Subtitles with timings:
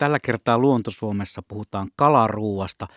[0.00, 2.88] Tällä kertaa Luontosuomessa puhutaan kalaruuasta.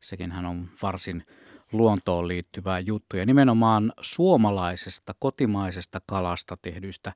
[0.00, 1.24] Sekin hän on varsin
[1.72, 7.12] luontoon liittyvää juttu ja nimenomaan suomalaisesta, kotimaisesta kalasta tehdyistä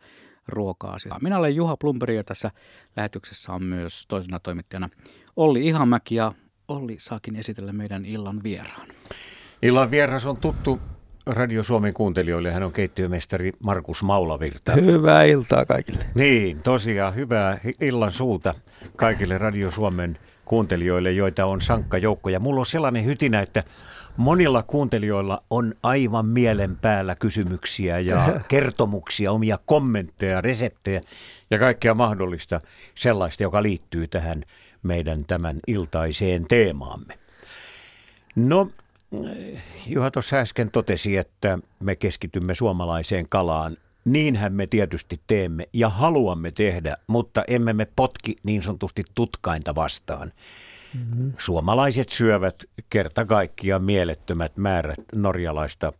[0.48, 0.96] ruokaa.
[1.22, 2.50] Minä olen Juha Plumperi ja tässä
[2.96, 4.88] lähetyksessä on myös toisena toimittajana
[5.36, 6.32] Olli Ihamäki ja
[6.68, 8.88] Olli saakin esitellä meidän illan vieraan.
[9.62, 10.80] Illan vieras on tuttu
[11.26, 12.50] Radio Suomen kuuntelijoille.
[12.52, 14.72] Hän on keittiömestari Markus Maulavirta.
[14.72, 16.04] Hyvää iltaa kaikille.
[16.14, 18.54] Niin, tosiaan hyvää illan suuta
[18.96, 22.30] kaikille Radio Suomen kuuntelijoille, joita on sankka joukko.
[22.30, 23.64] Ja mulla on sellainen hytinä, että
[24.16, 31.00] monilla kuuntelijoilla on aivan mielen päällä kysymyksiä ja kertomuksia, omia kommentteja, reseptejä
[31.50, 32.60] ja kaikkea mahdollista
[32.94, 34.42] sellaista, joka liittyy tähän
[34.82, 37.18] meidän tämän iltaiseen teemaamme.
[38.36, 38.70] No,
[39.86, 43.76] Juha tuossa äsken totesi, että me keskitymme suomalaiseen kalaan.
[44.04, 50.32] Niinhän me tietysti teemme ja haluamme tehdä, mutta emme me potki niin sanotusti tutkainta vastaan.
[50.94, 51.32] Mm-hmm.
[51.38, 55.92] Suomalaiset syövät kerta kaikkiaan mielettömät määrät norjalaista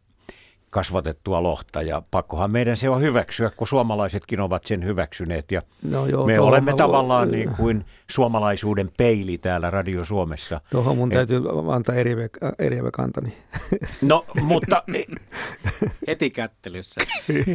[0.73, 6.07] kasvatettua lohta ja pakkohan meidän se on hyväksyä, kun suomalaisetkin ovat sen hyväksyneet ja no
[6.07, 6.77] joo, me olemme mä...
[6.77, 10.61] tavallaan niin kuin suomalaisuuden peili täällä Radio Suomessa.
[10.71, 11.17] Tuohon mun Et...
[11.17, 12.23] täytyy antaa eriävä,
[12.59, 13.37] eriävä kantani.
[14.03, 14.83] No, mutta...
[16.09, 17.01] Heti kättelyssä.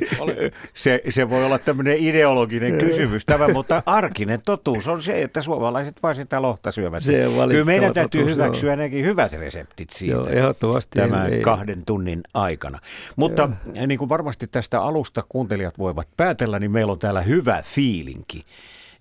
[0.73, 6.03] se, se voi olla tämmöinen ideologinen kysymys tämä, mutta arkinen totuus on se, että suomalaiset
[6.03, 7.03] vain sitä lohta syövät.
[7.03, 8.75] Se Kyllä meidän täytyy totuus, hyväksyä joo.
[8.75, 12.79] nekin hyvät reseptit siitä joo, ehdottomasti tämän ei, kahden tunnin aikana.
[13.15, 13.87] Mutta Joo.
[13.87, 18.41] niin kuin varmasti tästä alusta kuuntelijat voivat päätellä, niin meillä on täällä hyvä fiilinki.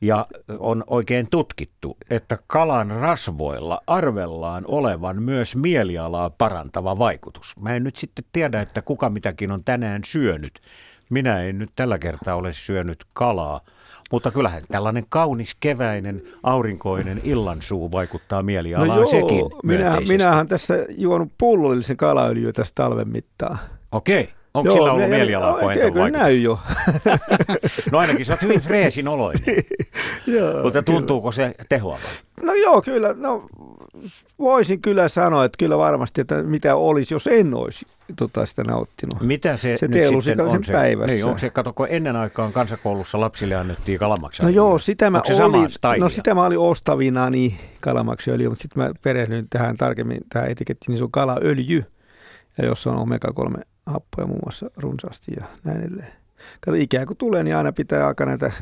[0.01, 0.27] Ja
[0.59, 7.55] on oikein tutkittu, että kalan rasvoilla arvellaan olevan myös mielialaa parantava vaikutus.
[7.61, 10.61] Mä en nyt sitten tiedä, että kuka mitäkin on tänään syönyt.
[11.11, 13.61] Minä en nyt tällä kertaa ole syönyt kalaa,
[14.11, 20.75] mutta kyllähän tällainen kaunis keväinen aurinkoinen illansuu vaikuttaa mielialaan no joo, sekin minä, Minähän tässä
[20.89, 23.59] juonut pullollisen kalaöljyä tässä talven mittaan.
[23.93, 24.29] Okei.
[24.57, 26.21] Onko Joo, sillä ollut mielialaa kohentava vaikutus?
[26.21, 26.59] näy jo.
[27.93, 29.43] no ainakin sä oot hyvin freesin oloinen.
[30.27, 31.49] joo, Mutta tuntuuko kyllä.
[31.49, 32.01] se tehoavan?
[32.43, 33.15] No joo, kyllä.
[33.19, 33.47] No,
[34.39, 37.87] voisin kyllä sanoa, että kyllä varmasti, että mitä olisi, jos en olisi
[38.17, 39.21] tota, sitä nauttinut.
[39.21, 41.15] Mitä se, se nyt sitten on se, päivässä.
[41.15, 44.45] Niin, onko se, katsoko ennen aikaan kansakoulussa lapsille annettiin kalamaksia?
[44.45, 48.91] No joo, sitä mä, olin, no sitä mä olin ostavina niin kalamaksia, mutta sitten mä
[49.03, 51.85] perehdyin tähän tarkemmin, tähän etikettiin, niin se on kalaöljy
[52.59, 56.13] ja jossa on omega-3 happoja muun muassa runsaasti ja näin edelleen.
[56.61, 58.53] Kato, ikää kun tulee, niin aina pitää aika näitä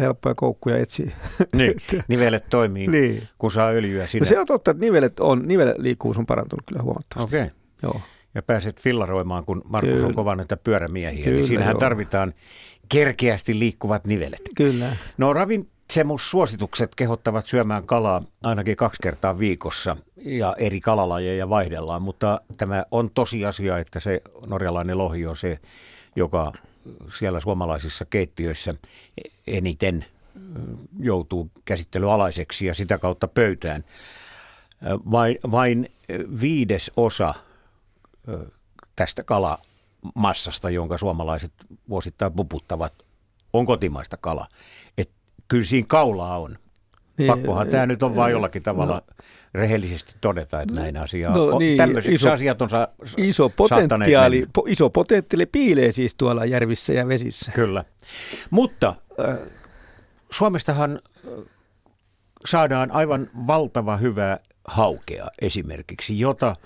[0.00, 1.10] helppoja koukkuja etsiä.
[1.56, 1.74] Niin,
[2.08, 3.28] nivelet toimii, niin.
[3.38, 4.24] kun saa öljyä sinne.
[4.24, 7.36] No se on totta, että nivelet on, niveliikkuvuus on parantunut kyllä huomattavasti.
[7.36, 7.46] Okei.
[7.46, 7.56] Okay.
[7.82, 8.00] Joo.
[8.34, 10.06] Ja pääset fillaroimaan, kun Markus kyllä.
[10.06, 11.80] on kova näitä pyörämiehiä, niin kyllä, niin siinähän joo.
[11.80, 12.34] tarvitaan
[12.88, 14.42] kerkeästi liikkuvat nivelet.
[14.56, 14.96] Kyllä.
[15.18, 22.40] No ravin, Ravitsemussuositukset kehottavat syömään kalaa ainakin kaksi kertaa viikossa ja eri kalalajeja vaihdellaan, mutta
[22.56, 25.58] tämä on tosiasia, että se norjalainen lohi on se,
[26.16, 26.52] joka
[27.18, 28.74] siellä suomalaisissa keittiöissä
[29.46, 30.04] eniten
[31.00, 33.84] joutuu käsittelyalaiseksi ja sitä kautta pöytään.
[35.10, 35.92] Vain, vain
[36.40, 37.34] viides osa
[38.96, 41.52] tästä kalamassasta, jonka suomalaiset
[41.88, 42.92] vuosittain puputtavat,
[43.52, 44.48] on kotimaista kalaa
[45.48, 46.58] kyllä siinä kaulaa on.
[47.18, 51.58] Niin, Pakkohan tämä nyt on vain jollakin tavalla no, rehellisesti todeta, että näin asiaa no,
[51.58, 56.92] niin, Tämmöiseksi iso, asiat on sa- iso, potentiaali, po, iso potentiaali piilee siis tuolla järvissä
[56.92, 57.52] ja vesissä.
[57.52, 57.84] Kyllä.
[58.50, 59.38] Mutta äh,
[60.30, 61.00] Suomestahan
[62.46, 66.56] saadaan aivan valtava hyvää haukea esimerkiksi, jota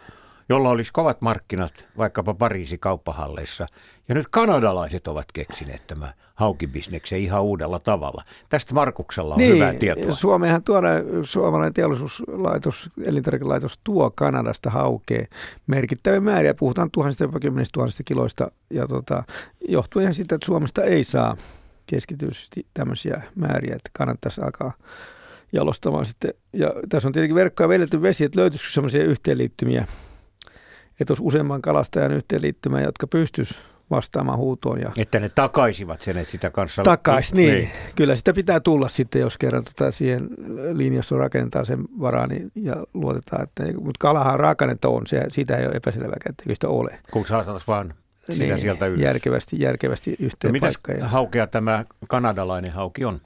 [0.48, 3.66] jolla olisi kovat markkinat vaikkapa Pariisin kauppahalleissa.
[4.08, 8.24] Ja nyt kanadalaiset ovat keksineet tämä haukibisneksen ihan uudella tavalla.
[8.48, 10.14] Tästä Markuksella on niin, hyvää tietoa.
[10.14, 10.88] Suomeenhan tuoda,
[11.22, 15.26] suomalainen teollisuuslaitos, elintarvikelaitos tuo Kanadasta haukea
[15.66, 16.54] merkittäviä määriä.
[16.54, 18.50] Puhutaan tuhansista jopa kymmenistä tuhansista kiloista.
[18.70, 19.24] Ja tota,
[19.68, 21.36] johtuen siitä, että Suomesta ei saa
[21.86, 24.72] keskitysti tämmöisiä määriä, että kannattaisi alkaa
[25.52, 26.34] jalostamaan sitten.
[26.52, 29.86] Ja tässä on tietenkin verkkoja veljelty vesi, että löytyisikö semmoisia yhteenliittymiä
[31.00, 34.80] että olisi useamman kalastajan yhteenliittymä, jotka pystyisivät vastaamaan huutoon.
[34.80, 36.82] Ja että ne takaisivat sen, että sitä kanssa...
[36.82, 37.54] Takais, niin.
[37.54, 37.70] niin.
[37.96, 40.28] Kyllä sitä pitää tulla sitten, jos kerran tota siihen
[40.72, 43.42] linjassa rakentaa sen varaan niin, ja luotetaan.
[43.42, 46.98] Että, mutta kalahan raakannetta on, se, siitä ei ole epäselvää, että sitä ole.
[47.10, 49.00] Kun saataisiin vaan sitä niin, sieltä ylös.
[49.00, 51.00] Järkevästi, järkevästi yhteen no, paikkaan.
[51.02, 53.20] haukea tämä kanadalainen hauki on?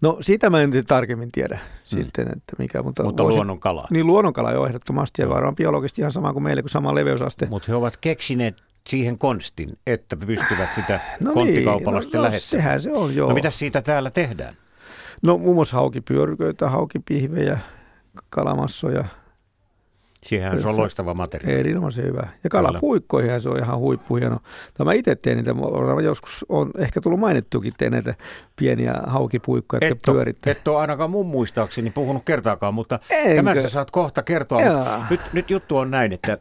[0.00, 1.98] No sitä mä en tarkemmin tiedä hmm.
[1.98, 2.82] sitten, että mikä.
[2.82, 3.86] Mutta, mutta voisin, luonnonkala.
[3.90, 7.46] Niin luonnonkala jo ehdottomasti ja varmaan biologisesti ihan sama kuin meille, kuin sama leveysaste.
[7.46, 12.40] Mutta he ovat keksineet siihen konstin, että pystyvät sitä no konttikaupalla niin, no, no, lähettämään.
[12.40, 13.28] sehän se on, joo.
[13.28, 14.54] No mitä siitä täällä tehdään?
[15.22, 17.58] No muun muassa haukipyöryköitä, haukipihvejä,
[18.30, 19.04] kalamassoja.
[20.22, 21.60] Siihen se on loistava materiaali.
[21.60, 22.28] Erinomaisen hyvä.
[22.44, 24.38] Ja kalapuikkoihin se on ihan huippuhieno.
[24.74, 25.54] Tämä itse teen niitä,
[26.02, 28.14] joskus on ehkä tullut mainittukin, teen näitä
[28.56, 30.50] pieniä haukipuikkoja, jotka pyörittää.
[30.50, 33.36] Et ole ainakaan mun muistaakseni puhunut kertaakaan, mutta Enkö?
[33.36, 34.60] tämä sä saat kohta kertoa.
[35.10, 36.38] Nyt, nyt juttu on näin, että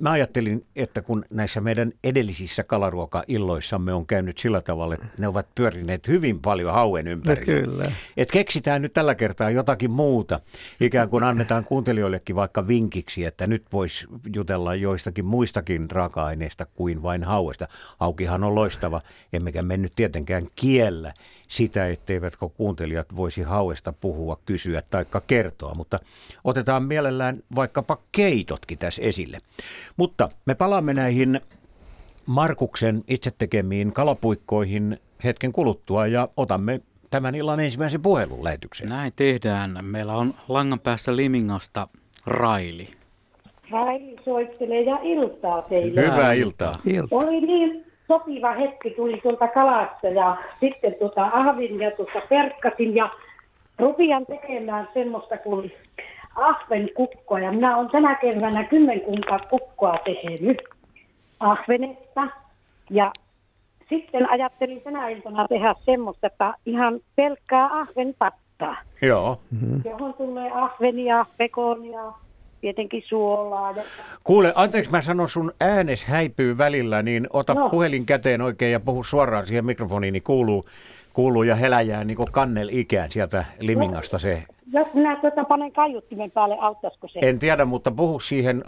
[0.00, 5.46] mä ajattelin, että kun näissä meidän edellisissä kalaruokailloissamme on käynyt sillä tavalla, että ne ovat
[5.54, 7.60] pyörineet hyvin paljon hauen ympärillä.
[7.60, 7.92] No kyllä.
[8.16, 10.40] Että keksitään nyt tällä kertaa jotakin muuta.
[10.80, 17.24] Ikään kuin annetaan kuuntelijoillekin vaikka vinkiksi, että nyt voisi jutella joistakin muistakin raaka-aineista kuin vain
[17.24, 17.68] hauesta.
[18.00, 19.00] Haukihan on loistava,
[19.32, 21.12] emmekä me nyt tietenkään kiellä
[21.48, 25.98] sitä, etteivätkö kuuntelijat voisi hauesta puhua, kysyä tai kertoa, mutta
[26.44, 29.38] otetaan mielellään vaikkapa keitotkin tässä esille.
[29.96, 31.40] Mutta me palaamme näihin
[32.26, 38.86] Markuksen itse tekemiin kalapuikkoihin hetken kuluttua ja otamme tämän illan ensimmäisen puhelun lähetyksen.
[38.90, 39.78] Näin tehdään.
[39.82, 41.88] Meillä on langan päässä Limingasta
[42.26, 42.88] Raili.
[43.70, 46.00] Raili soittelee ja iltaa teille.
[46.00, 46.72] Hyvää iltaa.
[46.86, 47.18] iltaa.
[47.18, 53.10] Oli niin sopiva hetki, tuli tuolta kalasta ja sitten tuota ahvin ja tuota perkkasin ja
[53.78, 55.72] rupian tekemään semmoista kuin
[56.36, 57.52] ahven kukkoja.
[57.52, 60.62] Minä olen tänä keväänä kymmenkunta kukkoa tehnyt
[61.40, 62.28] ahvenesta
[62.90, 63.12] ja
[63.88, 68.76] sitten ajattelin tänä iltana tehdä semmoista, että ihan pelkkää ahven pattaa.
[69.02, 69.40] Joo.
[69.50, 69.82] Mm-hmm.
[69.84, 72.12] Johon tulee ahvenia, pekonia,
[72.60, 73.70] tietenkin suolaa.
[73.70, 73.82] Ja...
[74.24, 77.68] Kuule, anteeksi mä sanon sun äänes häipyy välillä, niin ota no.
[77.68, 80.66] puhelin käteen oikein ja puhu suoraan siihen mikrofoniin, niin kuuluu,
[81.12, 84.42] kuuluu ja heläjää niin kuin kannel ikään sieltä Limingasta se.
[84.72, 87.18] Jos minä tuota panen kaiuttimen päälle, auttaisiko se?
[87.22, 88.62] En tiedä, mutta puhu siihen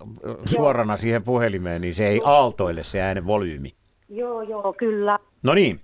[0.45, 0.97] suorana joo.
[0.97, 3.71] siihen puhelimeen, niin se ei aaltoille se äänen volyymi.
[4.09, 5.19] Joo, joo, kyllä.
[5.43, 5.81] No niin.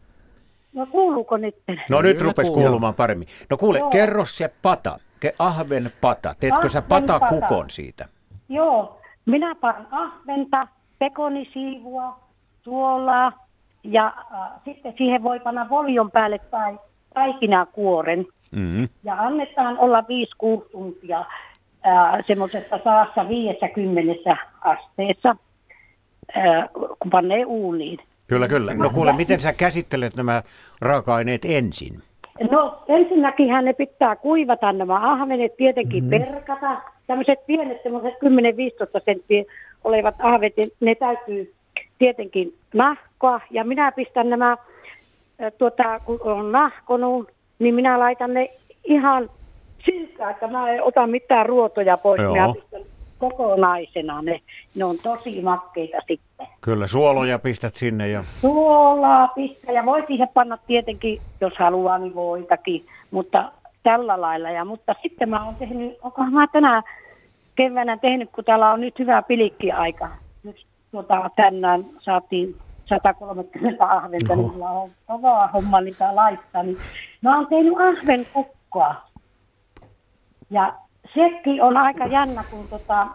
[0.72, 1.56] No kuuluuko nyt?
[1.88, 3.28] No nyt rupesi kuulumaan paremmin.
[3.50, 3.90] No kuule, joo.
[3.90, 4.98] kerro se pata.
[5.20, 6.34] Ke, ahven pata.
[6.40, 8.08] Teetkö ahven sä pata kukon siitä?
[8.48, 9.00] Joo.
[9.26, 10.68] Minä panen ahventa,
[10.98, 12.20] pekonisiivua,
[12.62, 13.46] suolaa
[13.82, 16.78] ja äh, sitten siihen voi panna voljon päälle tai
[17.14, 18.26] taikinakuoren.
[18.50, 18.88] Mm-hmm.
[19.04, 20.04] Ja annetaan olla 5-6
[20.72, 21.18] tuntia
[21.86, 25.36] äh, semmoisessa saassa 50 asteessa,
[26.36, 27.98] äh, kun panee uuniin.
[28.26, 28.74] Kyllä, kyllä.
[28.74, 30.42] No kuule, miten sä käsittelet nämä
[30.80, 32.02] raaka-aineet ensin?
[32.50, 36.10] No ensinnäkin ne pitää kuivata nämä ahvenet, tietenkin mm.
[36.10, 36.82] perkata.
[37.06, 39.44] Tämmöiset pienet, semmoiset 10-15 senttiä
[39.84, 41.54] olevat ahvet, ne täytyy
[41.98, 43.40] tietenkin nahkoa.
[43.50, 44.56] Ja minä pistän nämä,
[45.58, 48.50] tuota, kun on nahkonut, niin minä laitan ne
[48.84, 49.30] ihan
[49.84, 52.22] siltä, että mä en ota mitään ruotoja pois.
[52.22, 52.32] Joo.
[52.32, 52.80] Minä pistän
[53.18, 54.40] kokonaisena ne.
[54.74, 56.46] Ne on tosi makkeita sitten.
[56.60, 58.24] Kyllä, suoloja pistät sinne ja...
[58.40, 63.52] Suolaa pistää ja voi siihen panna tietenkin, jos haluaa, niin voitakin, mutta
[63.82, 64.50] tällä lailla.
[64.50, 66.82] Ja, mutta sitten mä oon tehnyt, onkohan mä tänään
[67.56, 70.08] keväänä tehnyt, kun täällä on nyt hyvä pilikkiaika.
[70.42, 76.62] Nyt tuota, tänään saatiin 130 ahventa, niin mulla on kovaa homma niitä laittaa.
[76.62, 76.76] Niin
[77.22, 78.94] mä oon tehnyt ahvenkukkoa.
[80.50, 80.74] Ja
[81.14, 83.06] sekin on aika jännä, kun tota,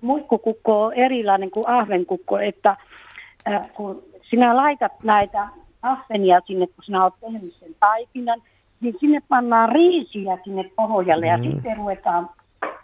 [0.00, 2.76] muikkukukko on erilainen kuin ahvenkukko, että
[3.48, 5.48] äh, kun sinä laitat näitä
[5.82, 8.42] ahvenia sinne, kun sinä olet tehnyt sen taikinan,
[8.80, 11.32] niin sinne pannaan riisiä sinne pohjalle mm.
[11.32, 12.30] ja sitten ruvetaan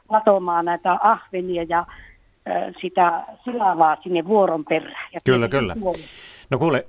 [0.09, 1.87] latomaan näitä ahvenia ja
[2.81, 5.09] sitä silavaa sinne vuoron perään.
[5.13, 5.77] Ja kyllä, kyllä.
[5.81, 5.99] Puoli.
[6.51, 6.87] No kuule,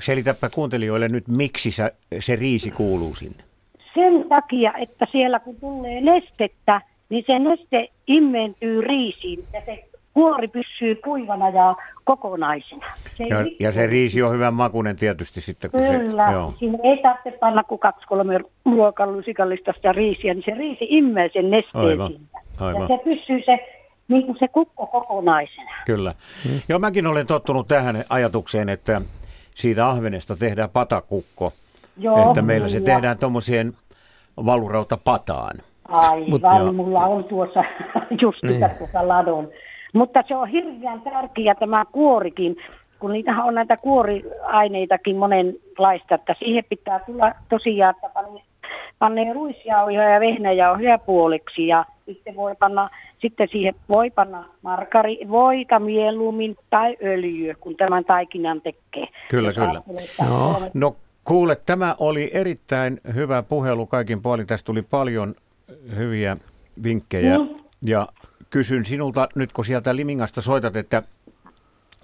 [0.00, 3.48] selitäpä kuuntelijoille nyt, miksi sä, se riisi kuuluu sinne
[3.94, 9.84] sen takia, että siellä kun tulee nestettä, niin se neste immeentyy riisiin ja se
[10.14, 12.86] kuori pysyy kuivana ja kokonaisena.
[13.16, 15.70] Se ja, ja se riisi on hyvän makunen tietysti sitten.
[15.70, 16.54] Kun Kyllä, se, joo.
[16.58, 21.50] siinä ei tarvitse panna kuin kaksi kolme ruokalusikallista sitä riisiä, niin se riisi immee sen
[21.50, 22.08] nesteen Aivan.
[22.08, 22.38] siitä.
[22.60, 22.82] Aivan.
[22.82, 23.77] Ja se pysyy se,
[24.08, 25.70] niin kuin se kukko kokonaisena.
[25.86, 26.14] Kyllä.
[26.68, 29.00] Joo, mäkin olen tottunut tähän ajatukseen, että
[29.54, 31.52] siitä ahvenesta tehdään patakukko.
[31.96, 33.72] Joo, että meillä se tehdään tuommoiseen
[34.36, 35.56] valurauta pataan.
[35.88, 36.42] Aivan, Mut,
[36.76, 37.64] mulla on tuossa
[38.22, 38.70] just niin.
[38.78, 39.48] tuossa ladon.
[39.94, 42.56] Mutta se on hirveän tärkeä tämä kuorikin,
[43.00, 48.08] kun niitä on näitä kuoriaineitakin monenlaista, että siihen pitää tulla tosiaan, että
[48.98, 52.90] panee ruisjauhoja ja vehnäjauhoja puoleksi ja sitten voi panna,
[53.20, 59.08] sitten siihen voi panna markari, voita mieluummin tai öljyä, kun tämän taikinan tekee.
[59.28, 59.82] Kyllä, kyllä.
[60.28, 60.62] No.
[60.74, 60.96] no
[61.28, 64.46] Kuule, tämä oli erittäin hyvä puhelu kaikin puolin.
[64.46, 65.34] Tästä tuli paljon
[65.96, 66.36] hyviä
[66.82, 67.38] vinkkejä.
[67.38, 67.48] Mm.
[67.86, 68.08] Ja
[68.50, 71.02] kysyn sinulta nyt, kun sieltä Limingasta soitat, että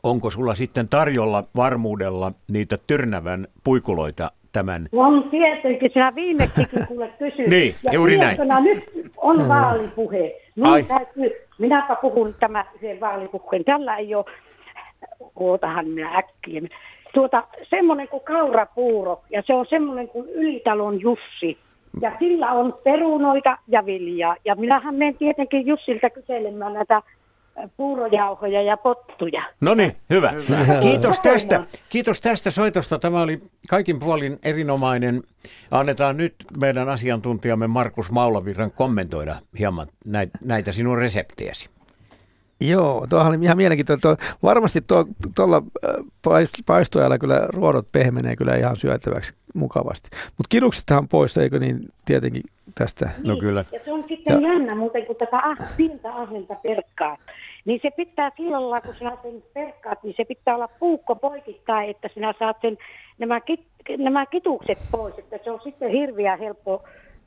[0.02, 4.88] onko sulla sitten tarjolla varmuudella niitä Tyrnävän puikuloita tämän.
[4.92, 7.50] On tietenkin, sinä viimeksi kuule kysyit.
[7.50, 8.38] Niin, ja juuri näin.
[8.62, 8.84] Nyt
[9.16, 10.40] on vaalipuhe.
[10.56, 10.82] Minun Ai.
[10.82, 13.64] täytyy, minäpä puhun tämä sen vaalipuheen.
[13.64, 14.24] Tällä ei ole,
[15.36, 16.60] ootahan minä äkkiä.
[17.14, 21.58] Tuota, semmoinen kuin kaurapuuro ja se on semmoinen kuin Ylitalon Jussi.
[22.00, 24.36] Ja sillä on perunoita ja viljaa.
[24.44, 27.02] Ja minähän menen tietenkin Jussilta kyselemään näitä
[27.76, 29.42] puurojauhoja ja pottuja.
[29.60, 30.32] No niin, hyvä.
[30.80, 31.22] Kiitos Kokeillaan.
[31.22, 31.62] tästä.
[31.88, 32.98] Kiitos tästä soitosta.
[32.98, 35.22] Tämä oli kaikin puolin erinomainen.
[35.70, 41.70] Annetaan nyt meidän asiantuntijamme Markus Maulavirran kommentoida hieman näitä, näitä sinun reseptejäsi.
[42.68, 44.16] Joo, tuohan oli ihan mielenkiintoista.
[44.16, 45.04] Tuo, varmasti tuo,
[45.36, 50.08] tuolla äh, paistojalla kyllä ruodot pehmenee kyllä ihan syötäväksi mukavasti.
[50.12, 52.42] Mutta kiduksethan pois, eikö niin tietenkin
[52.74, 53.10] tästä?
[53.26, 53.64] No kyllä.
[53.72, 54.48] Ja se on sitten ja.
[54.48, 57.20] jännä muuten, kun tätä ah, pientä ahventa perkkaat.
[57.64, 61.90] Niin se pitää sillä lailla, kun sinä sen perkkaat, niin se pitää olla puukko poikittain,
[61.90, 62.78] että sinä saat sen,
[63.18, 63.60] nämä, kit,
[63.98, 65.18] nämä kitukset pois.
[65.18, 66.84] Että se on sitten hirveän helppo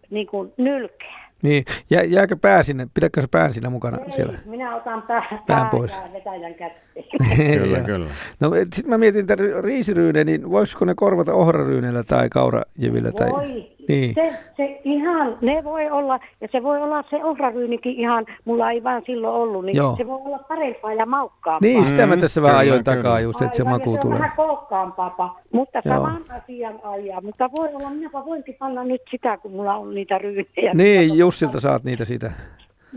[0.10, 1.27] niin kuin nylkeä.
[1.44, 2.88] Niin, jää, jääkö pää sinne?
[2.94, 4.40] Pidätkö se pään siinä mukana Ei, siellä?
[4.46, 5.92] minä otan pää, Pään pää pois.
[6.14, 7.58] vetäjän kätteen.
[7.60, 8.10] Kyllä, kyllä.
[8.40, 13.12] No sitten mä mietin, että riisiryyne, niin voisiko ne korvata ohraryyneillä tai kaurajivillä?
[13.12, 13.30] Tai...
[13.32, 13.77] Voi.
[13.88, 14.14] Niin.
[14.16, 18.84] Se, se ihan, ne voi olla, ja se voi olla se ohraryynikin ihan, mulla ei
[18.84, 19.96] vaan silloin ollut, niin Joo.
[19.98, 21.60] se voi olla parempaa ja maukkaampaa.
[21.70, 22.96] Niin, sitä mä Mm, tässä vähän ajoin kyllä.
[22.98, 24.20] takaa just, että se maku se on tulee.
[24.20, 25.96] vähän kookkaampaa, mutta Joo.
[25.96, 27.22] saman asian ajaa.
[27.22, 30.72] Mutta voi olla, minäpä voinkin panna nyt sitä, kun mulla on niitä ryynejä.
[30.74, 32.32] Niin, Jussilta saat niitä siitä.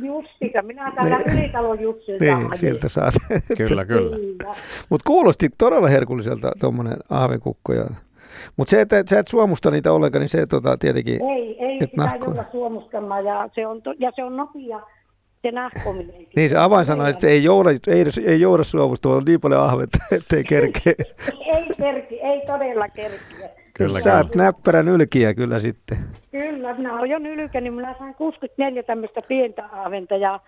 [0.02, 2.58] Jussilta, minä tällä Ylitalon Jussilta Niin, ajoin.
[2.58, 3.14] sieltä saat.
[3.56, 4.16] Kyllä, kyllä.
[4.16, 4.54] Kyllä.
[4.88, 7.72] Mutta kuulosti todella herkulliselta tuommoinen ahvenkukko.
[7.72, 7.84] Ja...
[8.56, 11.22] Mutta se, että sä et suomusta niitä ollenkaan, niin se tota, tietenkin...
[11.22, 12.24] Ei, ei Et sitä nahkoja.
[12.24, 14.80] jouda suomustamaan ja se on, to, ja se on nopea
[15.42, 16.26] se nahkominen.
[16.36, 19.62] Niin se avainsana, että se ei jouda, ei, ei jouda suomusta, vaan on niin paljon
[19.62, 20.92] ahvetta, ettei kerkeä.
[21.56, 23.48] Ei kerki, ei todella kerkiä.
[23.74, 24.44] Kyllä, Saat kyllä.
[24.44, 25.98] näppärän ylkiä kyllä sitten.
[26.30, 30.40] Kyllä, minä olen jo nylkä, niin minä sain 64 tämmöistä pientä ahventa ja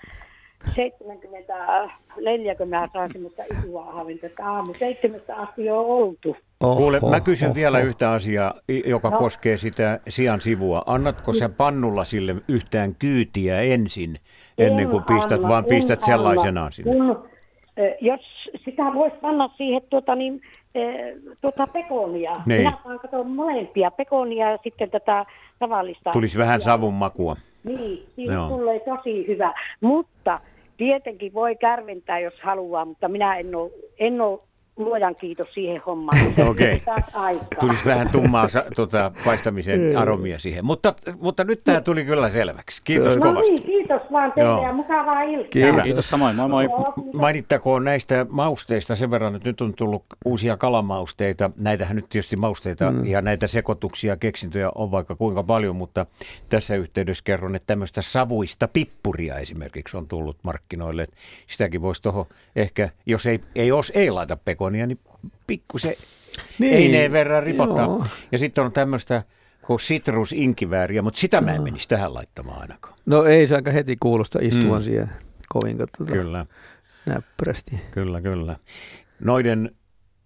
[0.77, 3.43] 74, kun mä saan semmoista
[3.87, 6.37] ahventa, että aamu seitsemästä asti jo oltu.
[6.61, 7.55] Oho, Kuule, mä kysyn oho.
[7.55, 8.55] vielä yhtä asiaa,
[8.87, 9.19] joka No.
[9.19, 10.83] koskee sitä sian sivua.
[10.87, 14.17] Annatko sä pannulla sille yhtään kyytiä ensin,
[14.59, 16.07] ennen kuin En pistät, anna, vaan pistät anna.
[16.17, 16.93] sellaisenaan sinne?
[16.93, 17.11] Kun,
[17.79, 18.21] ö, jos
[18.65, 20.41] sitä voisi panna siihen tuota, niin,
[20.77, 20.81] ö,
[21.41, 22.33] tuota pekonia.
[22.47, 22.61] Niin.
[22.61, 25.27] Minä saan katsoa molempia, pekonia ja sitten tätä
[25.59, 26.11] tavallista.
[26.11, 27.37] Tulisi vähän savun makua.
[27.65, 28.49] Niin, siinä Joo.
[28.49, 29.53] tulee tosi hyvä.
[29.81, 30.41] Mutta
[30.83, 34.41] tietenkin voi kärventää, jos haluaa, mutta minä en ole, en ole
[34.77, 36.19] luojan kiitos siihen hommaan.
[36.51, 36.83] Okei.
[37.15, 37.47] aikaa.
[37.61, 40.65] Tulisi vähän tummaa sa- tota, paistamisen aromia siihen.
[40.65, 42.83] Mutta, mutta nyt tämä tuli kyllä selväksi.
[42.85, 43.51] Kiitos No kovasti.
[43.53, 44.63] niin, kiitos vaan teille Joo.
[44.63, 45.49] ja mukavaa iltaa.
[45.51, 45.83] Kiitos.
[45.83, 46.69] Kiitos samoin, moi moi.
[47.15, 51.51] Mainittakoon näistä mausteista sen verran, että nyt on tullut uusia kalamausteita.
[51.57, 53.05] Näitähän nyt tietysti mausteita mm.
[53.05, 56.07] ja näitä sekoituksia, keksintöjä on vaikka kuinka paljon, mutta
[56.49, 61.07] tässä yhteydessä kerron, että tämmöistä savuista pippuria esimerkiksi on tullut markkinoille.
[61.47, 62.27] Sitäkin voisi tuohon
[62.57, 64.99] ehkä, jos ei, ei, os, ei laita pekonia, niin
[65.47, 65.95] pikkusen
[66.59, 67.85] Niin, eineen verran ripottaa.
[67.85, 68.07] joo.
[68.33, 69.23] Ja sitten on tämmöistä
[69.67, 72.95] kuin sitrusinkivääriä, mutta sitä mä en menisi tähän laittamaan ainakaan.
[73.07, 74.85] No ei se aika heti kuulosta istuvan Mm.
[74.85, 75.11] siihen
[75.49, 76.47] kovin tuota, Kyllä.
[77.07, 77.81] näppärästi.
[77.91, 78.57] Kyllä, kyllä.
[79.21, 79.71] Noiden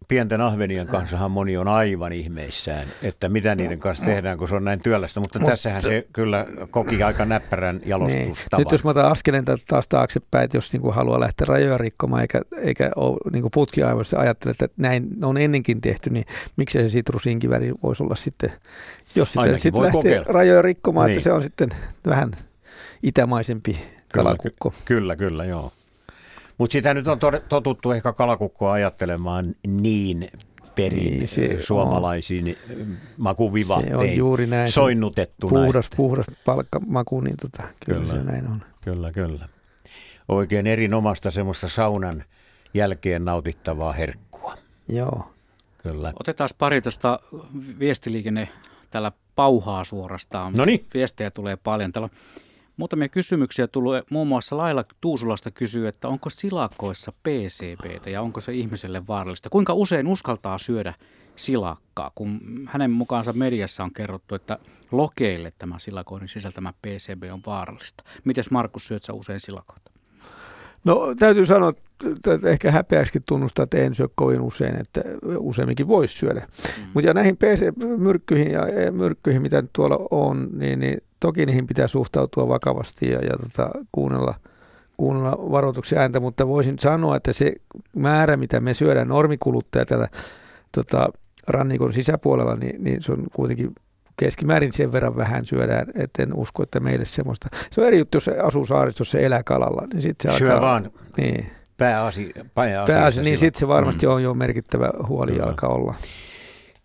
[0.08, 4.64] pienten ahvenien kanssahan moni on aivan ihmeissään, että mitä niiden kanssa tehdään, kun se on
[4.64, 5.20] näin työlästä.
[5.20, 7.88] Mutta tässähän se kyllä koki aika näppärän Niin.
[7.88, 8.58] jalostustavan.
[8.58, 12.40] Nyt jos mä otan askeleen taas taaksepäin, että jos niinku haluaa lähteä rajoja rikkomaan eikä,
[12.62, 16.24] eikä ole niinku putkiaivoista ajattele, että näin on ennenkin tehty, niin
[16.56, 18.52] miksei se sitrusinkiväri voisi olla sitten,
[19.14, 20.26] jos sitten sit lähtee kokeilla.
[20.32, 21.16] rajoja rikkomaan, Niin.
[21.16, 21.68] että se on sitten
[22.06, 22.30] vähän
[23.02, 23.78] itämaisempi
[24.12, 24.70] kalakukko.
[24.84, 25.72] Kyllä, kyllä, kyllä joo.
[26.58, 30.30] Mutta sitä nyt on totuttu ehkä kalakukkoa ajattelemaan niin
[30.74, 32.96] perin Niin, niin, se suomalaisiin on.
[33.16, 34.72] makuvivahtein Se on juuri näin.
[34.72, 35.50] soinnutettuna.
[35.64, 38.12] Puhdas, että- puhdas palkkamaku, niin tota, kyllä, Kyllä.
[38.12, 38.62] se näin on.
[38.80, 39.48] Kyllä, kyllä.
[40.28, 42.24] Oikein erinomasta semmoista saunan
[42.74, 44.54] jälkeen nautittavaa herkkua.
[44.88, 45.30] Joo.
[45.82, 46.12] Kyllä.
[46.20, 47.20] Otetaan pari tuosta
[47.78, 48.48] viestiliikenne
[48.90, 50.52] täällä pauhaa suorastaan.
[50.52, 50.86] Noniin.
[50.94, 51.92] Viestejä tulee paljon.
[51.92, 52.18] Täällä on
[52.76, 53.96] muutamia kysymyksiä tullut.
[54.10, 59.50] Muun muassa Laila Tuusulasta kysyy, että onko silakoissa PCBtä ja onko se ihmiselle vaarallista?
[59.50, 60.94] Kuinka usein uskaltaa syödä
[61.36, 64.58] silakkaa, kun hänen mukaansa mediassa on kerrottu, että
[64.92, 68.04] lokeille tämä silakoiden sisältämä PCB on vaarallista.
[68.24, 69.90] Mites Markus, syöt sä usein silakoita?
[70.84, 71.72] No täytyy sanoa,
[72.04, 75.00] että ehkä häpeäksikin tunnustaa, että en syö kovin usein, että
[75.38, 76.40] useamminkin voisi syödä.
[76.40, 76.84] Mm.
[76.94, 81.88] Mutta ja näihin PC-myrkkyihin ja myrkkyihin, mitä nyt tuolla on, niin, niin toki niihin pitää
[81.88, 84.34] suhtautua vakavasti ja, ja tota, kuunnella,
[84.96, 87.52] kuunnella varoituksia ääntä, mutta voisin sanoa, että se
[87.96, 90.08] määrä, mitä me syödään, normikuluttaja täällä
[90.72, 91.08] tota,
[91.48, 93.70] rannikon sisäpuolella, niin, niin se on kuitenkin
[94.16, 97.48] keskimäärin sen verran vähän syödään, että en usko, että meille semmoista.
[97.70, 100.70] Se on eri juttu, jos se asuu saaristossa, elää kalalla, niin sitten se Syö alkaa,
[100.70, 104.12] vaan niin, pääasi, pääasi, pääasi, niin sitten se varmasti mm.
[104.12, 105.46] on jo merkittävä huoli Kyllä.
[105.46, 105.94] alkaa olla.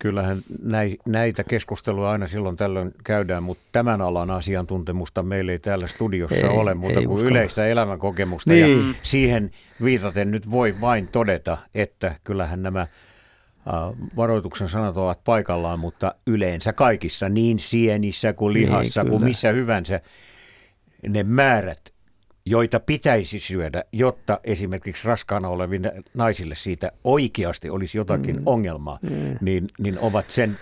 [0.02, 5.88] Kyllähän näi, näitä keskusteluja aina silloin tällöin käydään, mutta tämän alan asiantuntemusta meillä ei täällä
[5.88, 7.32] studiossa Ei, ole muuta ei kuin uskalla.
[7.32, 8.54] yleistä elämänkokemusta.
[8.54, 8.88] Niin.
[8.88, 9.52] Ja siihen
[9.84, 12.88] viitaten nyt voi vain todeta, että kyllähän nämä
[14.16, 19.26] varoituksen sanat ovat paikallaan, mutta yleensä kaikissa, niin sienissä kuin Niin, lihassa kuin kyllä.
[19.26, 20.00] missä hyvänsä,
[21.10, 21.94] ne määrät,
[22.52, 28.42] joita pitäisi syödä, jotta esimerkiksi raskaana oleville naisille siitä oikeasti olisi jotakin mm.
[28.46, 29.38] ongelmaa, mm.
[29.42, 30.58] Niin, niin ovat sen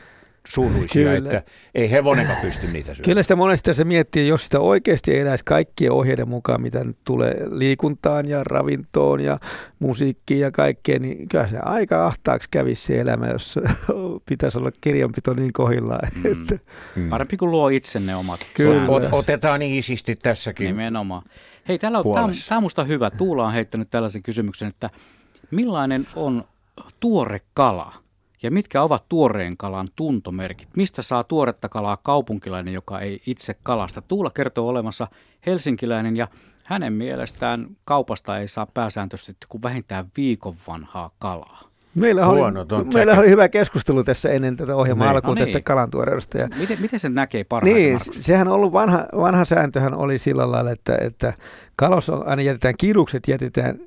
[0.50, 1.18] suuruisia, Kyllä.
[1.18, 3.06] että ei hevonenkaan pysty niitä syömään.
[3.06, 7.36] Kyllä sitä monesti se miettii, jos sitä oikeasti eläisi kaikkien ohjeiden mukaan, mitä nyt tulee
[7.52, 9.40] liikuntaan ja ravintoon ja
[9.80, 13.60] musiikkiin ja kaikkeen, niin kyllä se aika ahtaaksi kävisi se elämä, jos
[14.30, 16.10] pitäisi olla kirjanpito niin kohillaan.
[16.24, 16.32] Mm.
[16.32, 16.60] Että,
[16.96, 17.10] Mm.
[17.10, 19.10] Parempi kuin luo itse ne omat Kyllä.
[19.12, 20.68] otetaan iisisti tässäkin.
[20.68, 21.24] Nimenomaan.
[21.68, 22.50] Hei, täällä on, tämä on, puolessa.
[22.50, 23.10] tämä on musta hyvä.
[23.10, 24.90] Tuula on heittänyt tällaisen kysymyksen, että
[25.52, 26.44] millainen on
[27.00, 27.94] tuore kala?
[28.44, 30.68] Ja mitkä ovat tuoreen kalan tuntomerkit?
[30.78, 34.02] Mistä saa tuoretta kalaa kaupunkilainen, joka ei itse kalasta?
[34.02, 35.08] Tuula kertoo olevansa
[35.46, 36.28] helsinkiläinen ja
[36.64, 41.62] hänen mielestään kaupasta ei saa pääsääntöisesti kuin vähintään viikon vanhaa kalaa.
[41.96, 42.42] meillä oli,
[42.94, 45.16] meillä oli hyvä keskustelu tässä ennen tätä ohjelmaa Niin.
[45.16, 45.64] alkuun No tästä niin.
[45.64, 46.38] kalantuoreudesta.
[46.38, 48.26] Ja Miten, miten sen näkee parhaiten, Niin, Markus?
[48.26, 51.34] sehän on ollut vanha, vanha sääntöhän oli sillä lailla, että, että
[51.76, 53.80] kalossa on- aina jätetään kidukset, jätetään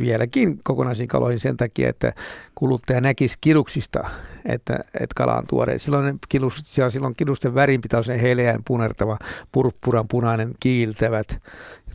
[0.00, 2.12] vieläkin kokonaisiin kaloihin sen takia, että
[2.54, 4.10] kuluttaja näkisi kiduksista,
[4.44, 5.78] että, että kala on tuore.
[5.78, 9.18] Silloin, kidus, silloin kidusten värin pitää olla heleän punertava,
[9.52, 11.42] purppuran punainen, kiiltävät,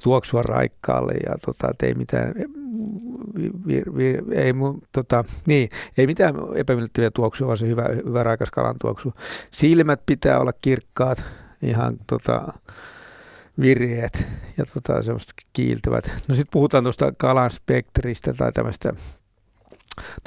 [0.04, 2.34] tuoksua raikkaalle ja tota, et ei mitään,
[3.68, 8.52] vi, vi, ei, mu, tota, niin, ei mitään epämiellyttäviä tuoksua, vaan se hyvä, hyvä raikas
[8.52, 9.14] kalan tuoksu.
[9.52, 11.24] Silmät pitää olla kirkkaat,
[11.62, 12.54] ihan tota,
[13.62, 14.26] virjeet
[14.58, 16.06] ja tota, semmoiset kiiltävät.
[16.28, 18.94] No sitten puhutaan tuosta kalan spektristä tai tämmöistä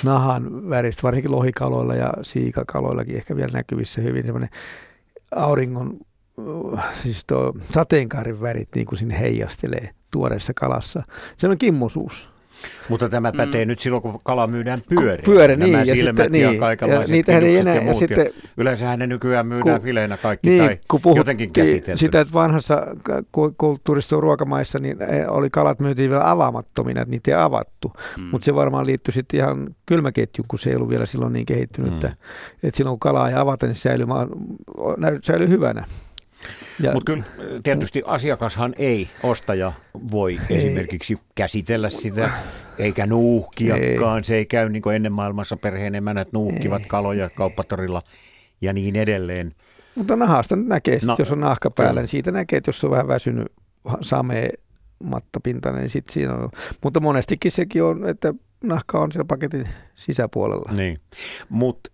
[0.04, 4.50] nahan väristä, varsinkin lohikaloilla ja siikakaloillakin ehkä vielä näkyvissä hyvin semmoinen
[5.36, 5.98] auringon,
[7.02, 11.02] siis tuo sateenkaarin värit niin kuin sinne heijastelee tuoreessa kalassa.
[11.36, 12.35] Se on kimmosuus.
[12.88, 13.68] Mutta tämä pätee Mm.
[13.68, 15.22] nyt silloin, kun kala myydään pyöreä.
[15.24, 15.88] Pyörä, Nämä niin.
[15.88, 17.86] Ja silmät sitten, ja niin, kaikenlaiset ja niitähän ei enää, ja ja.
[17.88, 21.96] Ja sitten Yleensähän ne nykyään myydään Kun- fileinä kaikki niin, tai kun puhuttiin jotenkin käsitelty.
[22.00, 22.86] sitä, että vanhassa
[23.32, 27.92] ku- kulttuurissa ruokamaissa niin eh, oli kalat myytiin vielä avaamattomina, että niitä ei avattu.
[28.16, 28.22] Mm.
[28.24, 31.90] Mutta se varmaan liittyi sitten ihan kylmäketjuun, kun se ei ollut vielä silloin niin kehittynyt,
[31.90, 31.94] Mm.
[31.96, 32.12] että,
[32.62, 34.06] että silloin kun kalaa ei avata, niin säilyy,
[35.22, 35.84] säilyy hyvänä.
[36.92, 37.24] Mutta kyllä
[37.62, 39.72] tietysti asiakashan ei, ostaja
[40.10, 40.56] voi Ei.
[40.58, 42.30] esimerkiksi käsitellä sitä,
[42.78, 44.24] eikä nuuhkiakaan.
[44.24, 46.88] Se ei käy niin kuin ennen maailmassa perheen emänät nuuhkivat Ei.
[46.88, 48.02] kaloja kauppatorilla
[48.60, 49.54] ja niin edelleen.
[49.94, 52.00] mutta nahasta nyt näkee, sit, No, jos on nahka päällä, kyllä.
[52.00, 53.52] niin siitä näkee, että jos on vähän väsynyt
[54.00, 54.50] samee
[55.04, 56.48] mattapintainen, niin sit siinä on.
[56.82, 60.72] Mutta monestikin sekin on, että nahka on siellä paketin sisäpuolella.
[60.72, 61.00] Niin.
[61.48, 61.90] Mutta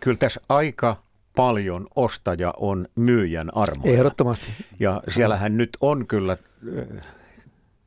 [0.00, 0.96] kyllä tässä aika
[1.36, 3.96] paljon ostaja on myyjän armoilla.
[3.98, 4.46] Ehdottomasti.
[4.80, 7.06] Ja siellähän nyt on kyllä äh,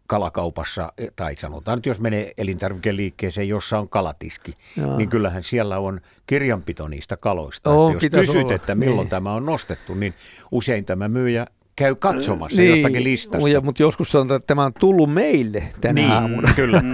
[0.07, 4.97] kalakaupassa, eh, tai sanotaan nyt jos menee elintarvikeliikkeeseen, jossa on kalatiski, Joo.
[4.97, 7.69] niin kyllähän siellä on kirjanpito niistä kaloista.
[7.69, 8.55] On, että jos kysyt, olla.
[8.55, 9.09] että milloin Niin.
[9.09, 10.13] tämä on nostettu, niin
[10.51, 13.49] usein tämä myyjä käy katsomassa niin, jostakin listasta.
[13.49, 16.53] Ja, mutta joskus sanotaan, että tämä on tullut meille tänä niin, aamuna.
[16.55, 16.81] kyllä.
[16.81, 16.91] Mm,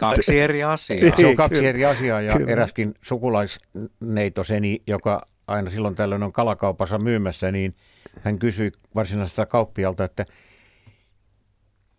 [0.00, 1.00] kaksi eri asiaa.
[1.00, 1.68] Se on Niin, kaksi kyllä.
[1.68, 2.50] eri asiaa ja Kyllä.
[2.52, 7.76] eräskin sukulaisneitoseni, joka aina silloin tällöin on kalakaupassa myymässä, niin
[8.20, 10.24] hän kysyi varsinaiselta kauppialta, että,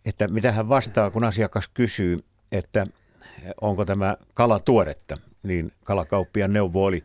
[0.04, 2.18] että mitä hän vastaa, kun asiakas kysyy,
[2.52, 2.86] että
[3.60, 5.16] onko tämä kala tuoretta,
[5.48, 7.04] niin kalakauppian neuvo oli,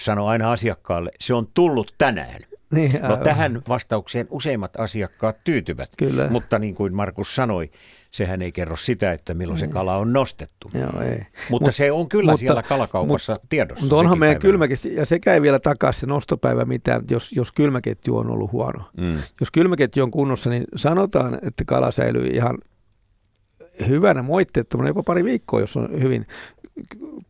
[0.00, 2.40] sano aina asiakkaalle, se on tullut tänään.
[2.74, 6.28] Niin, No tähän vastaukseen useimmat asiakkaat tyytyvät, Kyllä.
[6.30, 7.70] mutta niin kuin Markus sanoi,
[8.10, 10.70] sehän ei kerro sitä, että milloin se kala on nostettu.
[10.74, 11.26] Joo, ei.
[11.50, 13.82] Mutta Mut- se on kyllä mutta- siellä kalakaupassa tiedossa.
[13.84, 18.16] Mutta onhan meidän kylmäketju, ja sekä ei vielä takaa se nostopäivä mitään, jos, jos kylmäketju
[18.16, 18.84] on ollut huono.
[18.96, 19.18] Mm.
[19.40, 22.58] Jos kylmäketju on kunnossa, niin sanotaan, että kala säilyy ihan
[23.88, 26.26] hyvänä, moitteettomana jopa pari viikkoa, jos on hyvin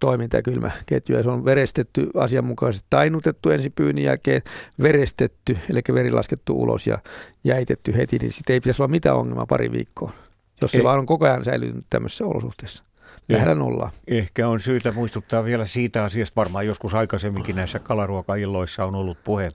[0.00, 1.16] toiminta ja kylmäketju.
[1.16, 4.42] Ja se on verestetty asianmukaisesti, tainutettu ensi pyynnin jälkeen,
[4.82, 6.98] verestetty, eli veri laskettu ulos ja
[7.44, 10.12] jäitetty heti, niin sitten ei pitäisi olla mitään ongelmaa pari viikkoa.
[10.62, 10.84] Jos se Ei.
[10.84, 12.84] vaan on koko ajan säilynyt tämmöisessä olosuhteessa.
[13.28, 13.90] Lähellä nollaa.
[14.06, 19.50] Ehkä on syytä muistuttaa vielä siitä asiasta, varmaan joskus aikaisemminkin näissä kalaruokailloissa on ollut puhe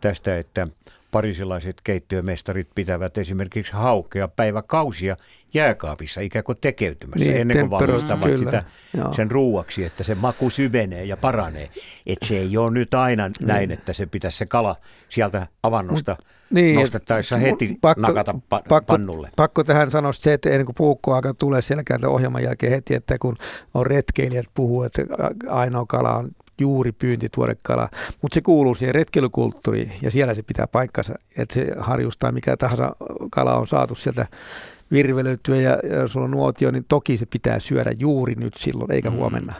[0.00, 0.68] tästä, että
[1.10, 5.16] parisilaiset keittiömestarit pitävät esimerkiksi haukea päiväkausia
[5.54, 8.36] jääkaapissa ikään kuin tekeytymässä Niin, ennen kuin valmistavat kyllä.
[8.36, 8.62] sitä
[8.96, 9.14] Joo.
[9.14, 11.68] sen ruuaksi, että se maku syvenee ja paranee.
[12.06, 14.76] Että se ei ole nyt aina näin, että se pitäisi se kala
[15.08, 16.16] sieltä avannosta
[16.50, 19.30] Niin, nostettaessa et- heti pakko- nakata pa- pakko, pannulle.
[19.36, 23.36] Pakko tähän sanoa se, että ennen kuin puukkoaika tulee selkään ohjelman jälkeen heti, että kun
[23.74, 25.02] on retkeilijät puhuu, että
[25.48, 27.88] ainoa kala on juuri pyyntituorekala,
[28.22, 32.96] mutta se kuuluu siihen retkeilykulttuuriin ja siellä se pitää paikkansa, että se harjustaa mikä tahansa
[33.30, 34.26] kala on saatu sieltä
[34.92, 39.10] virvelöityä ja, ja sulla on nuotio, niin toki se pitää syödä juuri nyt silloin, eikä
[39.10, 39.16] Mm.
[39.16, 39.54] huomenna.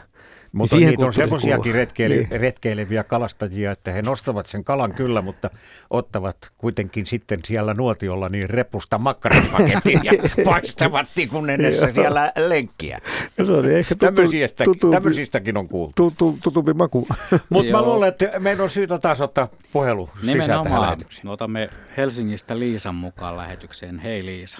[0.52, 2.40] Mutta siihen niitä on semmoisiakin retkeile- Niin.
[2.40, 5.50] retkeileviä kalastajia, että he nostavat sen kalan kyllä, mutta
[5.90, 10.12] ottavat kuitenkin sitten siellä nuotiolla niin repusta makkarapaketin ja
[10.44, 12.98] paistavat tikun edessä siellä lenkkiä.
[13.38, 15.92] No se on ehkä tutu, tutumpi, tämmöisistäkin on kuultu.
[15.96, 17.06] tutu, tutumpi maku.
[17.50, 21.26] Mutta mä luulen, että meidän on syytä taas ottaa puhelu sisään tähän lähetykseen.
[21.26, 23.98] Me otamme Helsingistä Liisan mukaan lähetykseen.
[23.98, 24.58] Hei Liisa.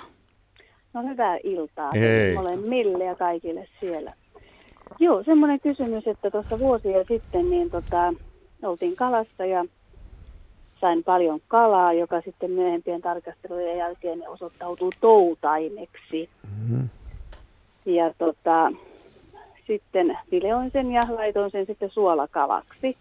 [0.95, 2.35] No hyvää iltaa Hei.
[2.35, 4.13] molemmille ja kaikille siellä.
[5.01, 8.15] Joo, semmoinen kysymys, että tuossa vuosia sitten niin tota,
[8.63, 9.65] oltiin kalassa ja
[10.81, 16.29] sain paljon kalaa, joka sitten myöhempien tarkastelujen jälkeen osoittautuu toutaimeksi.
[16.71, 16.89] Mm.
[17.87, 18.73] Ja tota,
[19.67, 22.97] sitten vileoin sen ja laitoin sen sitten suolakalaksi.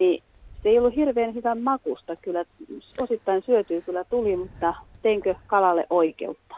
[0.00, 0.22] Niin
[0.62, 2.44] se ei ollut hirveän hyvän makusta kyllä.
[3.00, 6.51] Osittain syötyy kyllä tuli, mutta teinkö kalalle oikeutta?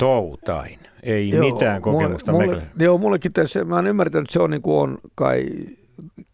[0.00, 0.78] Toutain.
[1.02, 4.50] Ei mitään kokemusta mulle, mulle, mulle, Joo, mullekin tässä, mä oon ymmärtänyt, että se on,
[4.50, 5.46] niin kuin on kai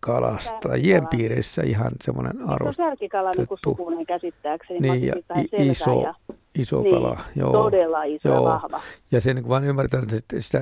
[0.01, 4.81] kalastajien piirissä ihan semmoinen Se on särkikala niin kuin sukunen käsittääkseni.
[4.81, 6.15] Niin, ja i- iso, ja,
[6.55, 7.21] iso niin, kala.
[7.37, 7.53] Joo.
[7.53, 8.45] Todella iso ja Joo.
[8.45, 8.81] vahva.
[9.13, 10.61] Ja sen mä oon ymmärtänyt, että sitä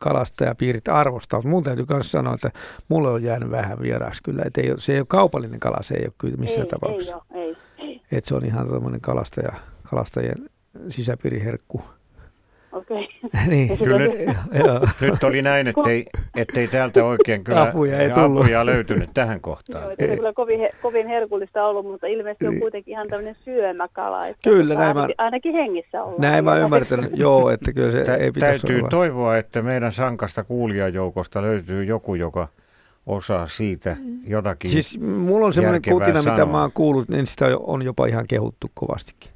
[0.00, 2.50] kalastajapiirit arvostaa, mutta mun täytyy myös sanoa, että
[2.88, 5.94] mulle on jäänyt vähän vieraaksi kyllä, että ei ole, se ei ole kaupallinen kala, se
[5.94, 7.20] ei ole kyllä missään ei, tapauksessa.
[7.34, 8.00] Ei, ole, ei, ei.
[8.12, 9.52] Että se on ihan tämmöinen kalastaja,
[9.90, 10.50] kalastajien
[10.88, 11.80] sisäpiiriherkku.
[12.72, 13.08] Okei.
[13.46, 14.12] niin, Kyllä nyt,
[14.64, 14.80] joo.
[15.00, 16.06] nyt oli näin, ettei,
[16.36, 18.40] ettei täältä oikein kyllä Apuja ei tullut.
[18.42, 19.84] apuja löytynyt tähän kohtaan.
[19.84, 22.60] Joo, se on kyllä kovin, kovin herkullista ollut, mutta ilmeisesti on Niin.
[22.60, 24.26] kuitenkin ihan tämmöinen syömäkala.
[24.26, 26.20] Että Kyllä, näin mä- ainakin, ainakin hengissä ollaan.
[26.20, 28.88] Näin mä ymmärtänyt, joo, että kyllä se Tä, ei pitäisi täytyy olla.
[28.88, 32.48] toivoa, että meidän sankasta kuulijajoukosta löytyy joku, joka
[33.06, 34.70] osaa siitä jotakin.
[34.70, 36.46] Siis mulla on semmoinen kutina, mitä sanoa.
[36.52, 39.30] mä oon kuullut, niin sitä on jopa ihan kehuttu kovastikin.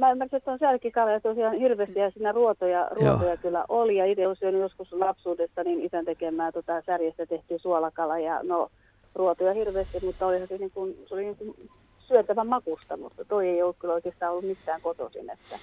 [0.00, 3.96] Mä ymmärsin, että on särkikala ja tosiaan hirveästi ja siinä ruotoja, ruotoja kyllä oli.
[3.96, 8.68] Ja itse olen syönyt joskus lapsuudesta niin isän tekemää tota, särjestä tehty suolakala ja no
[9.14, 11.54] ruotoja hirveästi, mutta olihan se, niin kuin, se oli niin kuin
[11.98, 15.30] syötävän makusta, mutta toi ei ole kyllä oikeastaan ollut missään kotoisin.
[15.30, 15.58] Että.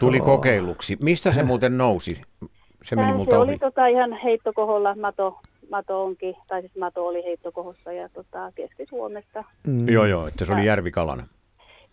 [0.00, 0.26] Tuli Joo.
[0.26, 0.96] kokeiluksi.
[1.00, 2.22] Mistä se muuten nousi?
[2.84, 3.50] Se meni multa se ohi.
[3.50, 5.38] oli tota ihan heittokoholla, mato,
[5.70, 9.44] mato onkin, tai siis mato oli heittokohossa ja tota, Keski-Suomesta.
[9.66, 9.88] Mm.
[9.88, 11.22] Joo, joo, että se oli järvikalana.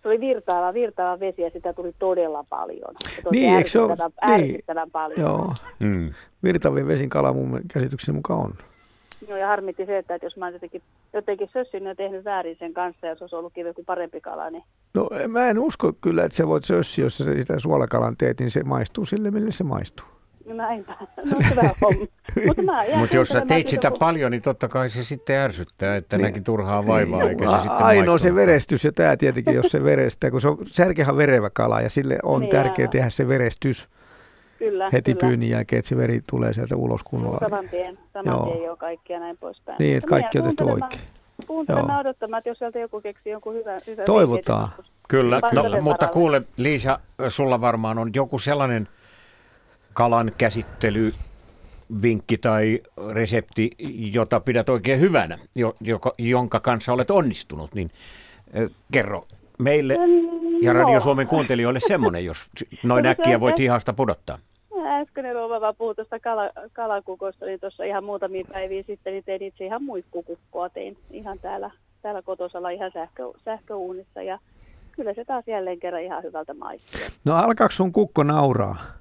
[0.04, 2.96] Se oli virtaava, virtaava vesi ja sitä tuli todella paljon.
[3.16, 4.92] Se Niin, eikö se ole- ärsyttävän- niin.
[4.92, 5.20] paljon.
[5.20, 6.14] Joo, Mm.
[6.44, 8.54] virtavien vesin kala mun käsityksen mukaan on.
[9.28, 10.82] Joo, ja harmitti se, että jos mä olisin jotenkin,
[11.14, 14.64] jotenkin sössin ja tehnyt väärin sen kanssa, ja se olisi ollutkin joku parempi kala, niin
[14.94, 18.52] No mä en usko kyllä, että sä voit sössiä, jos sä sitä suolakalan teet, niin
[18.52, 20.06] se maistuu sille, mille se maistuu.
[20.50, 20.96] No näinpä.
[21.26, 22.06] No hyvä homma.
[22.48, 22.62] Mutta
[22.98, 26.24] Mutta jos sä teit sitä, kun- paljon, niin totta kai se sitten ärsyttää, että Niin.
[26.24, 30.32] näki turhaa vaivaa, eikä se sitten Ainoa se verestys ja tämä tietenkin, jos se verestää,
[30.32, 32.90] kun se on särkehän verevä kala ja sille on Niin, tärkeää aivan.
[32.90, 33.90] tehdä se verestys
[34.60, 35.28] Kyllä, heti kyllä.
[35.28, 37.38] pyynnin jälkeen, että se veri tulee sieltä ulos kunnolla.
[37.40, 38.46] Saman tien, saman Joo.
[38.46, 39.76] tien jo kaikki ja näin poispäin.
[39.80, 41.02] Niin, että kaikki on tehty oikein.
[41.48, 44.68] Kuuntelemaan odottamaan, että jos sieltä joku keksii jonkun hyvän, hyvän Toivotaan.
[45.08, 48.88] Kyllä, Panna no, mutta kuule Liisa, sulla varmaan on joku sellainen
[50.00, 51.14] kalan käsittely
[52.02, 52.80] vinkki tai
[53.14, 53.72] resepti,
[54.14, 57.92] jota pidät oikein hyvänä, jo, joka, jonka kanssa olet onnistunut, niin
[58.58, 59.98] ö, kerro meille
[60.62, 61.00] ja Radio No.
[61.00, 62.46] Suomen kuuntelijoille semmoinen, jos
[62.84, 64.38] noin No, äkkiä voit hihasta pudottaa.
[65.02, 69.44] Äskeinen rouva vaan puhui tuosta kala, kalakukosta, niin tuossa ihan muutamia päiviä sitten niin tein
[69.44, 74.40] itse ihan muikkukukkoa tein ihan täällä, täällä kotosalla ihan sähkö, sähköuunissa ja
[74.92, 77.02] kyllä se taas jälleen kerran ihan hyvältä maistuu.
[77.26, 78.99] No alkaako sun kukko nauraa?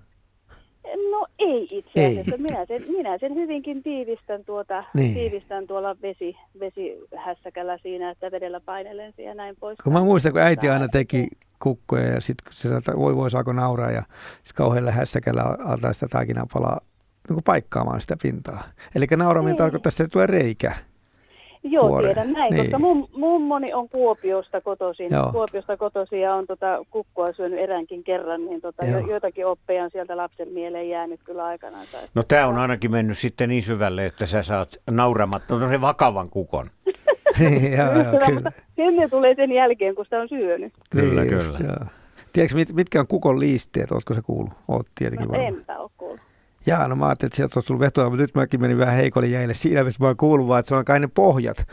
[1.11, 2.07] No ei itse Ei.
[2.21, 2.37] asiassa.
[2.37, 5.15] Minä sen, minä sen hyvinkin tiivistän, tuota, Niin.
[5.15, 9.79] tiivistän tuolla vesi, vesihässäkällä siinä, että vedellä painelen ja näin pois.
[9.85, 11.29] Kun mä muistan, kun äiti aina teki
[11.63, 14.03] kukkoja ja sitten kun se sanoi, että voi voi saako nauraa ja
[14.43, 16.81] sitten kauhealla hässäkällä altaa sitä taikinapalaa
[17.29, 18.63] niin paikkaamaan sitä pintaa.
[18.95, 19.59] Eli nauraminen Niin.
[19.59, 20.73] tarkoittaa, että tulee reikä.
[21.63, 22.15] Joo, kuoreen.
[22.15, 22.65] tiedän näin, Niin.
[22.65, 25.33] koska mum, mummoni on Kuopiosta kotoisin, Joo.
[25.33, 29.91] Kuopiosta kotoisin ja on tota kukkoa syönyt eräänkin kerran, niin tota, jo, joitakin oppeja on
[29.91, 31.87] sieltä lapsen mieleen jäänyt kyllä aikanaan.
[32.15, 36.29] No tämä on ainakin mennyt sitten niin syvälle, että sä saat nauramatta no, se vakavan
[36.31, 36.67] kukon.
[37.41, 38.35] Niin, joo, joo, Kyllä, kyllä.
[38.35, 40.73] mutta Hymne tulee sen jälkeen, kun sitä on syönyt.
[40.91, 41.71] Kyllä, Niin just, kyllä.
[41.71, 41.87] joo.
[42.33, 43.93] Tiedätkö, mit, mitkä on kukon liisteet?
[43.93, 44.53] Oletko se kuullut?
[44.69, 45.55] Oot tietenkin No varmaan.
[45.55, 45.91] enpä ole.
[46.69, 49.27] Jaa, no mä ajattelin, että sieltä olisi tullut vetoa, mutta nyt mäkin menin vähän heikolle
[49.29, 51.67] jäille siinä, missä mä oon kuullut vaan, että se on kai ne pohjat.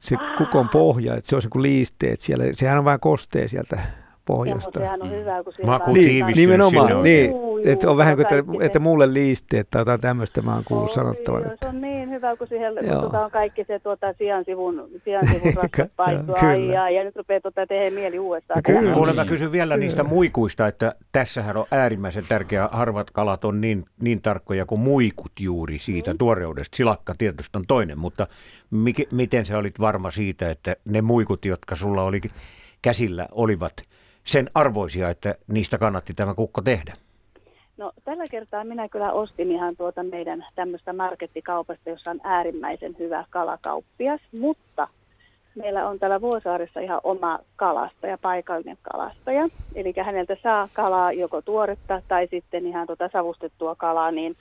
[0.00, 2.44] Se kukon pohja, että se on se kuin liisteet siellä.
[2.52, 3.82] Sehän on vähän kostee sieltä Ja,
[4.24, 4.66] pohjasta.
[4.66, 8.16] mutta sehän on hyvä, kun siellä Maku Niin, nimenomaan, sinne niin, Juu, että on vähän
[8.16, 11.42] kuin, että, että mulle liisteet tai jotain tämmöistä mä oon kuullut Oi, sanottavan.
[11.42, 13.00] joo, Että, Se on niin hyvä, kun siihen Joo.
[13.00, 14.14] kun tuota on kaikki se tuota,
[15.96, 16.34] paistua.
[16.40, 16.52] Kyllä.
[16.52, 18.58] Ai, ai, ja nyt rupeaa tuota tehdä mieli uudestaan.
[18.58, 18.94] No kyllä.
[18.94, 22.68] Kuule, mä kysyn vielä niistä muikuista, että tässähän on äärimmäisen tärkeää.
[22.72, 26.76] Harvat kalat on niin, niin tarkkoja kuin muikut juuri siitä tuoreudesta.
[26.76, 28.26] Silakka tietysti on toinen, mutta
[28.70, 32.20] mikä, miten sä olit varma siitä, että ne muikut, jotka sulla oli
[32.82, 33.72] käsillä, olivat
[34.24, 36.92] sen arvoisia, että niistä kannatti tämä kukko tehdä?
[37.76, 43.24] No tällä kertaa minä kyllä ostin ihan tuota meidän tämmöistä markettikaupasta, jossa on äärimmäisen hyvä
[43.30, 44.88] kalakauppias, mutta
[45.54, 49.48] meillä on täällä Vuosaaressa ihan oma kalastaja, paikallinen kalastaja.
[49.74, 54.36] Eli häneltä saa kalaa joko tuoretta tai sitten ihan tuota savustettua kalaa, niin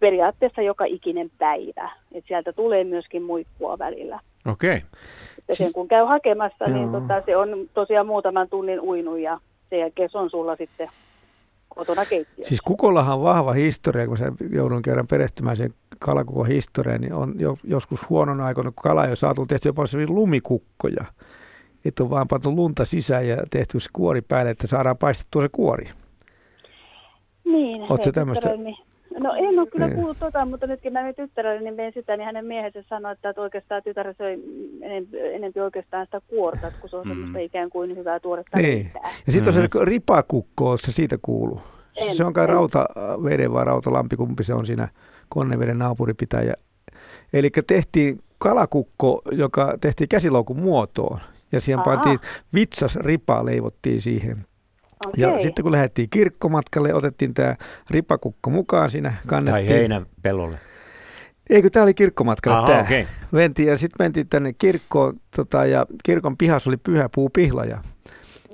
[0.00, 1.90] periaatteessa joka ikinen päivä.
[2.12, 4.20] Et sieltä tulee myöskin muikkua välillä.
[4.46, 4.76] Okei.
[4.76, 4.88] Okay.
[5.38, 9.40] Että sen kun käy hakemassa, niin tota, se on tosiaan muutaman tunnin uinu ja
[9.70, 10.88] sen jälkeen se on sulla sitten
[11.78, 12.48] kotona keittiössä.
[12.48, 17.34] siis kukollahan on vahva historia, kun mä joudun kerran perehtymään sen kalakukon historiaan, niin on
[17.38, 21.04] jo, joskus huonon aikoina, kun kala ei ole saatu tehty jopa lumikukkoja.
[21.84, 25.48] Että on vaan pantu lunta sisään ja tehty se kuori päälle, että saadaan paistettua se
[25.52, 25.88] kuori.
[27.44, 27.80] Niin.
[27.80, 28.50] Meidän tämmöistä-
[29.22, 29.96] No en ole kyllä Niin.
[29.96, 33.42] kuullut tota, mutta nytkin mä nyt tyttärelleni vein sitä, niin hänen miehensä sanoi, että, että
[33.42, 34.38] oikeastaan tytär söi
[34.82, 37.10] enempi, enempi oikeastaan sitä kuorta, että kun se on Mm.
[37.10, 38.90] semmoista ikään kuin hyvää tuoretta Niin.
[39.26, 41.60] Ja sitten on se ripakukko, oot sä siitä kuuluu.
[41.96, 42.50] En, Se on kai en.
[42.50, 44.88] rautaveden vai rautalampi, kumpi se on siinä
[45.28, 46.54] Konneveden naapuripitäjä.
[47.32, 51.20] Eli tehtiin kalakukko, joka tehtiin käsiloukun muotoon.
[51.52, 51.84] Ja siihen Aha.
[51.84, 52.18] pantiin
[52.54, 54.46] vitsas ripa leivottiin siihen.
[55.16, 55.42] Ja Okei.
[55.42, 57.56] sitten kun lähdettiin kirkkomatkalle, otettiin tämä
[57.90, 59.10] ripakukko mukaan siinä.
[59.10, 59.68] Tai Kannettiin.
[59.68, 60.58] heinän pellolle.
[61.50, 62.80] Eikö tämä oli kirkkomatkalle Aha, tämä?
[62.80, 63.06] okei.
[63.30, 67.82] Mentiin, ja sitten mentiin tänne kirkkoon, tota, ja kirkon pihassa oli pyhä puu pihlaja.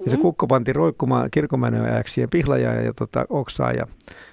[0.04, 0.22] Ja se Mhm.
[0.22, 3.72] kukko pantiin roikkumaan kirkonmenojaksi siihen pihlajaa ja, ja tota, oksaa.
[3.72, 3.86] Ja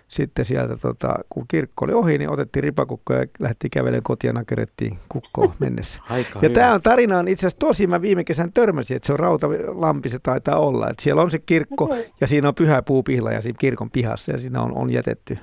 [0.08, 4.34] sitten sieltä, tota, kun kirkko oli ohi, niin otettiin ripakukko ja lähdettiin kävelemään kotiin ja
[4.34, 6.00] nakerettiin kukkoon mennessä.
[6.10, 9.13] Aika Ja tämä on tarina on itse asiassa tosi, mä viime kesän törmäsin, että se
[9.13, 10.89] on rautalampi, se taitaa olla.
[10.89, 12.10] Että siellä on se kirkko Okei.
[12.21, 15.38] ja siinä on pyhä puupihlaja siinä kirkon pihassa ja siinä on, on jätetty.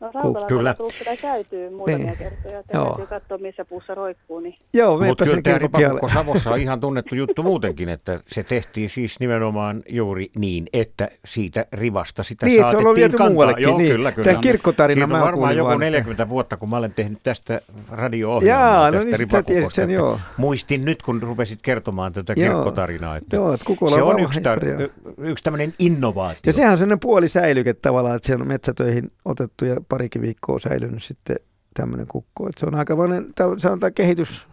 [0.00, 0.22] No Kyllä.
[0.24, 2.16] Rautalatalla tullut kyllä käytyy muutamia Niin.
[2.16, 2.86] kertoja, että Joo.
[2.86, 4.40] täytyy katsoa missä puussa roikkuu.
[4.40, 4.54] Niin.
[4.74, 9.20] Joo, Mutta kyllä tämä ripakukko Savossa on ihan tunnettu juttu muutenkin, että se tehtiin siis
[9.20, 13.32] nimenomaan juuri niin, että siitä rivasta sitä Niin, että se on saatettiin viety kantaa.
[13.32, 13.62] muuallekin.
[13.62, 13.90] Joo, niin.
[13.92, 14.24] kyllä, kyllä.
[14.30, 16.94] Tämä kirkkotarina Siitä mä on varmaan kuulin joku vaan, että- 40 vuotta, kun mä olen
[16.94, 20.18] tehnyt tästä radio-ohjelmaa Jaa, no tästä niin ripakukosta, sen, että joo.
[20.36, 22.48] Muistin nyt, kun rupesit kertomaan tätä Joo.
[22.54, 26.40] kirkkotarinaa, että Joo, että se on yksi, tar- yksi tämmöinen innovaatio.
[26.46, 30.58] Ja sehän on sellainen puoli säilyke tavallaan, että se on metsätöihin otettu ja parikin viikkoa
[30.58, 31.36] säilynyt sitten
[31.74, 32.48] tämmöinen kukko.
[32.48, 33.26] Että se on aika vainen,
[33.58, 34.46] sanotaan kehitys,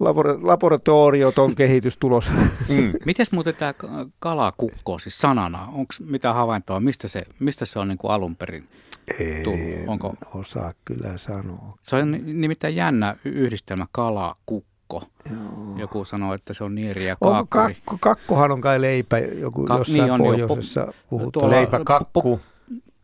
[0.00, 2.30] labora- laboratorioton kehitystulos.
[2.68, 2.92] Mm.
[3.06, 3.74] Mites muuten tämä
[4.18, 8.68] kalakukko siis sanana, onko mitä havaintoa, mistä se, mistä se on niin kuin alun perin
[9.44, 9.60] tullut?
[9.86, 11.74] Onko, osaa kyllä sanoa.
[11.82, 15.02] se on ni- nimittäin jännä yhdistelmä kalakukko.
[15.76, 17.74] Joku sanoo, että se on nieri ja Onko kaakkari.
[17.74, 20.48] kakko, kakkohan on kai leipä joku Ka- jossain niin on jo.
[20.48, 21.50] pohjoisessa puhutaan.
[21.50, 22.40] Leipä kakku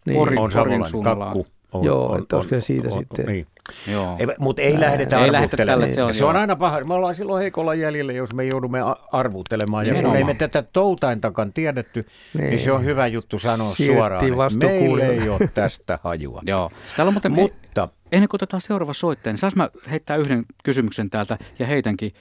[0.06, 0.16] Niin.
[0.28, 0.50] Pori- on
[0.90, 1.24] suunnalla.
[1.24, 1.46] kakku.
[1.72, 3.26] On, Joo, että olisiko se siitä sitten.
[3.26, 3.46] Niin.
[3.92, 4.16] Joo.
[4.18, 5.80] Ei, mutta ei lähdetä Ei lähdetä arvuttelemaan.
[5.80, 6.80] tällä, se on se on aina paha.
[6.80, 9.86] Me ollaan silloin heikolla jäljellä, jos me joudumme a- arvuttelemaan.
[9.86, 12.60] Ja kun ei me tätä toutaintakaan tiedetty, niin, Niin.
[12.60, 14.52] se on hyvä juttu sanoa Siirrettiin suoraan.
[14.52, 16.42] että Meillä ei ole tästä hajua.
[16.46, 16.70] Joo.
[16.96, 21.10] Täällä on muuten, Mutta ennen kuin otetaan seuraava soittaja, niin saas mä heittää yhden kysymyksen
[21.10, 22.12] täältä ja heitänkin.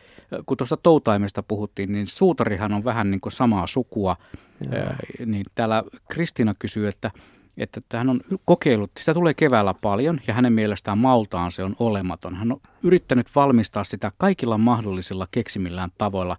[0.46, 4.16] Kun tuosta toutaimesta puhuttiin, niin suutarihan on vähän niin kuin samaa sukua.
[4.72, 7.12] Ää, niin täällä Kristiina kysyy, että,
[7.58, 11.76] että että hän on kokeillut, sitä tulee keväällä paljon ja hänen mielestään maultaan se on
[11.80, 12.36] olematon.
[12.36, 16.38] Hän on yrittänyt valmistaa sitä kaikilla mahdollisilla keksimillään tavoilla.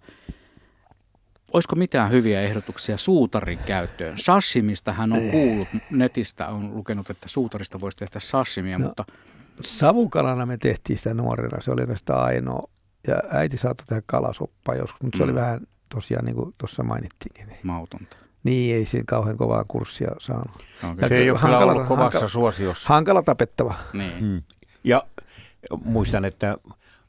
[1.53, 4.17] Olisiko mitään hyviä ehdotuksia suutarin käyttöön?
[4.17, 8.85] Sashimista hän on kuullut, netistä on lukenut, että suutarista voisi tehdä sashimia, No.
[8.85, 9.05] mutta
[9.61, 12.69] Savukalana me tehtiin sitä nuorena, se oli oikeastaan ainoa.
[13.07, 15.29] Ja äiti saattoi tehdä kalasoppaa joskus, mutta se Mm.
[15.29, 17.47] oli vähän tosiaan niin kuin tuossa mainittiinkin.
[17.47, 18.17] Niin, mautonta.
[18.45, 20.63] Niin ei siinä kauhean kovaa kurssia saanut.
[20.93, 21.09] Okay.
[21.09, 22.89] se ei ole kyllä hankala- ollut kovassa hankala- suosiossa.
[22.89, 23.75] Hankala tapettava.
[23.93, 24.23] Niin.
[24.23, 24.41] Mm.
[24.83, 25.03] Ja
[25.83, 26.57] muistan, että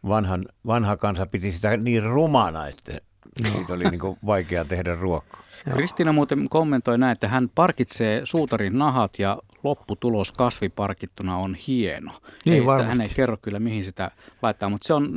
[0.09, 2.93] vanhan, vanha kansa piti sitä niin rumana, että
[3.43, 5.43] siitä oli niin kuin vaikea tehdä ruokaa.
[5.67, 5.77] Joo.
[5.77, 12.13] Kristiina muuten kommentoi näin, että hän parkitsee suutarin nahat ja lopputulos kasviparkittuna on hieno.
[12.45, 12.89] Niin, ei, varmasti.
[12.99, 14.11] Hän ei kerro kyllä mihin sitä
[14.43, 15.11] laittaa, mutta se on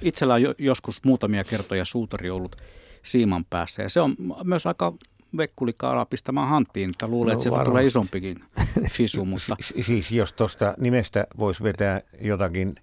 [0.00, 2.56] itsellä on jo, joskus muutamia kertoja suutari ollut
[3.02, 4.92] siiman päässä ja se on myös aika
[5.36, 7.70] vekkulikaalaa pistämään hanttiin, että luulee, No, että sieltä varmasti.
[7.70, 8.36] tulee isompikin
[8.96, 12.74] fisu, mutta Si- Siis jos tuosta nimestä voisi vetää jotakin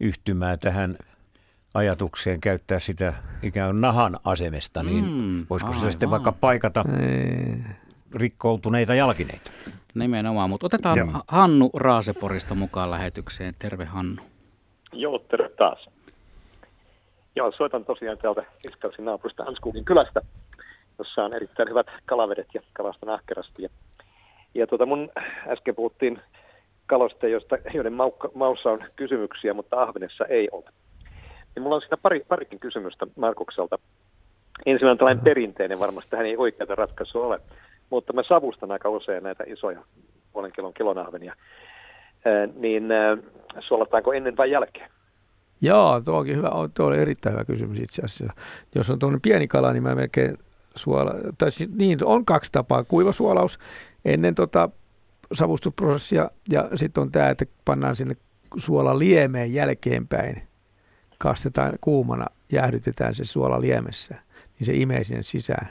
[0.00, 0.98] yhtymää tähän
[1.74, 7.56] ajatukseen, käyttää sitä ikään kuin nahan asemesta, niin Mm, voisiko se sitten vaikka paikata Ei.
[8.14, 9.50] rikkoutuneita jalkineita?
[9.94, 10.50] nimenomaan.
[10.50, 11.08] Mutta otetaan Joo.
[11.28, 13.54] Hannu Raaseporista mukaan lähetykseen.
[13.58, 14.22] Terve Hannu.
[14.92, 15.88] Joo, terve taas.
[17.36, 20.20] Joo, soitan tosiaan täältä Iskalsin naapurista Hanskugin kylästä,
[20.98, 23.62] jossa on erittäin hyvät kalavedet ja kalastan ahkerasti.
[23.62, 23.68] Ja,
[24.54, 25.10] ja tuota mun
[25.48, 26.20] äsken puhuttiin
[26.86, 30.64] kaloista, joista, joiden maukka, maussa on kysymyksiä, mutta ahvenessa ei ole.
[31.54, 33.78] Niin mulla on siinä pari, parikin kysymystä Markukselta.
[34.66, 37.40] Ensimmäinen tällainen perinteinen, varmasti tähän ei oikeaa ratkaisua ole,
[37.90, 39.80] mutta mä savustan aika usein näitä isoja
[40.32, 41.34] puolen kilon kilonahvenia.
[42.54, 42.88] Niin
[43.60, 44.90] suolataanko ennen vai jälkeen?
[45.60, 48.32] Joo, tuo onkin hyvä, tuo oli erittäin hyvä kysymys itse asiassa.
[48.74, 50.38] Jos on tuommoinen pieni kala, niin mä melkein
[50.74, 52.84] suola, tai siis, niin, on kaksi tapaa.
[52.84, 53.58] Kuivasuolaus
[54.04, 54.70] ennen tota
[55.32, 58.14] savustusprosessia ja sitten on tämä, että pannaan sinne
[58.56, 60.42] suola liemeen jälkeenpäin.
[61.18, 64.14] Kastetaan kuumana, jäähdytetään se suola liemessä,
[64.58, 65.68] niin se imee sinne sisään.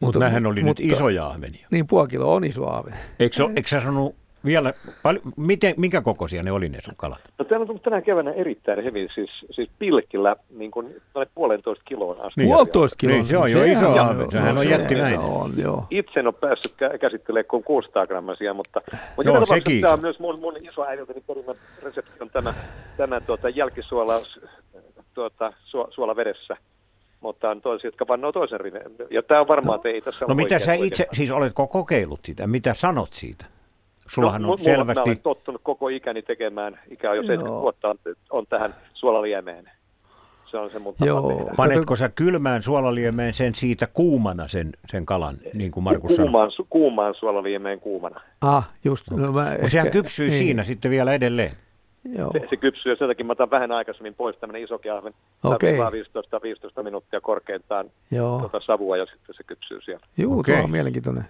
[0.00, 1.68] Mutta nämähän oli mutta, nyt isoja ahvenia.
[1.70, 2.94] Niin, puoli on iso ahven.
[3.18, 7.18] Eikö, eikö sä sanonut vielä, paljon, miten, minkä kokoisia ne oli ne sun kalat?
[7.38, 10.96] No täällä on tullut tänä keväänä erittäin hyvin, siis, siis pilkillä niin kuin
[11.34, 12.40] puolentoista kiloon asti.
[12.40, 12.48] Niin.
[12.48, 13.16] Puolitoista kiloa.
[13.16, 15.20] Niin, se on jo iso on ahven, sehän on se jättimäinen.
[15.20, 15.86] On, joo.
[15.90, 18.80] Itse en ole päässyt kä- käsittelemään kuin 600 grammasia, mutta,
[19.16, 19.80] mutta Joo, sekin.
[19.80, 22.54] tämä on myös mun, mun iso äidiltäni perimä resepti on tämä,
[22.96, 24.40] tämä tuota, jälkisuolaus
[25.14, 26.56] tuota, su, suolavedessä.
[27.20, 28.92] Mutta on toisia, jotka vannoo toisen riveen.
[29.10, 31.66] Ja tämä on varmaan, että ei tässä No mitä oikein- sä oikein- itse, siis oletko
[31.66, 32.46] kokeillut sitä?
[32.46, 33.44] Mitä sanot siitä?
[34.14, 35.10] Sullahan no, on mu- mulla- Mä selvästi...
[35.10, 37.26] olen tottunut koko ikäni tekemään, ikä on jo Joo.
[37.28, 37.96] 70 vuotta, on,
[38.30, 39.70] on tähän suolaliemeen.
[40.50, 41.28] Se on se mun tapa Joo.
[41.38, 41.52] tehdä.
[41.56, 46.26] Panetko sä kylmään suolaliemeen sen siitä kuumana sen, sen kalan, niin kuin Markus sanoi?
[46.26, 48.20] kuumaan, su- kuumaan suolaliemeen kuumana.
[48.40, 49.10] Ah, just.
[49.10, 51.52] No, mä No, sehän kypsyy niin, siinä sitten vielä edelleen.
[52.04, 52.30] Joo.
[52.32, 55.14] Se, se kypsyy ja sen takia mä otan vähän aikaisemmin pois tämmöinen iso ahven.
[55.44, 55.76] Okei.
[55.76, 58.38] Saa 15, 15 minuuttia korkeintaan Joo.
[58.38, 60.06] tuota savua ja sitten se kypsyy siellä.
[60.16, 60.54] Juu, Okei.
[60.54, 61.24] tuo on mielenkiintoinen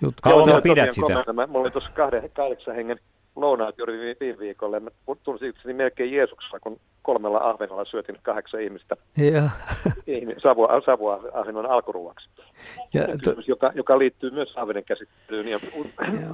[0.00, 0.20] juttu.
[0.22, 1.32] Kauan Joo, mä pidät sitä?
[1.32, 2.98] Mä, mulla oli tuossa kahden, kahdeksan hengen
[3.36, 4.80] lounaat juuri viime, viikolla.
[4.80, 4.90] Mä
[5.22, 9.42] tunsin itseni melkein Jeesuksella, kun kolmella ahvenella syötin kahdeksan ihmistä Ja,
[10.42, 12.28] savua, savua ahvenon alkuruuaksi.
[12.94, 15.58] ja to, Kysymys, joka, joka liittyy myös ahvenen käsittelyyn ja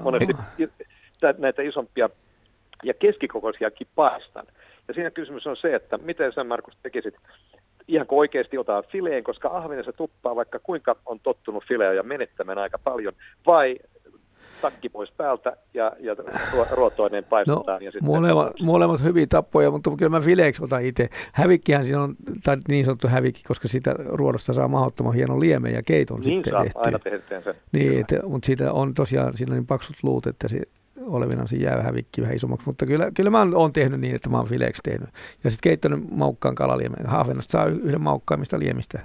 [0.02, 0.32] monesti
[1.20, 2.08] tä- näitä isompia
[2.82, 4.46] ja keskikokoisiakin paistan.
[4.88, 7.14] Ja siinä kysymys on se, että miten sä Markus tekisit
[7.92, 12.02] ihan kuin oikeasti otaa fileen, koska ahvenen se tuppaa vaikka kuinka on tottunut fileä ja
[12.02, 13.12] menettämään aika paljon,
[13.46, 13.76] vai
[14.62, 16.14] takki pois päältä ja, ja
[16.52, 17.82] ruo- ruotoineen no, paistetaan.
[17.82, 21.08] ja sitten molemmat, molemmat hyviä tappoja, mutta kyllä mä fileeksi otan itse.
[21.32, 25.82] Hävikkihän siinä on, tai niin sanottu hävikki, koska sitä ruodosta saa mahdottoman hienon liemen ja
[25.82, 26.82] keiton niin sitten saa tehtyä.
[26.84, 27.54] aina tehdään sen.
[27.72, 30.62] Niin, että, mutta siitä on tosiaan siinä on niin paksut luut, että se
[31.06, 32.66] olevinaan se jää hävikki vähän isommaksi.
[32.66, 35.08] Mutta kyllä, kyllä mä oon- tehnyt niin, että mä oon fileeksi tehnyt.
[35.44, 37.06] Ja sitten keittänyt maukkaan kalaliemen.
[37.06, 39.00] Haavennosta saa yhden maukkaammista liemistä.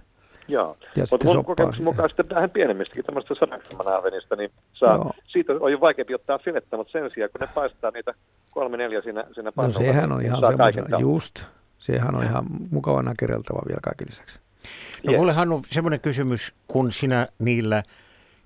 [0.48, 1.90] Joo, Ja mutta mun kokemuksen sitä.
[1.92, 5.12] mukaan sitten vähän pienemmistäkin tämmöistä sadakramman ahvenista, niin saa, Joo.
[5.28, 8.14] siitä on jo vaikeampi ottaa filettä, mutta sen sijaan kun ne paistaa niitä
[8.52, 11.00] kolme neljä siinä, siinä No sehän on niin ihan kautta.
[11.00, 11.44] just.
[11.78, 14.40] Sehän on ihan mukava nakereltava vielä kaiken lisäksi.
[15.04, 15.20] No Yes.
[15.20, 17.84] mullehan on semmoinen kysymys, kun sinä niillä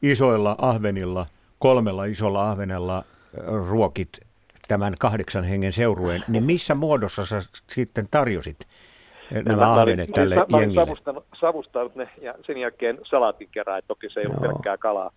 [0.01, 1.25] isoilla ahvenilla,
[1.59, 3.03] kolmella isolla ahvenella
[3.69, 4.09] ruokit
[4.67, 8.57] tämän kahdeksan hengen seurueen, niin missä muodossa sä sitten tarjosit
[9.35, 10.85] äh, nämä Mä olin- ahvenet mä tälle olin- mä olin jengille?
[10.85, 14.51] savustanut, savustanut ne ja sen jälkeen salaatin kerran, että toki se ei ollut Joo.
[14.51, 15.11] pelkkää kalaa.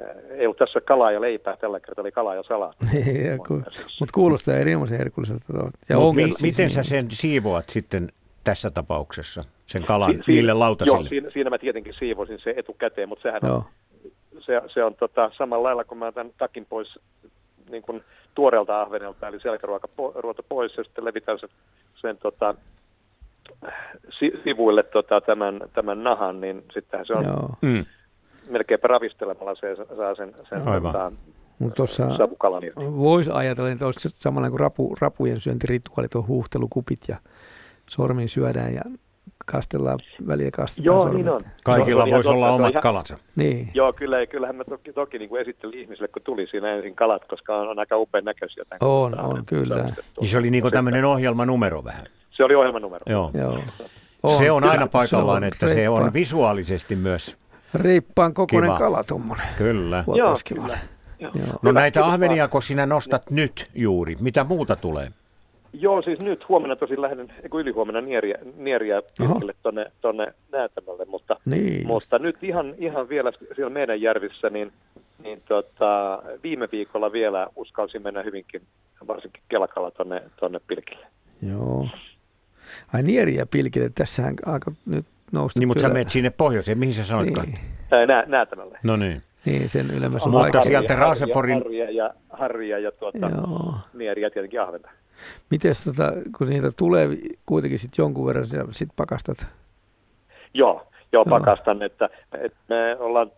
[0.00, 0.06] Äh,
[0.38, 2.86] Ei ollut tässä kalaa ja leipää, tällä kertaa oli kalaa ja salaatti.
[4.00, 5.44] Mutta kuulostaa erinomaisen herkulliselta.
[5.88, 6.74] Ja ongelma mi- siis miten niin.
[6.74, 8.12] sä sen siivoat sitten
[8.44, 11.08] tässä tapauksessa, sen kalan, Si- niille Joo, lautasille?
[11.08, 13.64] siinä, siinä mä tietenkin siivosin se etukäteen, mutta sehän on Joo.
[14.48, 16.98] Se, se on tota, samalla lailla, kun mä otan takin pois
[17.70, 21.48] niin kuin tuoreelta ahvenelta, eli selkäruoka po, ruoto pois ja sitten levitän sen,
[22.00, 22.54] sen tota,
[24.18, 27.50] si, sivuille tota, tämän, tämän nahan, niin sittenhän se on Joo.
[27.62, 27.84] Mm.
[28.50, 30.92] melkeinpä ravistelemalla se saa sen, sen Aivan.
[30.92, 31.12] tota,
[31.58, 32.06] Mutta tuossa
[32.78, 37.16] voisi ajatella, että olisi samalla kuin rapu, rapujen syöntirituaalit on huuhtelukupit ja
[37.90, 38.82] sormin syödään ja
[39.52, 41.16] kastellaan, väliä kastetaan Joo, sormet.
[41.16, 41.40] niin on.
[41.64, 43.18] Kaikilla on ihan voisi olla on omat ihan- kalansa.
[43.36, 43.70] Niin.
[43.74, 47.22] Joo, kyllä, kyllähän mä toki, toki niin kuin esittelin ihmisille, kun tuli siinä ensin kalat,
[47.28, 48.64] koska on, on aika upean näköisiä.
[48.68, 49.38] tämän On, kaltainen.
[49.38, 49.84] on, kyllä.
[50.20, 52.06] Niin se oli niin kuin tämmöinen ohjelmanumero vähän.
[52.30, 53.02] Se oli ohjelmanumero.
[53.08, 53.30] Joo.
[53.34, 53.58] Joo.
[54.38, 54.72] se on kyllä.
[54.72, 57.36] aina paikallaan, Se on että se on visuaalisesti myös.
[57.74, 58.78] Reippaan kokoinen Kiva.
[58.78, 59.46] kala tuommoinen.
[59.58, 60.04] Kyllä.
[60.14, 60.34] Kiloa.
[60.48, 60.78] kyllä.
[61.20, 61.30] Joo.
[61.62, 64.16] No näitä ahveniako sinä nostat nyt juuri?
[64.20, 65.12] Mitä muuta tulee?
[65.72, 71.36] Joo, siis nyt huomenna tosi lähden, eikö ylihuomenna nieriä, nieriä pilkille tonne, tonne näätämälle, mutta,
[71.46, 71.86] Niin.
[71.86, 74.72] mutta nyt ihan, ihan vielä siellä meidän järvissä, niin,
[75.22, 78.62] niin tota, viime viikolla vielä uskalsin mennä hyvinkin,
[79.06, 81.06] varsinkin kelkalla tonne, tonne pilkille.
[81.50, 81.88] Joo.
[82.94, 85.94] Ai nieriä pilkille, tässähän aika nyt nousta Niin, mutta sä kyllä.
[85.98, 86.78] menet sinne pohjoiseen.
[86.78, 87.46] Mihin sä sanoitkaan?
[87.46, 87.58] Niin,
[88.08, 88.78] nää, näätämälle.
[88.86, 89.22] No niin.
[89.44, 93.74] niin, sen ylemmäs on Mutta sieltä Raaseporin- Harria ja, harria ja tuota, Joo.
[93.94, 94.90] nieriä tietenkin ahventa.
[95.50, 97.08] Mites tota, kun niitä tulee
[97.46, 99.46] kuitenkin sit jonkun verran, sä sit pakastat?
[100.54, 101.38] Joo, joo, Joo.
[101.38, 102.08] pakastan, että,
[102.40, 103.30] että me ollaan,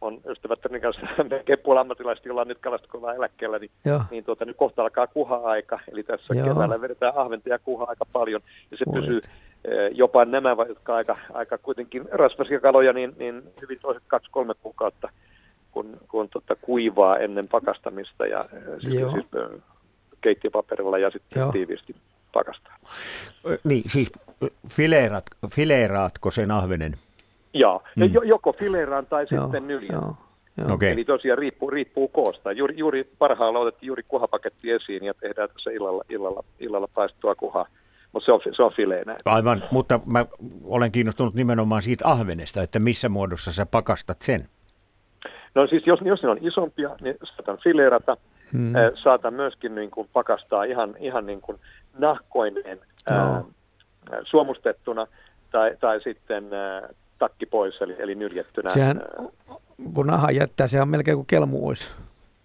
[0.00, 4.02] on ystävättäni kanssa melkein puoli ammattilaiset, jolla on nyt kalastuskolla eläkkeellä, niin, Joo.
[4.10, 6.46] niin tuota, nyt kohta alkaa kuha-aika, eli tässä Joo.
[6.46, 8.40] Keväällä vedetään ahventa ja kuha aika paljon,
[8.70, 9.20] ja se Voi pysyy
[9.64, 15.08] eh, jopa nämä, jotka aika, aika kuitenkin rasvasia kaloja, niin, niin hyvin toiset kaksi-kolme kuukautta,
[15.72, 18.44] kun, kun tota, kuivaa ennen pakastamista ja
[18.78, 19.10] sitten Joo.
[19.10, 19.60] siis, eh,
[20.20, 21.52] keittiöpaperilla ja sitten Joo.
[21.52, 21.96] tiiviisti
[22.32, 22.76] pakastaa.
[23.64, 24.12] Niin, siis
[24.68, 26.94] fileerat, fileeraatko sen ahvenen?
[27.54, 28.04] Joo, Mm.
[28.12, 30.02] jo, joko fileeraan tai Joo, sitten nyljään.
[30.02, 30.14] joo,
[30.56, 30.74] joo.
[30.74, 30.92] Okei.
[30.92, 32.52] Eli tosiaan riippuu, riippuu koosta.
[32.52, 37.66] Juuri, juuri parhaalla otettiin juuri kuhapaketti esiin ja tehdään tässä illalla, illalla, illalla paistua kuhaa.
[38.12, 39.16] Mutta se on, se on fileenä.
[39.24, 40.26] Aivan, mutta mä
[40.64, 44.48] olen kiinnostunut nimenomaan siitä ahvenesta, että missä muodossa sä pakastat sen.
[45.54, 48.16] No siis jos, jos ne on isompia, niin saatan fileerata.
[48.52, 48.60] Hmm.
[48.60, 48.74] Mm.
[49.02, 51.58] saatan myöskin niin kuin pakastaa ihan, ihan niin kuin
[51.98, 52.78] nahkoineen
[53.10, 53.44] ää, Joo.
[54.24, 55.06] suomustettuna
[55.50, 56.88] tai, tai sitten ää,
[57.18, 58.70] takki pois, eli, eli nyljettynä.
[58.70, 59.00] Sehän,
[59.94, 61.88] kun naha jättää, sehän on melkein kuin kelmu olisi.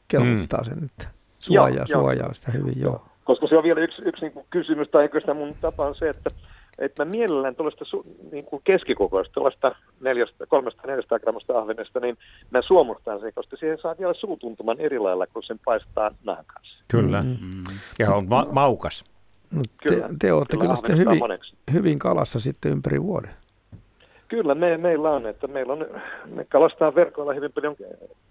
[0.07, 1.07] Kelmuttaa sen, että
[1.39, 2.01] suojaa, Joo, joo.
[2.01, 3.05] suojaa sitä hyvin, joo.
[3.23, 5.95] Koska se on vielä yksi, yksi niin kuin kysymys, tai eikö sitä mun tapa on
[5.95, 6.29] se, että,
[6.79, 12.17] että mä mielellään tuollaista su, niin kuin keskikokoista, tuollaista neljästä, kolmesta neljästä grammasta ahvenesta, niin
[12.51, 16.77] mä suomustan sen, koska siihen saa vielä suutuntuman eri lailla, kun sen paistaa nahan kanssa.
[16.87, 17.21] Kyllä.
[17.21, 17.27] Mm.
[17.29, 17.63] Mm.
[17.99, 19.03] Ja on ma- maukas.
[19.55, 20.07] No, te, Kyllä.
[20.19, 21.55] te olette kyllä, on hyvin, moneksi.
[21.73, 23.31] hyvin kalassa sitten ympäri vuoden.
[24.27, 25.85] Kyllä, me, meillä on, että meillä on,
[26.25, 27.75] me kalastaa verkoilla hyvin paljon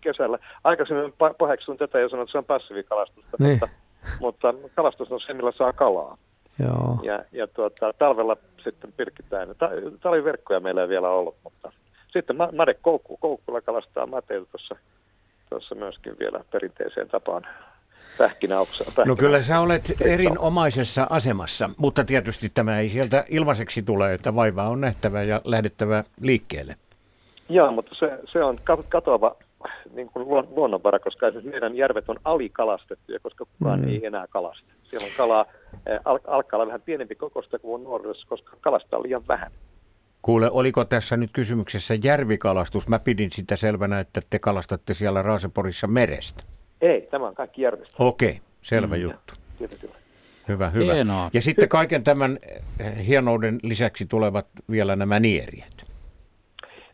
[0.01, 0.39] kesällä.
[0.65, 3.61] Aikaisemmin pa- paheksun tätä ja sanoin, että se on passiivikalastusta, Niin.
[4.21, 6.19] mutta, mutta kalastus on se, millä saa kalaa.
[6.59, 6.99] Joo.
[7.03, 9.49] Ja, ja tuota, talvella sitten pilkitään.
[9.59, 9.71] Ta-
[10.03, 11.73] talviverkkoja meillä ei vielä ollut, mutta
[12.13, 14.77] sitten ma- Made Koukku, Koukkulla kalastaa mateita tuossa,
[15.51, 17.47] tuossa myöskin vielä perinteiseen tapaan
[18.19, 19.05] pähkinäoksaa.
[19.07, 24.69] No kyllä sä olet erinomaisessa asemassa, mutta tietysti tämä ei sieltä ilmaiseksi tule, että vaivaa
[24.69, 26.75] on nähtävä ja lähdettävä liikkeelle.
[27.49, 29.37] Joo, mutta se, se on kat- katoava
[29.95, 33.89] niin kuin luon, luonnonvara, koska meidän järvet on alikalastettuja, koska kukaan Mm.
[33.89, 34.65] ei enää kalasta.
[34.91, 35.45] Siellä on kalaa,
[36.05, 39.53] al- alkaa olla vähän pienempi kokosta kuin nuoruudessa, koska kalasta on liian vähän.
[40.23, 42.89] Kuule, oliko tässä nyt kysymyksessä järvikalastus?
[42.89, 46.45] Mä pidin sitä selvänä, että te kalastatte siellä Raaseporissa merestä.
[46.81, 47.95] Ei, tämä on kaikki järvestä.
[47.99, 49.35] Okei, selvä juttu.
[49.59, 49.91] Tietenkin.
[50.49, 50.95] Hyvä, hyvä.
[50.95, 51.31] Hienoa.
[51.33, 52.39] Ja sitten kaiken tämän
[52.79, 55.85] eh, hienouden lisäksi tulevat vielä nämä nieriät.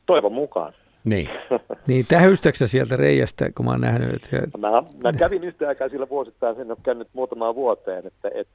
[0.07, 0.74] Toivon mukaan.
[1.05, 1.29] Niin.
[1.87, 6.09] Niin tähystäksä sieltä reiästä, kun mä oon nähnyt, että Mä, mä kävin yhtä aikaa sillä
[6.09, 8.49] vuosittain, sen en ole käynyt muutamaan vuoteen, että et,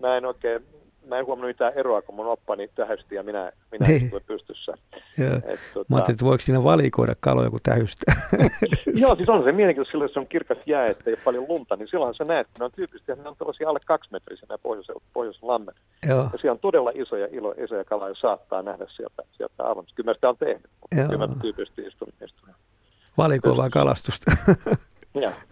[0.00, 0.60] mä en oikein,
[1.06, 4.02] mä en huomannut mitään eroa, kun mun oppani tähysti ja minä, minä Niin.
[4.04, 4.72] istuin pystyssä.
[5.18, 5.36] joo.
[5.36, 8.14] Et, tota, mä ajattelin, että voiko siinä valikoida kaloja, kun tähystää.
[9.02, 11.76] Joo, siis on se mielenkiintoista silloin, jos on kirkas jää, että ei ole paljon lunta,
[11.76, 15.48] niin silloin sä näet, ne on tyypillisesti, ne on tällaisia alle kaksimetrisiä nämä pohjoisen, pohjoisen
[15.48, 15.76] lammet.
[16.08, 16.28] joo.
[16.32, 19.84] Ja siellä on todella isoja, ilo, isoja kaloja, saattaa nähdä sieltä, sieltä aivan.
[19.94, 22.08] Kyllä mä sitä on tehnyt, mutta kyllä mä tyypillisesti istun.
[22.24, 22.48] istun.
[23.18, 24.32] Valikoivaa kalastusta.
[25.14, 25.32] Joo.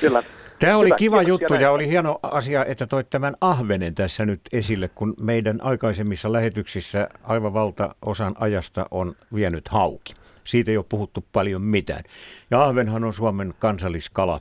[0.00, 0.22] kyllä.
[0.58, 1.70] Tämä oli Hyvä, kiva juttu ja näistä.
[1.70, 7.54] oli hieno asia, että toit tämän ahvenen tässä nyt esille, kun meidän aikaisemmissa lähetyksissä aivan
[7.54, 10.14] valtaosan ajasta on vienyt hauki.
[10.44, 12.02] Siitä ei ole puhuttu paljon mitään.
[12.50, 14.40] Ja ahvenhan on Suomen kansalliskala.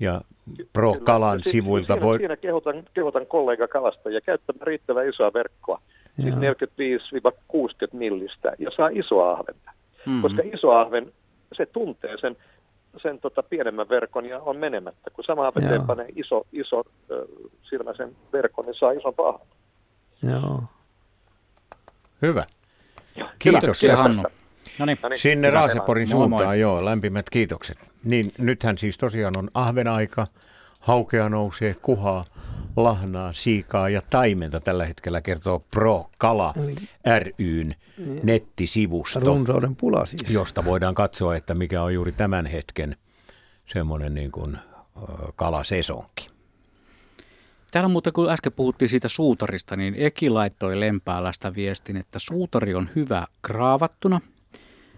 [0.00, 0.20] Ja
[0.72, 1.04] Pro Kyllä.
[1.04, 2.18] Kalan Ja si- sivuilta siinä, voi...
[2.18, 5.80] Siinä kehotan, kehotan kollega kalastajia käyttämään riittävän isoa verkkoa,
[6.22, 6.54] siis Joo.
[7.92, 9.70] 45-60 millistä, ja saa isoa ahventa.
[10.06, 10.22] Mm.
[10.22, 11.12] Koska iso ahven,
[11.56, 12.36] se tuntee sen,
[12.96, 15.10] sen tota pienemmän verkon ja on menemättä.
[15.10, 16.82] Kun sama veteen panee iso, iso
[17.62, 19.46] silmäisen verkon, niin saa ison ahven.
[20.22, 20.62] joo.
[22.22, 22.44] Hyvä.
[23.38, 23.96] Kiitoksia.
[23.96, 24.22] Hannu.
[24.78, 26.28] No niin, No niin, Sinne Raaseporin Moi, moi.
[26.38, 27.78] suuntaan, joo, lämpimät kiitokset.
[28.04, 30.26] Niin nythän siis tosiaan on ahvenaika,
[30.88, 32.24] haukea nousee, kuhaa,
[32.76, 36.54] lahnaa, siikaa ja taimenta tällä hetkellä kertoo Pro Kala
[37.38, 37.74] ryn
[38.22, 40.30] nettisivusto, Runsauden pula siis.
[40.30, 42.96] josta voidaan katsoa, että mikä on juuri tämän hetken
[43.66, 44.58] semmoinen niin kuin
[45.36, 46.30] kalasesonki.
[47.70, 52.88] Täällä muuten kun äsken puhuttiin siitä suutarista, niin Eki laittoi Lempäälästä viestin, että suutari on
[52.96, 54.20] hyvä kraavattuna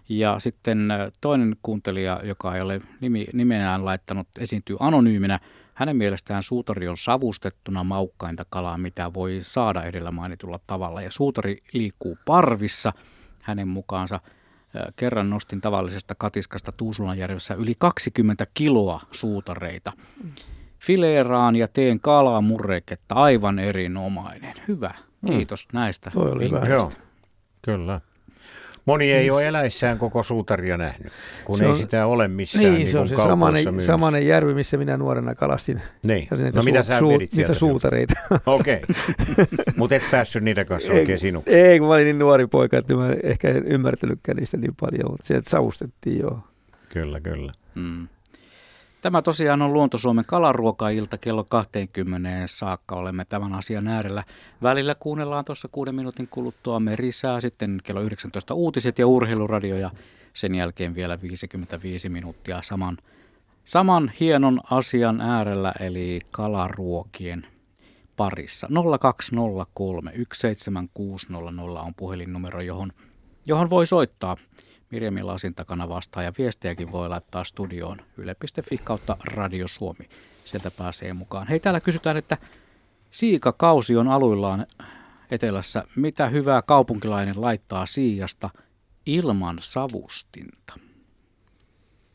[0.09, 0.89] Ja sitten
[1.21, 5.41] toinen kuuntelija, joka ei ole nimi, nimeään laittanut, esiintyy anonyyminä.
[5.81, 11.03] Hänen mielestään suutari on savustettuna maukkainta kalaa, mitä voi saada edellä mainitulla tavalla.
[11.03, 12.93] Ja suutari liikkuu parvissa
[13.43, 14.21] hänen mukaansa.
[14.97, 19.93] Kerran nostin tavallisesta katiskasta Tuusulanjärvessä yli 20 kiloa suutareita.
[20.79, 24.55] Fileeraan ja teen kalaa murreketta, aivan erinomainen.
[24.69, 25.29] Hyvä, mm.
[25.29, 25.79] kiitos mm.
[25.79, 26.11] näistä.
[26.11, 26.67] Toi oli hyvä.
[26.67, 26.93] Joo,
[27.63, 28.01] kyllä.
[28.91, 31.13] Moni ei ole eläissään koko suutaria nähnyt,
[31.45, 32.65] kun se ei on, sitä ole missään.
[32.65, 35.83] Niin, niin se on se samanen, samanen järvi, missä minä nuorena kalastin.
[36.03, 36.29] Niin.
[36.31, 38.15] Ja niitä no mitä sä suu, Niitä suutareita.
[38.47, 39.47] Okei, okay.
[39.77, 41.55] mutta et päässyt niitä kanssa oikein sinuksi.
[41.55, 45.11] Ei, kun mä olin niin nuori poika, että mä ehkä en ymmärtänytkään niistä niin paljon,
[45.11, 46.41] mutta sieltä savustettiin joo.
[46.89, 47.53] Kyllä, kyllä.
[47.75, 48.09] Mm.
[49.01, 52.97] Tämä tosiaan on Luonto-Suomen kalaruokailta kello 20 saakka.
[52.97, 54.25] Olemme tämän asian äärellä.
[54.63, 59.91] Välillä kuunnellaan tuossa kuuden minuutin kuluttua merisää, sitten kello 19 uutiset ja urheiluradio ja
[60.35, 62.99] sen jälkeen vielä 55 minuuttia saman,
[63.65, 67.47] saman hienon asian äärellä eli kalaruokien
[68.17, 68.69] parissa.
[69.01, 72.93] 0203 17600 on puhelinnumero, johon,
[73.47, 74.37] johon voi soittaa.
[74.91, 80.09] Mirjamin lasin takana vastaan ja viestejäkin voi laittaa studioon yle.fi kautta Radio Suomi.
[80.45, 81.47] Sieltä pääsee mukaan.
[81.47, 82.37] Hei, täällä kysytään, että
[83.11, 84.67] siikakausi on aluillaan
[85.31, 85.85] etelässä.
[85.97, 88.51] Mitä hyvää kaupunkilainen laittaa siijasta
[89.07, 90.75] ilman savustinta?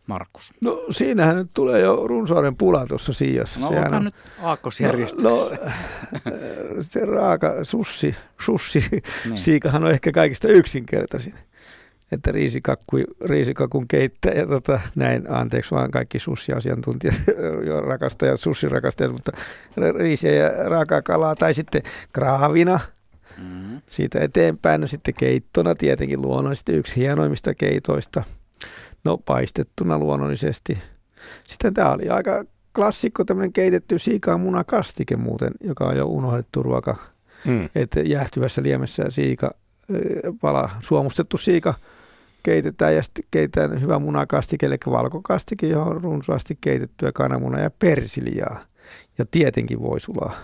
[0.08, 0.54] Markus.
[0.62, 3.60] No siinähän nyt tulee jo runsauden pula tuossa siijassa.
[3.60, 5.56] No Sehän on nyt aakkosjärjestyksessä.
[5.56, 6.32] No,
[6.76, 9.38] no, se raaka sussi, sussi niin.
[9.38, 11.34] siikahan on ehkä kaikista yksinkertaisin
[12.16, 17.16] että riisikakku, riisikakun keittäjä, tota, näin, anteeksi vaan kaikki sussiasiantuntijat,
[17.68, 19.32] jo rakastajat, sussirakastajat, mutta
[19.97, 21.82] riisiä ja raakaa kalaa, tai sitten
[22.13, 22.80] kraavina,
[23.38, 23.82] mm-hmm.
[23.86, 28.24] siitä eteenpäin, no sitten keittona tietenkin luonnollisesti yksi hienoimmista keitoista,
[29.03, 30.78] no paistettuna luonnollisesti.
[31.47, 32.45] Sitten tämä oli aika
[32.76, 36.95] klassikko tämmöinen keitetty siikaa munakastike muuten, joka on jo unohdettu ruoka,
[37.45, 37.70] mm.
[37.76, 39.51] että jäähtyvässä liemessä siika
[40.41, 41.74] pala, suomustettu siika
[42.46, 48.60] keitetään ja sitten keitetään hyvä munakastike, eli valkokastike, johon on runsaasti keitettyä kananmunaa ja persiljaa.
[49.18, 50.36] Ja tietenkin voi sulaa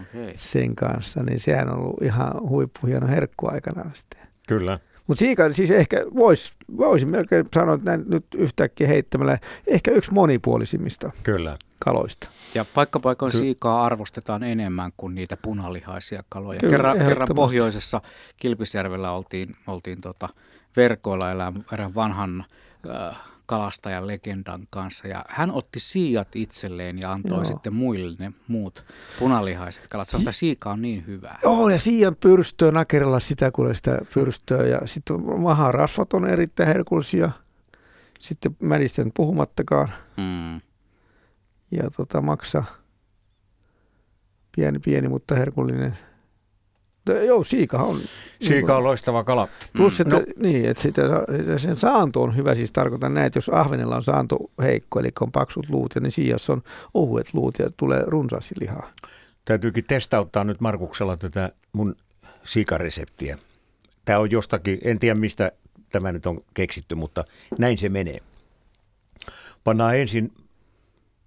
[0.00, 0.32] okay.
[0.52, 4.20] sen kanssa, niin sehän on ollut ihan huippuhieno herkku aikanaan sitten.
[4.48, 4.78] Kyllä.
[5.06, 10.12] Mutta siika siis ehkä voisi voisin melkein sanoa, että näin nyt yhtäkkiä heittämällä ehkä yksi
[10.12, 11.56] monipuolisimmista Kyllä.
[11.78, 12.30] kaloista.
[12.54, 16.60] Ja paikkapaikoin Ky- siikaa arvostetaan enemmän kuin niitä punalihaisia kaloja.
[16.60, 18.00] Kyllä, kerran, kerran pohjoisessa
[18.36, 20.28] Kilpisjärvellä oltiin, oltiin tota,
[20.76, 22.44] verkoilla erään vanhan
[22.90, 23.16] äh,
[23.46, 25.08] kalastajan legendan kanssa.
[25.08, 27.44] Ja hän otti siijat itselleen ja antoi Joo.
[27.44, 28.84] sitten muille ne muut
[29.18, 30.08] punalihaiset kalat.
[30.08, 31.38] Sanotaan, että siika on niin hyvää.
[31.42, 34.66] Joo, ja siian pyrstöä nakerella sitä, kun sitä pyrstöä.
[34.66, 37.30] Ja sitten maharasvat on erittäin herkullisia.
[38.20, 39.88] Sitten mänisten puhumattakaan.
[40.16, 40.60] Mm.
[41.70, 42.64] Ja tota, maksa
[44.56, 45.98] pieni, pieni, mutta herkullinen–
[47.06, 48.00] Joo, siika on.
[48.42, 49.48] Siika on loistava kala.
[49.76, 50.22] Plus, että, no.
[50.40, 51.02] niin, että sitä,
[51.56, 55.32] sen saanto on hyvä, siis tarkoitan näin, että jos ahvenella on saanto heikko, eli on
[55.32, 56.62] paksut luut, niin siijassa on
[56.94, 58.90] ohuet luut ja tulee runsaasti lihaa.
[59.44, 61.96] Täytyykin testauttaa nyt Markuksella tätä mun
[62.44, 63.38] siikareseptiä.
[64.04, 65.52] Tämä on jostakin, en tiedä mistä
[65.92, 67.24] tämä nyt on keksitty, mutta
[67.58, 68.18] näin se menee.
[69.64, 70.32] Pannaan ensin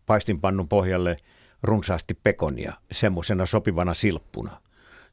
[0.05, 1.17] paistinpannun pohjalle
[1.63, 4.57] runsaasti pekonia, semmoisena sopivana silppuna–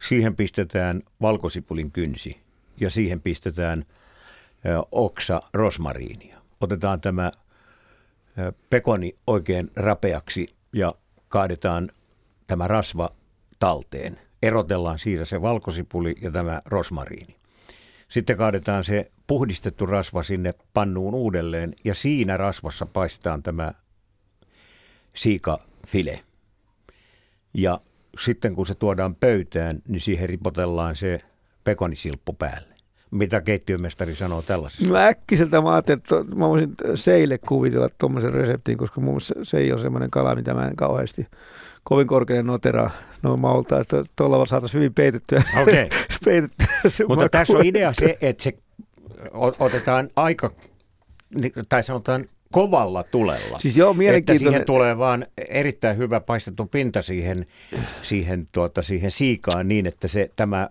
[0.08, 2.40] Siihen pistetään valkosipulin kynsi
[2.80, 3.84] ja siihen pistetään
[4.92, 6.38] oksa rosmariinia.
[6.60, 7.32] Otetaan tämä
[8.70, 10.94] pekoni oikein rapeaksi ja
[11.28, 11.90] kaadetaan
[12.46, 13.10] tämä rasva
[13.58, 14.20] talteen.
[14.42, 17.36] Erotellaan siitä se valkosipuli ja tämä rosmariini.
[18.08, 23.72] Sitten kaadetaan se puhdistettu rasva sinne pannuun uudelleen ja siinä rasvassa paistetaan tämä
[25.14, 26.20] siikafile.
[27.54, 27.80] Ja
[28.20, 31.20] sitten kun se tuodaan pöytään, niin siihen ripotellaan se
[31.64, 32.72] pekonisilppu päälle.
[33.10, 34.92] Mitä keittiömestari sanoo tällaisesta?
[34.92, 39.72] No äkkiseltä mä ajattelin, että mä voisin seille kuvitella tuommoisen reseptin, koska mun se ei
[39.72, 41.26] ole semmoinen kala, mitä mä en kauheasti
[41.84, 42.90] kovin korkeinen notera
[43.22, 45.42] noin maulta, että tuolla saataisiin hyvin peitettyä.
[45.62, 45.88] Okay.
[46.24, 46.68] peitettyä
[47.08, 48.52] Mutta tässä on idea se, että se
[49.58, 50.52] otetaan aika,
[51.68, 53.58] tai sanotaan kovalla tulella.
[53.58, 57.46] Siis joo, Että siihen tulee vaan erittäin hyvä paistettu pinta siihen,
[58.02, 60.68] siihen, tuota, siihen siikaan niin, että se, tämä,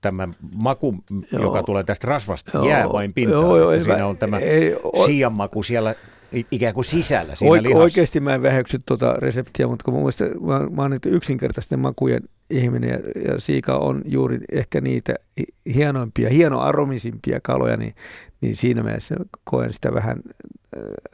[0.00, 0.94] tämä maku,
[1.32, 1.42] joo.
[1.42, 2.68] joka tulee tästä rasvasta, joo.
[2.68, 3.42] jää vain pintaan.
[3.42, 4.76] Joo, joo, että siinä on tämä ei,
[5.06, 5.94] siian maku siellä
[6.50, 7.82] ikään kuin sisällä siinä Oike, lihassa.
[7.82, 12.22] Oikeasti mä en väheksy tuota reseptiä, mutta kun mun mielestä mä, mä oon yksinkertaisten makujen
[12.50, 15.14] ihminen ja, ja siika on juuri ehkä niitä
[15.74, 17.94] hienoimpia, hienoaromisimpia kaloja, niin
[18.42, 20.16] niin siinä mielessä koen sitä vähän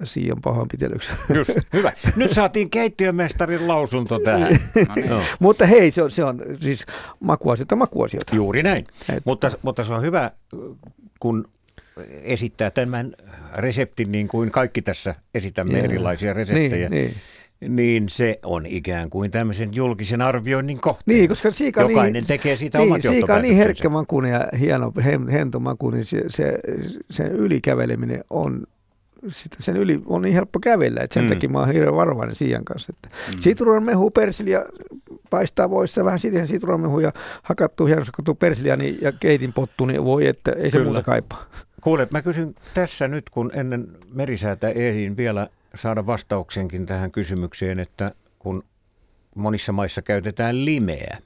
[0.04, 1.08] Sion pahoinpitelyksi.
[1.34, 1.92] Just, hyvä.
[2.16, 4.58] Nyt saatiin keittiömestarin lausunto tähän.
[4.88, 5.08] No niin.
[5.08, 5.22] Joo.
[5.40, 6.86] Mutta hei, se on, se on siis
[7.20, 8.36] makuasioita makuasioita.
[8.36, 8.84] Juuri näin.
[9.16, 10.30] Et- Mutta, mutta se on hyvä,
[11.20, 11.48] kun
[12.22, 13.12] esittää tämän
[13.56, 15.84] reseptin niin kuin kaikki tässä esitämme Joo.
[15.84, 16.88] erilaisia reseptejä.
[16.88, 17.14] Niin,
[17.60, 17.76] niin.
[17.76, 21.02] niin se on ikään kuin tämmöisen julkisen arvioinnin kohta.
[21.06, 24.32] Niin, koska siika on Jokainen niin, tekee siitä niin, omat siika on niin herkkä makuinen
[24.32, 26.58] ja hieno hen, hento makuinen, se, se,
[27.10, 28.66] sen ylikäveleminen on,
[29.28, 31.28] sitä, sen yli on niin helppo kävellä, että sen Mm.
[31.28, 32.92] takia mä oon hirveän varovainen siian kanssa.
[32.96, 33.40] Että mm.
[33.40, 34.64] Sitruunanmehu, persilja
[35.30, 37.12] paistaa voissa, vähän siihen sitruunanmehu ja
[37.42, 40.84] hakattu hienosti hakattu persilja niin, ja keitin pottu, niin voi, että ei se Kyllä.
[40.84, 41.46] muuta kaipaa.
[41.80, 48.12] Kuule, mä kysyn tässä nyt, kun ennen merisäätä ehdin vielä saada vastauksenkin tähän kysymykseen, että
[48.38, 48.64] kun
[49.34, 51.18] monissa maissa käytetään limeä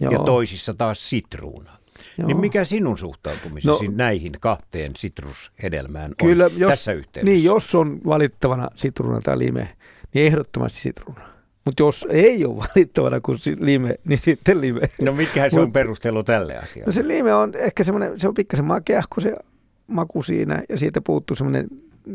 [0.00, 1.76] Joo, ja toisissa taas sitruunaa.
[2.18, 2.26] Joo.
[2.26, 7.32] Niin mikä sinun suhtautumisesi No- näihin kahteen sitrushedelmään on Kyllä, jos, tässä yhteydessä?
[7.34, 9.76] Niin, jos on valittavana sitruuna tai lime,
[10.14, 11.30] niin ehdottomasti sitruuna.
[11.64, 14.80] Mutta jos ei ole valittavana kuin lime, niin sitten lime.
[15.00, 16.86] No mikä se on Mut- perustelu tälle asialle?
[16.86, 19.34] No se lime on ehkä semmoinen, se on pikkasen makeahko se
[19.86, 21.68] maku siinä ja siitä puuttuu semmoinen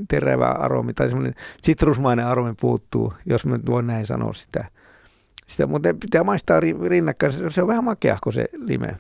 [0.08, 4.66] terävä aromi tai semmoinen sitrusmainen aromi puuttuu, jos mä voin näin sanoa sitä.
[5.48, 8.96] sitä mutta pitää maistaa ri- rinnakkain, se, se on vähän makeahko se lime.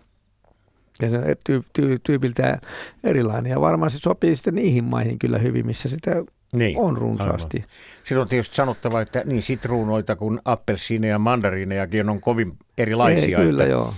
[1.02, 2.60] Ja se on tyy, tyy, tyypiltään
[3.04, 6.24] erilainen ja varmaan se sopii sitten niihin maihin kyllä hyvin, missä sitä
[6.54, 7.66] niin, on runsaasti.
[7.98, 13.40] Sitten on tietysti sanottava, että niin sitruunoita kuin appelsiineja ja mandariinejakin on kovin erilaisia.
[13.40, 13.94] Ei, kyllä että, joo.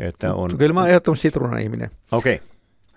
[0.00, 1.90] Että on, Kyllä mä oon ehdottomasti sitruunan ihminen.
[2.12, 2.40] okei,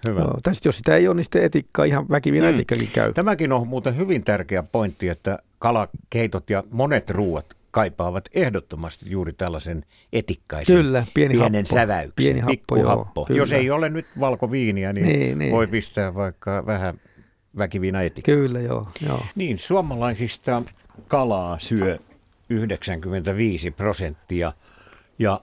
[0.07, 0.19] hyvä.
[0.19, 0.37] Joo.
[0.51, 2.47] Sit jos sitä ei ole, niin sitten etikkaa ihan väkivin Mm.
[2.49, 2.53] mm.
[2.53, 3.13] etikkakin käy.
[3.13, 9.85] Tämäkin on muuten hyvin tärkeä pointti, että kalakeitot ja monet ruuat kaipaavat ehdottomasti juuri tällaisen
[10.13, 11.75] etikkaisen Kyllä, pieni pienen happo.
[11.75, 13.37] säväyksen, Pieni happo, joo, kyllä.
[13.39, 15.51] Jos ei ole nyt valkoviiniä, niin, Niin, niin.
[15.51, 16.99] voi pistää vaikka vähän
[17.57, 18.35] väkiviina etikkaa.
[18.35, 18.87] Kyllä, joo.
[19.07, 19.25] joo.
[19.35, 20.63] Niin, suomalaisista
[21.07, 21.97] kalaa syö
[22.49, 24.53] 95 prosenttia
[25.19, 25.41] ja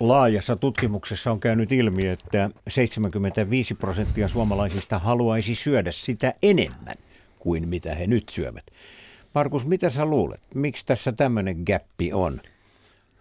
[0.00, 6.96] laajassa tutkimuksessa on käynyt ilmi, että 75 prosenttia suomalaisista haluaisi syödä sitä enemmän
[7.38, 8.64] kuin mitä he nyt syövät.
[9.38, 10.40] Markus, mitä sä luulet?
[10.54, 12.40] Miksi tässä tämmöinen gappi on?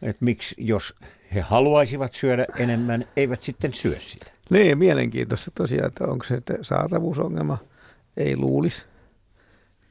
[0.01, 0.95] Et miksi, jos
[1.36, 4.32] he haluaisivat syödä enemmän, eivät sitten syö sitä?
[4.49, 7.57] Niin, mielenkiintoista tosiaan, että onko se että saatavuusongelma?
[8.18, 8.82] Ei luulisi.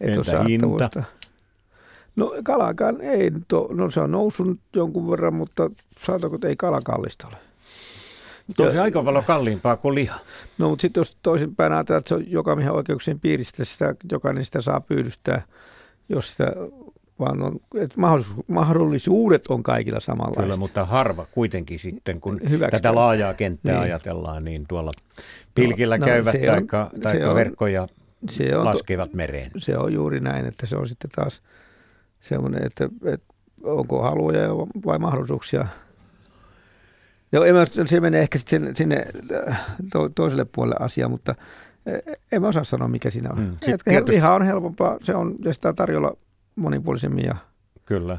[0.00, 1.02] Et Entä hinta?
[2.16, 3.30] No kalakaan ei,
[3.70, 5.70] no se on noussut jonkun verran, mutta
[6.06, 7.36] saatako, että ei kala kallista ole.
[8.58, 10.18] On se aika paljon kalliimpaa kuin liha.
[10.58, 14.44] No mutta sitten jos toisinpäin ajatellaan, että se on joka miehen oikeuksien piiristä, sitä, jokainen
[14.44, 15.42] sitä saa pyydystää,
[16.08, 16.52] jos sitä
[17.18, 17.94] vaan on, että
[18.48, 20.42] mahdollisuudet on kaikilla samanlaiset.
[20.44, 22.70] Kyllä, mutta harva kuitenkin sitten, kun Hyväksytään.
[22.70, 23.82] tätä laajaa kenttää Niin.
[23.82, 24.90] ajatellaan, niin tuolla
[25.54, 27.88] pilkillä No, käyvät se on- taikka, se taikka on- verkkoja
[28.30, 29.50] se on, laskevat mereen.
[29.56, 31.42] se on juuri näin, että se on sitten taas
[32.20, 33.34] semmoinen, että, että
[33.64, 34.48] onko haluja
[34.86, 35.66] vai mahdollisuuksia.
[37.32, 37.44] Joo,
[37.86, 39.06] se menee ehkä sitten sinne, sinne
[39.48, 39.60] äh,
[39.92, 41.34] to, toiselle puolelle asiaa, mutta
[42.32, 43.38] en mä osaa sanoa, mikä siinä on.
[43.38, 43.50] Mm.
[43.50, 46.12] Sitten tietysti- liha on helpompaa, se on, ja sitä tarjolla
[46.56, 47.24] monipuolisemmin.
[47.24, 47.36] Ja,
[47.84, 48.18] Kyllä.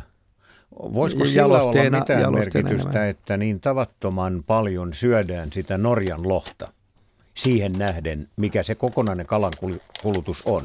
[0.71, 3.07] Voisiko sillä olla mitään merkitystä, enemmän.
[3.09, 6.73] että niin tavattoman paljon syödään sitä Norjan lohta
[7.35, 10.63] siihen nähden, mikä se kokonainen kalan kul- kulutus on?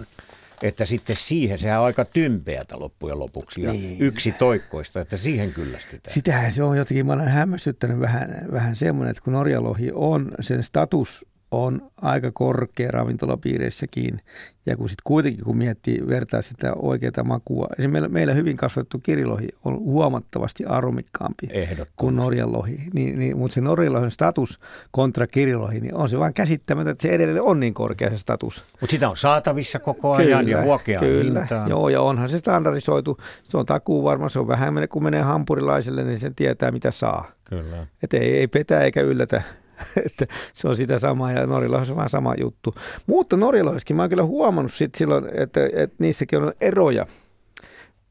[0.63, 3.97] Että sitten siihen, sehän on aika tympeätä loppujen lopuksi ja Niin.
[4.01, 6.15] yksi toikkoista, että siihen kyllästytään.
[6.15, 10.65] sitähän se on jotenkin, mä olen hämmästyttänyt vähän, vähän semmoinen, että kun Norjalohi on, sen
[10.65, 14.21] status on aika korkea ravintolapiireissäkin.
[14.67, 18.99] Ja kun sitten kuitenkin, kun miettii, vertaa sitä oikeaa makua, esimerkiksi meillä, meillä hyvin kasvattu
[18.99, 21.49] kirilohi on huomattavasti aromikkaampi
[21.97, 22.17] kuin.
[22.17, 22.79] Norjan lohi.
[22.95, 27.03] Niin, niin, mutta se Norjan lohin status kontra kirilohi, niin on se vaan käsittämätöntä, että
[27.03, 28.65] se edelleen on niin korkea se status.
[28.81, 31.41] Mutta sitä on saatavissa koko ajan ja huokeaan kyllä.
[31.41, 31.71] hintaan.
[31.71, 33.19] Joo, ja onhan se standardisoitu.
[33.45, 37.33] Se on takuu varma, se on vähän, kun menee hampurilaiselle, niin sen tietää mitä saa.
[37.45, 37.87] Kyllä.
[38.03, 39.43] Että ei, ei petä eikä yllätä,
[40.07, 42.75] että se on sitä samaa ja Norjalaisessa on vähän sama juttu.
[43.07, 47.07] Mutta Norjalaisessakin mä oon kyllä huomannut sit silloin, että, että niissäkin on eroja.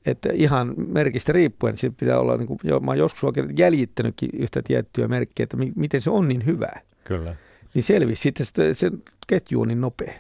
[0.06, 4.30] Että ihan merkistä riippuen, että pitää olla, niin kuin, jo, mä oon joskus oikein jäljittänytkin
[4.34, 6.72] yhtä tiettyä merkkiä, että mi, miten se on niin hyvä.
[7.04, 7.36] Kyllä.
[7.74, 8.92] Niin selvisi sitten, se, se
[9.28, 10.14] ketju on niin nopea.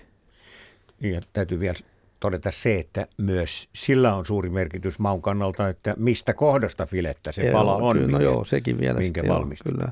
[1.01, 1.75] Ja täytyy vielä
[2.19, 7.43] todeta se, että myös sillä on suuri merkitys maun kannalta, että mistä kohdasta filettä se
[7.43, 7.95] Joo, pala on.
[7.95, 8.99] Kyllä, no minkä- joo, sekin vielä.
[8.99, 9.73] minkä valmistat.
[9.73, 9.91] Kyllä.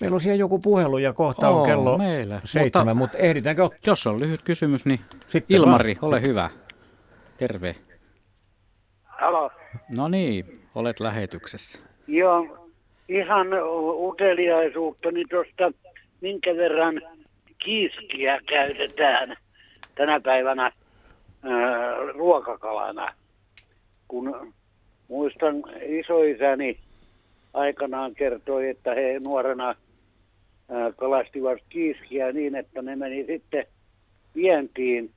[0.00, 2.40] Meillä on siellä joku puhelu ja kohta on Oo, kello meillä.
[2.44, 3.78] seitsemän, mutta, Mutta- ehditäänkö ottaa?
[3.86, 6.50] Jos on lyhyt kysymys, niin Sitten Ilmari, ole hyvä.
[7.36, 7.76] Terve.
[9.04, 9.50] Halo.
[9.96, 11.78] No niin, olet lähetyksessä.
[12.06, 12.68] Joo,
[13.08, 13.46] ihan
[14.08, 15.72] uteliaisuuttani tuosta,
[16.20, 17.00] minkä verran
[17.58, 19.36] kiiskiä käytetään
[19.94, 20.72] tänä päivänä ää,
[22.14, 23.12] ruokakalana.
[24.08, 24.52] Kun
[25.08, 25.54] muistan
[25.86, 26.78] isoisäni
[27.54, 29.74] aikanaan kertoi, että he nuorena
[30.96, 33.64] kalastivat kiiskiä niin, että ne meni sitten
[34.34, 35.10] vientiin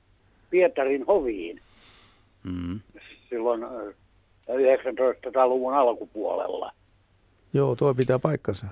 [0.50, 1.60] Pietarin hoviin
[2.44, 2.80] Mm.
[3.30, 3.70] silloin ää,
[4.48, 6.72] 1900-luvun alkupuolella.
[7.52, 8.66] Joo, tuo pitää paikkansa.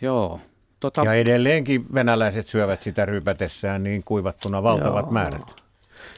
[0.00, 0.40] Joo.
[0.80, 5.12] Tota, Ja edelleenkin venäläiset syövät sitä rypätessään niin kuivattuna valtavat Joo.
[5.12, 5.42] määrät.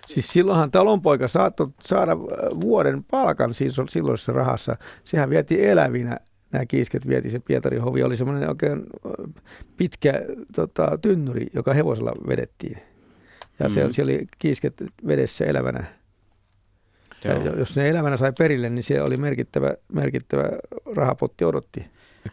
[0.07, 2.19] Siis silloinhan talonpoika saattoi saada
[2.61, 4.77] vuoden palkan siis silloisessa rahassa.
[5.05, 6.19] Sehän vietiin elävinä,
[6.53, 8.03] nämä kiisket vietiin se Pietarin hovi.
[8.03, 8.87] Oli semmoinen oikein
[9.77, 10.13] pitkä
[10.55, 12.79] tota, tynnyri, joka hevosella vedettiin.
[13.59, 13.75] Ja mm.
[13.75, 14.75] se, siellä oli kiisket
[15.07, 15.85] vedessä elävänä.
[17.25, 20.45] Ja jos ne elävänä sai perille, niin se oli merkittävä, merkittävä
[20.97, 21.87] rahapotti odotti.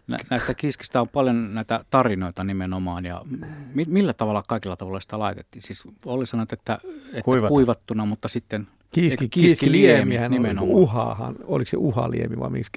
[0.07, 3.21] Nä, näistä kiskistä on paljon näitä tarinoita nimenomaan ja
[3.73, 5.61] mi, millä tavalla kaikilla tavalla sitä laitettiin?
[5.61, 6.77] Siis oli sanottu, että,
[7.13, 10.75] että kuivattuna, mutta sitten Kiiski, kiiskiliemihän oli, nimenomaan?
[10.75, 12.71] uhahan, oliko se uhaliemi vai miksi?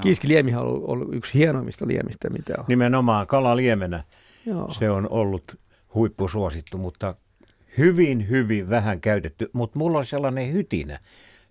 [0.00, 2.64] Kiiskiliemihän on ollut, ollut yksi hienoimmista liemistä, mitä on.
[2.68, 4.04] Nimenomaan kalaliemenä
[4.46, 4.68] Joo.
[4.68, 5.58] se on ollut
[5.94, 7.14] huippusuosittu, mutta
[7.78, 9.50] hyvin, hyvin vähän käytetty.
[9.52, 10.98] Mutta mulla on sellainen hytinä,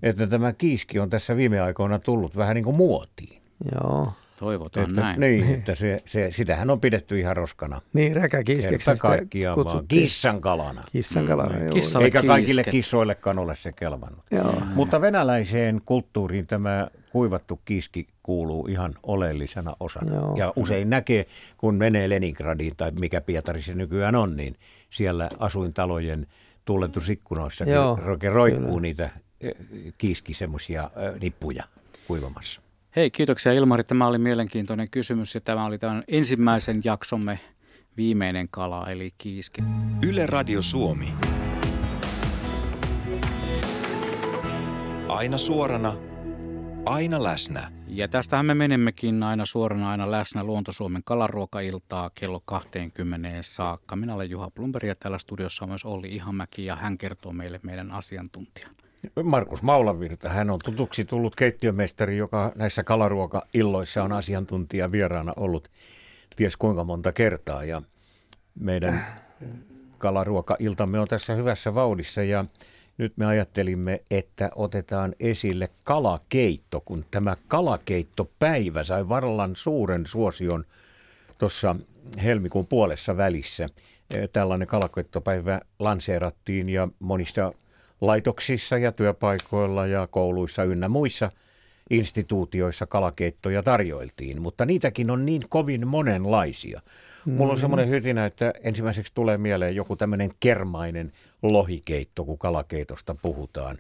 [0.04, 3.42] että tämä kiiski on tässä viime aikoina tullut vähän niin kuin muotiin.
[3.76, 4.14] Joo.
[4.42, 5.20] Toivotaan Että, näin.
[5.20, 7.82] niin, että se, se, sitähän on pidetty ihan roskana.
[7.94, 10.02] Niin, räkäkiiskeksi sitä kaikkiaan vaan kutsuttiin.
[10.02, 10.84] kissan kalana.
[10.92, 11.70] Kissan kalana, Mm, joo.
[11.74, 12.72] kissalle Eikä kaikille kiiske.
[12.78, 14.26] kissoillekaan ole se kelvannut.
[14.32, 14.56] Joo.
[14.76, 20.16] Mutta venäläiseen kulttuuriin tämä kuivattu kiski kuuluu ihan oleellisena osana.
[20.16, 20.36] Joo.
[20.38, 21.26] Ja usein näkee,
[21.58, 24.56] kun menee Leningradiin tai mikä Pietari se nykyään on, niin
[24.90, 26.28] siellä asuintalojen
[26.66, 27.66] tulletusikkunoissa
[28.10, 29.10] oikein roikkuu niitä
[29.42, 29.52] eh,
[29.98, 30.90] kiiski semmoisia
[31.22, 31.64] nippuja
[32.08, 32.62] kuivamassa.
[32.96, 33.84] Hei, kiitoksia Ilmari.
[33.84, 37.40] Tämä oli mielenkiintoinen kysymys ja tämä oli tämän ensimmäisen jaksomme
[37.98, 39.62] viimeinen kala eli kiiski.
[40.08, 41.14] Yle Radio Suomi.
[45.08, 45.94] Aina suorana,
[46.86, 47.72] aina läsnä.
[47.88, 53.96] Ja tästähän me menemmekin aina suorana aina läsnä Luontosuomen kalaruokailtaa kello 20 saakka.
[53.96, 57.60] Minä olen Juha Plumberg ja täällä studiossa on myös Olli Ihamäki ja hän kertoo meille
[57.64, 58.76] meidän asiantuntijan.
[59.24, 65.72] Markus Maulavirta, hän on tutuksi tullut keittiömestari, joka näissä kalaruokailloissa on asiantuntija vieraana ollut
[66.36, 67.64] ties kuinka monta kertaa.
[67.64, 67.82] Ja
[68.60, 69.06] meidän
[69.98, 72.46] kalaruokailtamme on tässä hyvässä vauhdissa ja
[72.98, 80.66] nyt me ajattelimme, että otetaan esille kalakeitto, kun tämä kalakeittopäivä sai varallan suuren suosion
[81.38, 81.76] tuossa
[82.24, 83.70] helmikuun puolessa välissä.
[84.34, 87.52] Tällainen kalakeittopäivä lanseerattiin ja monissa
[88.02, 91.32] laitoksissa ja työpaikoilla ja kouluissa ynnä muissa
[91.90, 96.82] instituutioissa kalakeittoja tarjoiltiin, mutta niitäkin on niin kovin monenlaisia.
[97.26, 103.78] Mulla on semmoinen hytinä, että ensimmäiseksi tulee mieleen joku tämmöinen kermainen lohikeitto, kun kalakeitosta puhutaan.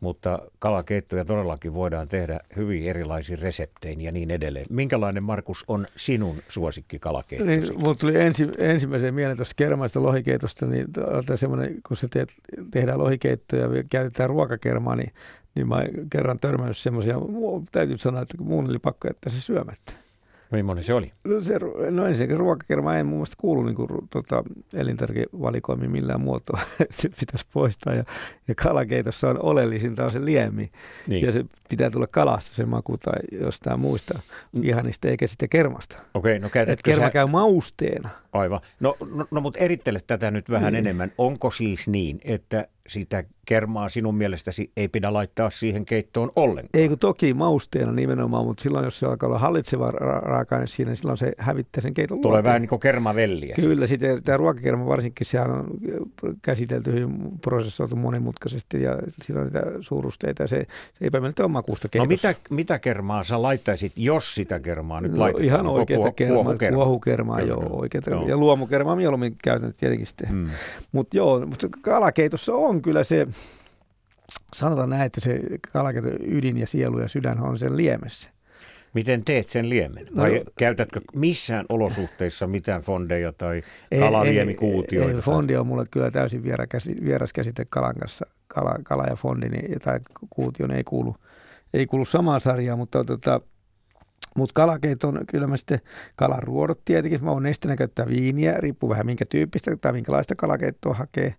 [0.00, 4.66] Mutta kalakeittoja todellakin voidaan tehdä hyvin erilaisin reseptein ja niin edelleen.
[4.70, 7.50] Minkälainen, Markus, on sinun suosikki kalakeittosi?
[7.50, 10.86] Niin, mulla tuli ensi, ensimmäisen mieleen tuosta kermaista lohikeitosta, niin
[11.34, 12.34] semmoinen, kun se teet,
[12.70, 15.12] tehdään lohikeittoja ja käytetään ruokakermaa, niin,
[15.54, 17.14] niin mä kerran törmännyt semmoisia,
[17.72, 19.92] täytyy sanoa, että muun oli pakko jättää se syömättä.
[20.52, 21.12] Millainen se oli?
[21.24, 21.58] No, se,
[21.90, 24.44] no ensinnäkin ruokakerma ei mun mielestä kuulu niin kuin, tota,
[24.74, 26.60] elintarvikevalikoimiin millään muotoa.
[26.90, 27.94] se pitäisi poistaa.
[27.94, 28.02] Ja,
[28.48, 30.70] ja kalakeitossa on oleellisinta on se liemi.
[31.08, 31.26] Niin.
[31.26, 34.20] Ja se pitää tulla kalasta se maku tai jostain muista
[34.62, 35.98] vihanista eikä sitä kermasta.
[36.14, 37.10] Okei, no käytätkö kerma sä...
[37.10, 38.08] käy mausteena.
[38.32, 38.60] Aivan.
[38.80, 40.86] No, no, no mutta erittele tätä nyt vähän Niin.
[40.86, 41.12] enemmän.
[41.18, 46.82] Onko siis niin, että sitä kermaa sinun mielestäsi ei pidä laittaa siihen keittoon ollenkaan?
[46.82, 50.88] Ei kun toki mausteena nimenomaan, mutta silloin jos se alkaa olla hallitseva ra- raaka-aine siinä,
[50.88, 53.54] niin silloin se hävittää sen keiton Tulee vähän niin kuin kermavelliä.
[53.56, 55.66] Kyllä, sitten tämä ruokakerma varsinkin, sehän on
[56.42, 60.66] käsitelty hyvin prosessoitu monimutkaisesti ja siinä on niitä suurusteita ja se,
[60.98, 62.28] se epämieltä on makuusta No keitossa.
[62.28, 65.44] mitä, mitä kermaa sä laittaisit, jos sitä kermaa nyt No, laitetaan?
[65.44, 66.84] ihan Onko oikeita kuo- kermaa, kuohukermaa?
[66.84, 67.72] kuohukermaa, Kyllä, joo, kyllä.
[67.74, 68.10] oikeita.
[68.10, 68.28] Joo.
[68.28, 70.28] Ja luomukermaa mieluummin käytän tietenkin sitten.
[70.32, 70.48] Mm.
[70.92, 73.26] Mutta joo, mutta kalakeitossa on kyllä se,
[74.54, 75.40] sanotaan näin, että se
[75.72, 78.30] kalakeiton ydin ja sielu ja sydän on sen liemessä.
[78.94, 80.06] Miten teet sen liemen?
[80.10, 83.62] No- Vai käytätkö missään olosuhteissa mitään fondeja tai
[84.00, 85.10] kalaliemikuutioita?
[85.10, 86.44] Ei, ei, fondi on mulle kyllä täysin
[87.04, 88.26] vieras käsite kalan kanssa.
[88.48, 90.00] Kala, kala ja fondi niin, tai
[90.30, 91.16] kuutio ne ei kuulu,
[91.74, 93.40] ei kuulu samaan sarjaan, mutta tota,
[94.36, 95.80] mutta kalakeiton, kyllä mä sitten
[96.16, 101.34] kalaruodot tietenkin, mä oon nesteenä käyttää viiniä, riippuu vähän minkä tyyppistä tai minkälaista kalakeittoa hakee.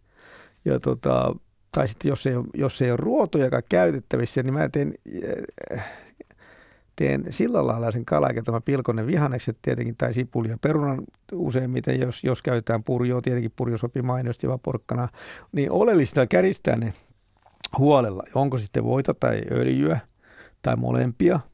[0.66, 1.36] Ja tota,
[1.72, 4.94] tai sitten jos ei, jos ei ole ruotojakaan käytettävissä, niin mä teen,
[5.74, 5.86] äh,
[6.96, 11.02] teen sillä lailla sen kalakeiton, mä pilkon ne vihannekset tietenkin tai sipuli ja perunan
[11.34, 15.08] useimmiten, jos, jos käytetään purjoa, tietenkin purjo sopii mainiosti vaan porkkana,
[15.52, 16.94] niin oleellista käristää ne
[17.78, 18.24] huolella.
[18.36, 20.00] Onko sitten voita tai öljyä
[20.62, 21.40] tai molempia–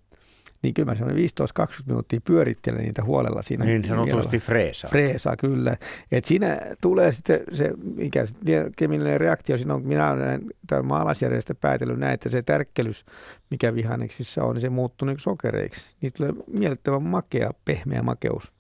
[0.61, 1.29] niin kyllä mä semmoinen
[1.61, 3.65] 15-20 minuuttia pyörittelen niitä huolella siinä.
[3.65, 4.87] Niin sanotusti freesa.
[4.87, 5.77] Freesa, kyllä.
[6.11, 11.99] Et siinä tulee sitten se, mikä se reaktio siinä on, minä olen tämän maalaisjärjestä päätellyt
[11.99, 13.05] näin, että se tärkkelys,
[13.51, 15.89] mikä vihanneksissa on, niin se muuttuu niin sokereiksi.
[16.01, 18.51] Niitä tulee miellyttävän makea, pehmeä makeus.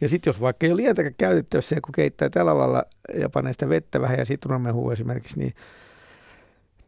[0.00, 2.84] Ja sitten jos vaikka ei ole lietäkään käytettävissä, kun keittää tällä lailla
[3.14, 5.52] ja panee sitä vettä vähän ja sitruunamehua esimerkiksi, niin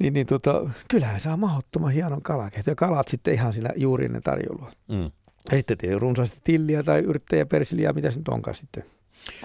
[0.01, 2.71] niin, niin tota, kyllähän saa mahdottoman hienon kalakehto.
[2.71, 4.73] Ja kalat sitten ihan siinä juuri ennen tarjoulua.
[4.89, 5.11] Mm.
[5.51, 7.03] Ja sitten tietysti runsaasti tilliä tai
[7.49, 8.85] persiliä, mitä se nyt onkaan sitten.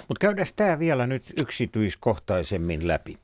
[0.07, 3.17] Mutta käydään tämä vielä nyt yksityiskohtaisemmin läpi.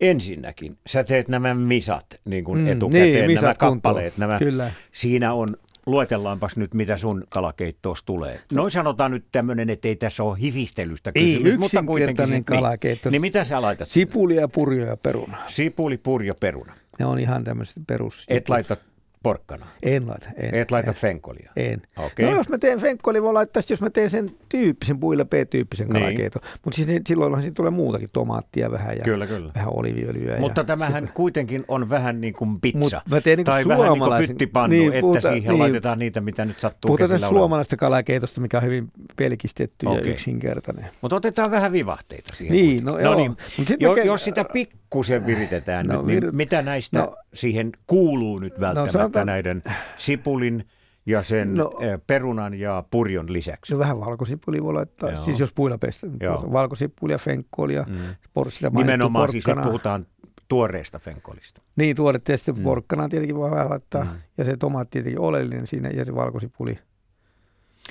[0.00, 4.18] Ensinnäkin, sä teet nämä misat niin kuin mm, etukäteen, niin, misat nämä kappaleet.
[4.18, 4.70] Nämä, Kyllä.
[4.92, 5.56] Siinä on
[5.90, 8.40] luetellaanpas nyt, mitä sun kalakeittoos tulee.
[8.52, 12.30] Noin sanotaan nyt tämmöinen, että ei tässä ole hifistelystä kysymys, ei, mutta kuitenkin.
[12.30, 13.10] Niin, kalakeitto.
[13.10, 13.88] Niin, mitä sä laitat?
[13.88, 15.36] Sipulia, purjo ja peruna.
[15.46, 16.72] Sipuli, purjo, peruna.
[16.98, 18.24] Ne on ihan tämmöiset perus.
[18.28, 18.76] Et laita
[19.22, 19.66] porkkana?
[19.82, 20.28] En laita.
[20.36, 20.96] En, Et laita en.
[20.96, 21.52] fenkolia?
[21.56, 21.82] En.
[21.96, 22.26] Okay.
[22.26, 26.02] No jos mä teen fenkolia, voi laittaa jos mä teen sen tyyppisen puilla P-tyyppisen niin.
[26.02, 26.42] kalakeiton.
[26.64, 29.52] Mutta siis, niin silloinhan siinä tulee muutakin, tomaattia vähän ja kyllä, kyllä.
[29.54, 30.38] vähän oliviöljyä.
[30.38, 31.12] Mutta ja tämähän se...
[31.14, 32.78] kuitenkin on vähän niin kuin pizza.
[32.78, 35.58] Mut mä teen niin kuin tai vähän niin kuin pyttipannu, niin, puhuta, että siihen niin,
[35.58, 39.98] laitetaan niitä, mitä nyt sattuu Puhutaan tästä suomalaisesta kalakeitosta, mikä on hyvin pelkistetty okay.
[40.04, 40.86] ja yksinkertainen.
[41.00, 42.56] Mutta otetaan vähän vivahteita siihen.
[42.56, 43.14] Niin, no, no joo.
[43.14, 43.36] Niin,
[43.80, 48.60] jo, jos sitä pikkusen viritetään no, nyt, niin mitä näistä no, siihen kuuluu nyt no,
[48.60, 49.62] välttämättä no, sanotaan, näiden
[49.96, 50.64] sipulin
[51.06, 51.72] ja sen no,
[52.06, 53.72] perunan ja purjon lisäksi.
[53.72, 55.22] No vähän valkosipuli voi laittaa, Joo.
[55.22, 56.06] siis jos puilla pestä,
[56.52, 57.96] valkosipulia, fenkkolia, mm.
[58.34, 60.06] porssilla Nimenomaan siis nyt puhutaan
[60.48, 61.62] tuoreesta fenkolista.
[61.76, 62.62] Niin, tuore tietysti mm.
[62.62, 64.10] porkkana tietenkin voi vähän laittaa, mm.
[64.38, 66.78] ja se tomaatti tietenkin oleellinen siinä, ja se valkosipuli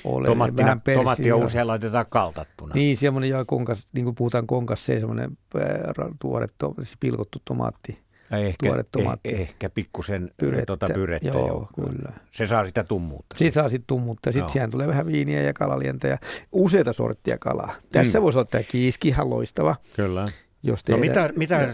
[0.04, 0.56] oleellinen.
[0.56, 2.74] Vähän tomaattia usein laitetaan kaltattuna.
[2.74, 5.38] Niin, semmoinen, ja konkas, niin kuin puhutaan konkas, se semmoinen
[6.20, 7.98] tuore, to, siis pilkottu tomaatti
[8.30, 9.28] Ehkä, tuore tomaatti.
[9.28, 10.66] Eh, ehkä pikkusen pyrettä.
[10.66, 12.12] Tuota pyrettä joo, joo, kyllä.
[12.30, 13.36] Se saa sitä tummuutta.
[13.38, 14.32] Siitä saa sitten tummuutta.
[14.32, 16.18] Sitten siihen tulee vähän viiniä ja kalalientä ja
[16.52, 17.74] useita sorttia kalaa.
[17.92, 18.22] Tässä mm.
[18.22, 19.76] voisi olla tämä kiiski, ihan loistava.
[19.96, 20.28] Kyllä.
[20.62, 21.68] Jos no mitä, mitä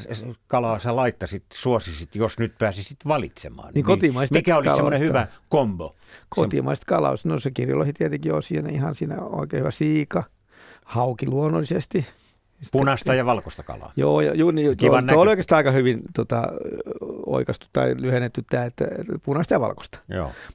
[0.46, 3.74] kalaa sä laittasit, suosisit, jos nyt pääsisit valitsemaan?
[3.74, 5.96] Niin, niin Mikä olisi semmoinen hyvä kombo?
[6.28, 7.24] Kotimaista kalaus.
[7.24, 10.24] No se kirjolohi tietenkin on siinä ihan siinä oikein hyvä siika.
[10.84, 12.06] Hauki luonnollisesti.
[12.60, 13.92] Sitten, Punaista ja valkoista kalaa.
[13.96, 16.42] Joo, ja juu, niin, tuo, tuo oli oikeastaan aika hyvin tota,
[17.26, 19.98] oikastu tai lyhennetty tämä, että, että punaista ja valkoista.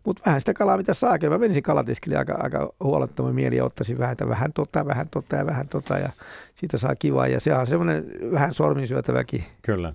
[0.06, 1.18] Mutta vähän sitä kalaa, mitä saa.
[1.30, 5.36] Mä menisin kalatiskille aika, aika huolettoman mieli ja ottaisin vähän, että vähän tota, vähän tota
[5.36, 6.10] ja vähän tota ja
[6.56, 7.28] siitä saa kivaa.
[7.28, 9.44] Ja se on semmoinen vähän sorminsyötäväkin.
[9.62, 9.94] Kyllä.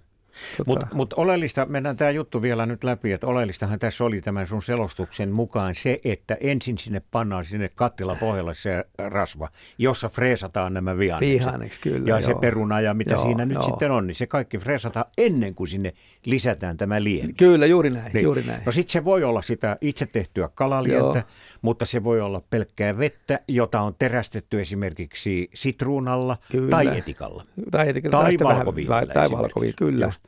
[0.67, 4.63] Mutta mut oleellista, mennään tämä juttu vielä nyt läpi, että oleellistahan tässä oli tämän sun
[4.63, 10.99] selostuksen mukaan se, että ensin sinne pannaan sinne kattila pohjalle se rasva, jossa freesataan nämä
[10.99, 11.83] vihannekset.
[11.83, 12.09] Kyllä.
[12.09, 12.21] Ja joo.
[12.21, 13.63] se peruna ja mitä joo, siinä nyt joo.
[13.63, 15.93] sitten on, niin se kaikki freesataan ennen kuin sinne
[16.25, 17.33] lisätään tämä liemi.
[17.33, 18.13] Kyllä, juuri näin.
[18.13, 18.25] Niin.
[18.25, 18.63] Juuri näin.
[18.67, 21.29] No sitten se voi olla sitä itse tehtyä kalalientä, joo.
[21.63, 26.71] mutta se voi olla pelkkää vettä, jota on terästetty esimerkiksi sitruunalla kyllä.
[26.71, 27.45] tai etikalla.
[27.71, 29.07] Tai, etikalla, tai valkoviivillä.
[29.07, 30.07] Tai valkoviivillä, kyllä.
[30.07, 30.21] Just.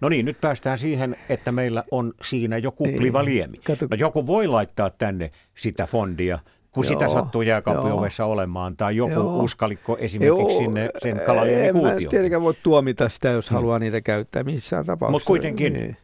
[0.00, 3.34] No niin, nyt päästään siihen, että meillä on siinä joku kupliva niin.
[3.34, 3.60] liemi.
[3.90, 6.38] No joku voi laittaa tänne sitä fondia,
[6.70, 9.42] kun joo, sitä sattuu jääkaappiovessa olemaan, tai joku joo.
[9.42, 13.54] uskalikko esimerkiksi joo, sinne sen kalaliemen En tietenkään voi tuomita sitä, jos hmm.
[13.54, 15.10] haluaa niitä käyttää missään tapauksessa.
[15.10, 15.96] Mutta kuitenkin niin.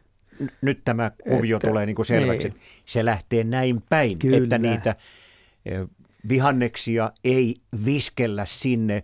[0.61, 2.59] nyt tämä kuvio että, tulee niin kuin selväksi, niin.
[2.85, 4.37] se lähtee näin päin, Kyllä.
[4.37, 4.95] että niitä
[5.65, 5.81] eh,
[6.29, 9.03] vihanneksia ei viskellä sinne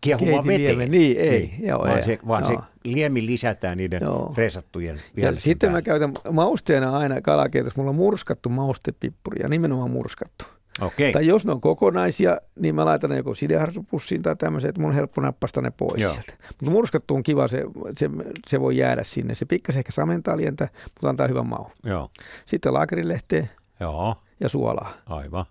[0.00, 0.90] kiehumaan veteen.
[0.90, 1.30] Niin, ei.
[1.30, 2.62] Niin, joo, vaan ei, se, vaan joo.
[2.62, 4.34] se liemi lisätään niiden joo.
[4.36, 5.78] resattujen Ja sitten päälle.
[5.78, 10.44] mä käytän mausteena aina kalakeitossa, mulla on murskattu maustepippuri ja nimenomaan murskattu.
[10.80, 11.12] Okay.
[11.12, 14.90] Tai jos ne on kokonaisia, niin mä laitan ne joko sideharsupussiin tai tämmöiseen, että mun
[14.90, 16.12] on helppo nappasta ne pois Joo.
[16.12, 16.32] sieltä.
[16.48, 17.64] Mutta murskattu on kiva, se,
[17.98, 18.10] se,
[18.46, 19.34] se voi jäädä sinne.
[19.34, 21.70] Se pikkasen ehkä samentaa lientä, mutta antaa hyvän maun.
[21.84, 22.10] Joo.
[22.44, 23.46] Sitten laakerilehteä
[23.80, 24.16] Joo.
[24.40, 24.92] ja suolaa.
[25.06, 25.44] Aivan.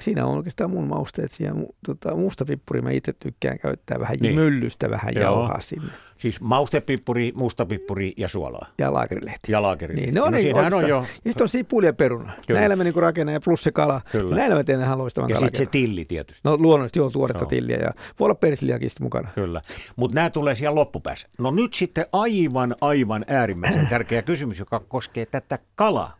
[0.00, 1.62] Siinä on oikeastaan mun mausteet siellä.
[1.86, 4.34] Tota, mustapippuri mä itse tykkään käyttää vähän niin.
[4.34, 5.22] myllystä vähän Joo.
[5.22, 5.88] jauhaa sinne.
[6.18, 8.66] Siis maustepippuri, mustapippuri ja suolaa.
[8.78, 9.52] Ja laakerilehti.
[9.52, 10.06] Ja laakerilehti.
[10.06, 10.98] Niin, no, no niin, on jo...
[11.24, 12.32] Ja sitten on sipuli ja peruna.
[12.46, 12.60] Kyllä.
[12.60, 14.00] Näillä mä niin rakennan ja plus se kala.
[14.12, 14.36] Kyllä.
[14.36, 16.40] Näillä mä teen ihan loistavan Ja sitten se tilli tietysti.
[16.44, 17.48] No luonnollisesti joo, tuoretta joo.
[17.48, 17.90] tilliä ja
[18.20, 19.28] voi olla persiliakin mukana.
[19.34, 19.60] Kyllä.
[19.96, 21.28] Mutta nämä tulee siellä loppupäässä.
[21.38, 26.10] No nyt sitten aivan, aivan äärimmäisen tärkeä kysymys, joka koskee tätä kala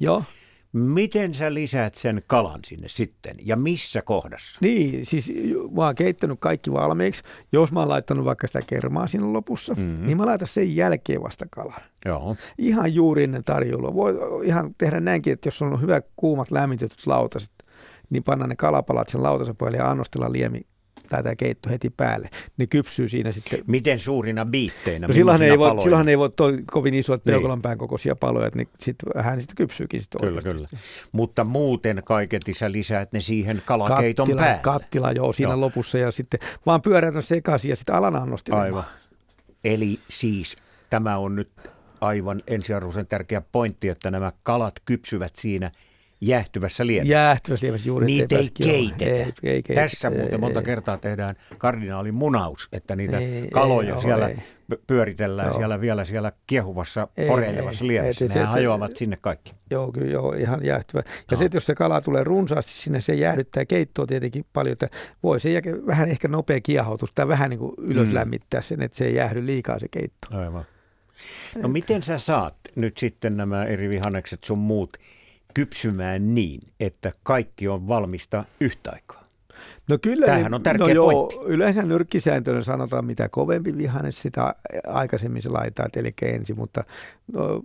[0.00, 0.24] Joo
[0.72, 4.58] Miten sä lisäät sen kalan sinne sitten ja missä kohdassa?
[4.60, 5.32] Niin, siis
[5.76, 7.22] mä oon keittänyt kaikki valmiiksi.
[7.52, 10.06] Jos mä oon laittanut vaikka sitä kermaa siinä lopussa, mm-hmm.
[10.06, 11.82] niin mä laitan sen jälkeen vasta kalan.
[12.04, 12.36] Joo.
[12.58, 13.94] Ihan juuri ennen tarjoulua.
[13.94, 17.52] Voi ihan tehdä näinkin, että jos on hyvä kuumat lämmitetyt lautaset,
[18.10, 20.60] niin panna ne kalapalat sen lautasen pohjalle ja annostella liemi
[21.12, 23.60] tai tämä keitto heti päälle, niin kypsyy siinä sitten.
[23.66, 25.08] Miten suurina biitteinä?
[25.08, 29.08] No silloin ei, voi, silloin ei voi toi, kovin isoja peukalonpään kokoisia paloja, niin sitten
[29.14, 30.66] vähän sitten kypsyykin sitten Kyllä, oikeasti.
[30.66, 30.82] kyllä.
[31.12, 34.62] Mutta muuten kaiketi sä lisäät ne siihen kalakeiton kattila, päälle.
[34.62, 35.60] Kattila, joo, siinä joo.
[35.60, 38.66] lopussa ja sitten vaan pyöräytän sekaisin ja sitten alan annostelemaan.
[38.66, 38.84] Aivan.
[39.64, 40.56] Eli siis
[40.90, 41.50] tämä on nyt
[42.00, 45.70] aivan ensiarvoisen tärkeä pointti, että nämä kalat kypsyvät siinä–
[46.22, 47.12] jäähtyvässä liemessä.
[47.12, 48.06] Jäähtyvässä liemessä juuri.
[48.06, 49.04] Niitä ei keitetä.
[49.10, 49.80] Ei, ei keitetä.
[49.80, 54.28] Tässä ei, muuten monta ei, kertaa tehdään kardinaalin munaus, että niitä ei, kaloja ei, siellä
[54.28, 54.36] ei.
[54.86, 55.58] pyöritellään joo.
[55.58, 58.24] siellä vielä siellä kiehuvassa, poreilevassa liemessä.
[58.24, 59.52] Nehän hajoavat sinne kaikki.
[59.70, 61.02] Joo, kyllä joo, ihan jäähtyvä.
[61.06, 61.36] Ja no.
[61.36, 64.88] sitten jos se kala tulee runsaasti sinne, se jäähdyttää keittoa tietenkin paljon, että
[65.22, 68.14] voi se jälkeen vähän ehkä nopea kiehautus tai vähän niin kuin ylös mm.
[68.14, 70.28] lämmittää sen, että se ei jäähdy liikaa se keitto.
[70.30, 70.64] Aivan.
[71.62, 74.96] No miten sä saat nyt sitten nämä eri vihannekset sun muut
[75.54, 79.22] kypsymään niin, että kaikki on valmista yhtä aikaa?
[79.88, 81.34] No kyllä, Tämähän niin, on tärkeä no pointti.
[81.36, 84.54] Joo, yleensä nyrkkisääntönä sanotaan, mitä kovempi vihanne, sitä
[84.86, 86.84] aikaisemmin se laittaa, eli ensin, mutta
[87.32, 87.62] no,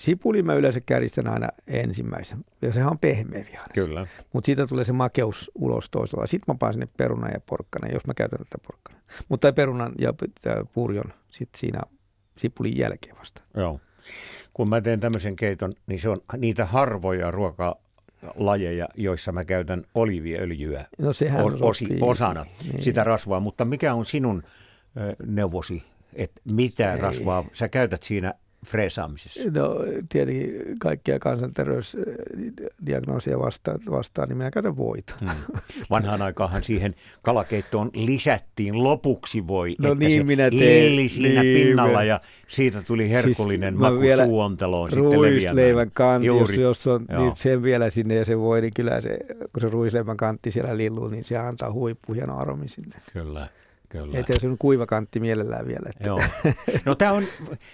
[0.00, 3.74] sipuli mä yleensä kärjistän aina ensimmäisen, ja sehän on pehmeä vihanne.
[3.74, 4.06] Kyllä.
[4.32, 6.26] Mutta siitä tulee se makeus ulos toisella.
[6.26, 8.98] Sitten mä paan sinne perunan ja porkkana, jos mä käytän tätä porkkana.
[9.28, 10.14] Mutta perunan ja
[10.72, 11.80] purjon sitten siinä
[12.38, 13.42] sipulin jälkeen vasta.
[13.56, 13.80] Joo
[14.54, 20.84] kun mä teen tämmöisen keiton, niin se on niitä harvoja ruokalajeja, joissa mä käytän oliiviöljyä
[20.98, 22.82] no, sehän osi, osana niin.
[22.82, 23.40] sitä rasvaa.
[23.40, 24.42] Mutta mikä on sinun
[25.26, 25.82] neuvosi,
[26.14, 27.00] että mitä Ei.
[27.00, 28.34] rasvaa sä käytät siinä
[28.64, 29.50] freesaamisessa?
[29.54, 29.76] No
[30.08, 35.14] tietenkin kaikkia kansanterveysdiagnoosia vastaan, vastaan niin minä käytän voita.
[35.20, 35.30] Hmm.
[35.90, 41.66] Vanhaan aikaanhan siihen kalakeittoon lisättiin lopuksi voi, no että niin, se minä teen, siinä niin,
[41.66, 45.90] pinnalla ja siitä tuli herkullinen siis maku vielä suonteloon sitten leviämään.
[45.92, 49.18] kantti, jos, jos on niin sen vielä sinne ja se voi, niin kyllä se,
[49.52, 52.96] kun se ruisleivän kantti siellä lilluu, niin se antaa huippu hieno aromi sinne.
[53.12, 53.48] Kyllä.
[53.94, 54.18] Kyllä.
[54.18, 55.90] Ei se on kuiva kantti mielellään vielä.
[55.90, 56.08] Että.
[56.08, 56.20] Joo.
[56.84, 57.24] No tämä on,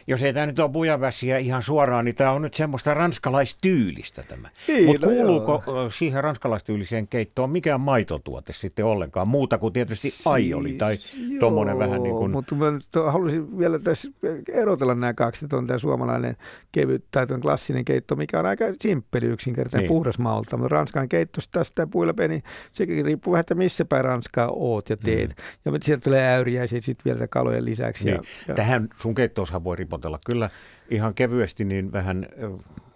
[0.07, 4.49] jos ei tämä nyt ole bujavässiä ihan suoraan, niin tämä on nyt semmoista ranskalaistyylistä tämä.
[4.69, 5.91] Niin, Mutta no kuuluuko joo.
[5.91, 10.99] siihen ranskalaistyylliseen keittoon mikään maitotuote sitten ollenkaan, muuta kuin tietysti siis, aioli tai
[11.41, 12.31] tuommoinen vähän niin kuin...
[12.31, 12.73] mutta mä
[13.11, 14.11] haluaisin vielä tässä
[14.53, 16.37] erotella nämä kaksi, että on tämä suomalainen
[16.73, 19.97] kevyt tai klassinen keitto, mikä on aika simppeli yksinkertainen, niin.
[19.97, 22.43] puhdas malta, mutta ranskan keitto taas tämä puilape, niin
[22.73, 25.31] sekin riippuu vähän, että missä päin Ranskaa oot ja teet.
[25.31, 25.75] Mm.
[25.75, 28.05] Ja sieltä tulee äyriäisiä sitten vielä kalojen lisäksi.
[28.05, 28.15] Niin.
[28.15, 28.55] Ja, ja...
[28.55, 30.51] Tähän sun keittooshan voi ripotella kyllä
[30.91, 32.27] ihan kevyesti niin vähän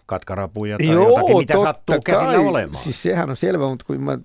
[0.06, 2.46] katkarapuja tai Joo, jotakin, mitä sattuu käsillä kai.
[2.46, 2.84] olemaan.
[2.84, 4.18] Siis sehän on selvä, mutta kun mä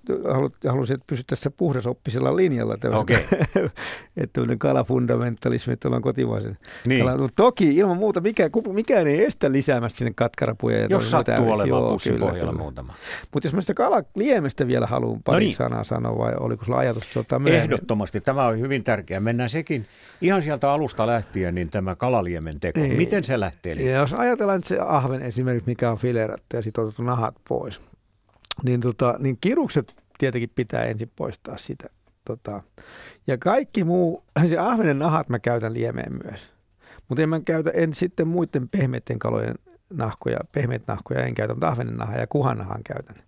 [0.68, 3.16] halusin, että pysyt tässä puhdasoppisella linjalla, okay.
[4.16, 7.04] että tämmöinen kalafundamentalismi, että ollaan kotimaisen niin.
[7.04, 7.20] kalan.
[7.20, 10.78] Mutta toki ilman muuta mikä, mikään ei estä lisäämässä sinne katkarapuja.
[10.78, 12.94] Ja jos sattuu olemaan pussipohjalla muutama.
[13.32, 15.54] Mutta jos mä sitä kalaliemestä vielä haluan pari no niin.
[15.54, 19.20] sanaa sanoa, vai oliko sulla ajatus, että ottaa Ehdottomasti, tämä on hyvin tärkeää.
[19.20, 19.86] Mennään sekin
[20.20, 22.80] ihan sieltä alusta lähtien, niin tämä kalaliemen teko.
[22.80, 22.96] Niin.
[22.96, 23.74] Miten se lähtee?
[23.74, 27.80] Ja jos ajatellaan, että se ahven esimerkiksi, mikä on filerattu ja sitten otettu nahat pois.
[28.62, 31.90] Niin, tota, niin kirukset tietenkin pitää ensin poistaa sitä.
[32.24, 32.62] Tota.
[33.26, 36.50] Ja kaikki muu, se ahvenen nahat mä käytän liemeen myös.
[37.08, 39.54] Mutta en mä käytä, en sitten muiden pehmeiden kalojen
[39.90, 43.22] nahkoja, pehmeitä nahkoja en käytä, mutta ahvenen nahaa ja kuhanahan käytän.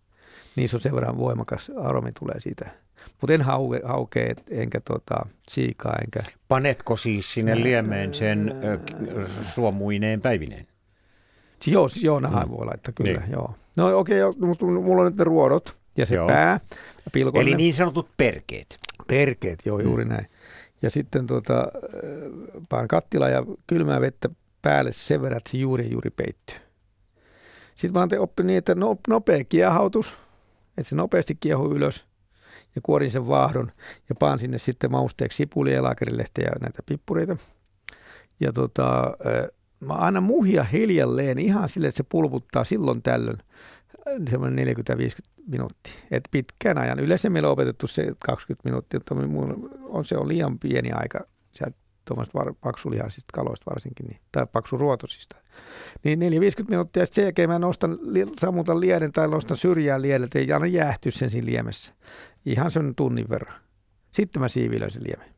[0.57, 2.71] Niissä on sen verran voimakas aromi tulee siitä.
[3.21, 5.97] Mutta en hauke, hauke enkä tota, siikaa.
[6.05, 6.21] Enkä...
[6.49, 8.79] Panetko siis sinne liemeen sen ö,
[9.43, 10.67] suomuineen päivineen?
[11.67, 12.57] Joo, siis joo, nahan mm.
[12.57, 13.33] voi laittaa kyllä, niin.
[13.33, 13.55] joo.
[13.77, 16.27] No okei, okay, mutta mulla on nyt ne ruodot ja se joo.
[16.27, 16.61] pää.
[17.13, 17.49] Pilkonen.
[17.49, 18.79] Eli niin sanotut perkeet.
[19.07, 19.85] Perkeet, joo, mm.
[19.85, 20.27] juuri näin.
[20.83, 24.29] Ja sitten tuota, äh, paan kattila ja kylmää vettä
[24.63, 26.57] päälle sen verran, että se juuri juuri peittyy.
[27.75, 30.19] Sitten mä oon oppinut niin, että no, nopea kiehautus,
[30.79, 32.05] että se nopeasti kiehu ylös
[32.75, 33.73] ja kuorin sen vaahdon
[34.09, 37.37] ja paan sinne sitten mausteeksi sipulia ja laakerilehteä ja näitä pippureita.
[38.41, 43.39] Ja tota, äh, mä aina muhia hiljalleen ihan sille, että se pulputtaa silloin tällöin
[44.31, 44.73] semmoinen 40-50
[45.47, 45.93] minuuttia.
[46.11, 47.01] Et pitkän ajan.
[47.01, 51.27] Yleensä meillä on opetettu se 20 minuuttia, mutta on, se on liian pieni aika
[52.05, 55.37] tuommoista paksulihaisista kaloista varsinkin, niin, tai paksuruotosista.
[56.05, 56.25] Niin 4-50
[56.69, 57.99] minuuttia, ja sen jälkeen mä nostan,
[58.41, 61.95] sammutan lieden tai nostan syrjään liedeltä ja annan jäähtyä sen siinä liemessä.
[62.47, 63.61] Ihan sen tunnin verran.
[64.13, 65.32] Sitten mä siivilöin sen liemen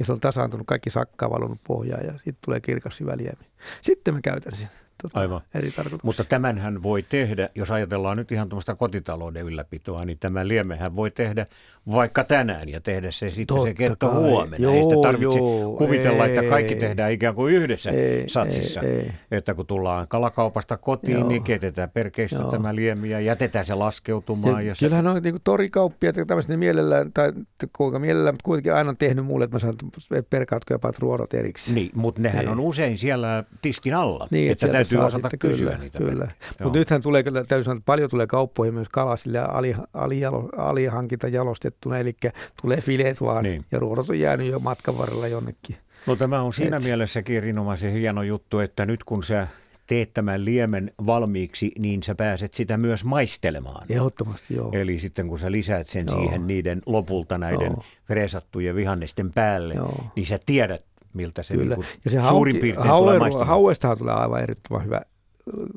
[0.00, 3.46] ja se on tasaantunut, kaikki sakkaa valunut pohjaan ja sitten tulee kirkas hyvä liemi.
[3.82, 4.68] Sitten mä käytän sen.
[5.02, 5.40] tota, Aivan.
[5.54, 6.00] eri tarkoituksia.
[6.06, 11.10] Mutta tämänhän voi tehdä, jos ajatellaan nyt ihan tuommoista kotitalouden ylläpitoa, niin tämä liemehän voi
[11.10, 11.46] tehdä
[11.92, 14.18] vaikka tänään ja tehdä se sitten Totta se ketto kai.
[14.18, 14.56] huomenna.
[14.56, 16.80] ei Joo, sitä tarvitse joo, kuvitella, että kaikki ei.
[16.80, 18.80] tehdään ikään kuin yhdessä Ei, satsissa.
[18.80, 19.10] ei, ei.
[19.30, 21.28] Että kun tullaan kalakaupasta kotiin, Joo.
[21.28, 22.50] niin keitetään perkeistä Joo.
[22.50, 24.64] tämä liemi ja jätetään se laskeutumaan.
[24.64, 27.32] Ja Ja se, kyllähän on niin torikauppiat ja tämmöiset mielellään, tai
[27.76, 29.74] kuinka mielellään, mutta kuitenkin aina on tehnyt mulle, että mä sanon,
[30.14, 31.74] että perkaatko jopa ruodot erikseen.
[31.74, 32.52] niin, mutta nehän Ei.
[32.52, 35.98] on usein siellä tiskin alla, Niin, että täytyy saa osata sitten, kysyä kyllä, niitä.
[35.98, 36.28] Kyllä.
[36.64, 40.20] Mutta nythän tulee kyllä, täytyy sanoa, että paljon tulee kauppoihin myös kalaa sillä ali, ali,
[40.56, 42.16] alihankinta jalostettuna, eli
[42.62, 43.64] tulee fileet vaan, Niin.
[43.72, 45.76] ja ruodot on jäänyt jo matkan varrella jonnekin.
[46.06, 49.46] No tämä on siinä Et- mielessäkin erinomaisen hieno juttu, että nyt kun sä
[49.86, 53.86] teet tämän liemen valmiiksi, niin sä pääset sitä myös maistelemaan.
[53.88, 54.70] Ehdottomasti joo.
[54.72, 56.18] Eli sitten kun sä lisäät sen Joo.
[56.20, 57.84] siihen niiden lopulta näiden Joo.
[58.06, 60.04] freesattujen vihannesten päälle, Joo.
[60.16, 60.84] niin sä tiedät,
[61.14, 61.74] miltä se Kyllä.
[61.76, 63.48] Niin Ja se suurin hauki- piirtein haue, tulee maistumaan.
[63.48, 65.00] Hauestahan tulee aivan ehdottoman hyvä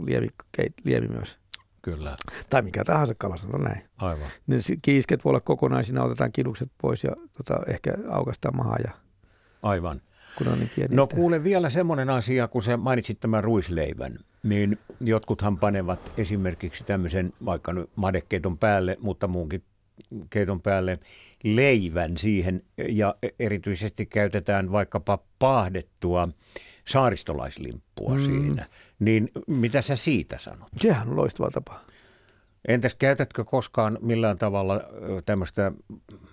[0.06, 1.38] liemi, keit, liemi myös.
[1.82, 2.16] Kyllä,
[2.50, 3.82] Tai mikä tahansa kala, sanotaan näin.
[3.98, 4.28] aivan.
[4.48, 8.92] Ne kiisket voi olla kokonaisina, otetaan kidukset pois ja tota, ehkä aukastaan maha, ja,
[9.64, 10.02] Aivan.
[10.38, 10.96] kun on niin pieni.
[10.96, 16.84] No että- kuule vielä semmoinen asia, kun sä mainitsit tämän ruisleivän, niin jotkuthan panevat esimerkiksi
[16.84, 19.64] tämmöisen vaikka nyt madekeiton päälle, mutta muunkin
[20.30, 21.00] keiton päälle
[21.44, 26.30] leivän siihen ja erityisesti käytetään vaikkapa paahdettua
[26.88, 28.20] saaristolaislimppua mm.
[28.22, 28.66] siinä.
[29.00, 30.68] Niin mitä sä siitä sanot?
[30.78, 31.80] Sehän on loistava tapa.
[32.68, 34.82] Entäs käytätkö koskaan millään tavalla
[35.26, 35.72] tämmöistä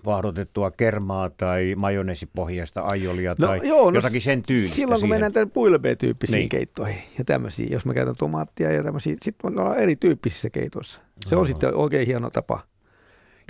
[0.05, 5.15] vahdotettua kermaa tai majoneesipohjaista aiolia No tai joo, no jotakin sen tyylistä Silloin kun siihen?
[5.15, 6.49] mennään tänne puilebe-tyyppisiin Niin.
[6.49, 11.01] keittoihin ja tämmöisiin, jos mä käytän tomaattia ja tämmöisiä, sitten on erityyppisissä keitoissa.
[11.27, 11.47] Se on Aivan.
[11.47, 12.61] sitten oikein hieno tapa.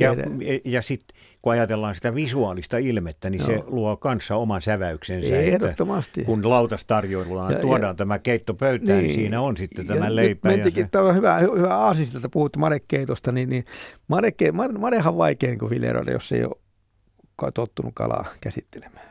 [0.00, 0.30] Ja, tehdä.
[0.64, 3.64] ja sitten kun ajatellaan sitä visuaalista ilmettä, niin se Joo.
[3.66, 5.26] luo kanssa oman säväyksensä.
[5.28, 6.24] että Ehdottomasti.
[6.24, 10.14] Kun lautas tarjoillaan, Ja- tuodaan ja- tämä keitto pöytään, niin, siinä on sitten tämä nyt
[10.14, 10.52] leipä.
[10.52, 13.64] Ja se, tämä on hyvä, hy- hyvä aasinsilta, puhuttu madekeitosta, niin, niin
[14.08, 19.10] madeke, made, madehan on vaikea niin fileroida, jos ei ole tottunut kalaa käsittelemään.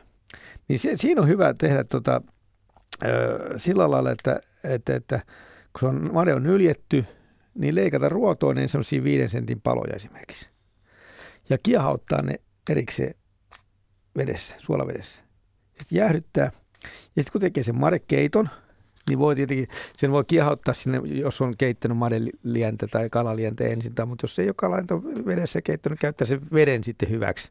[0.68, 2.22] Niin se, siinä on hyvä tehdä tota,
[3.04, 5.20] ö, sillä lailla, että, että, että
[5.72, 7.04] kun se on, made on nyljetty,
[7.54, 10.49] niin leikata ruotoon niin sellaisia viiden sentin paloja esimerkiksi.
[11.50, 12.34] Ja kiehauttaa ne
[12.70, 13.14] erikseen
[14.16, 15.20] vedessä, suolavedessä.
[15.78, 16.52] Sitten jäähdyttää.
[17.16, 18.48] Ja sitten kun tekee sen madekeiton,
[19.08, 24.06] niin voi tietenkin, sen voi kiehauttaa sinne, jos on keittänyt madelientä tai kalalientä ensin, tai,
[24.06, 27.50] mutta jos ei ole kalalientä vedessä keittänyt, käyttää sen veden sitten hyväksi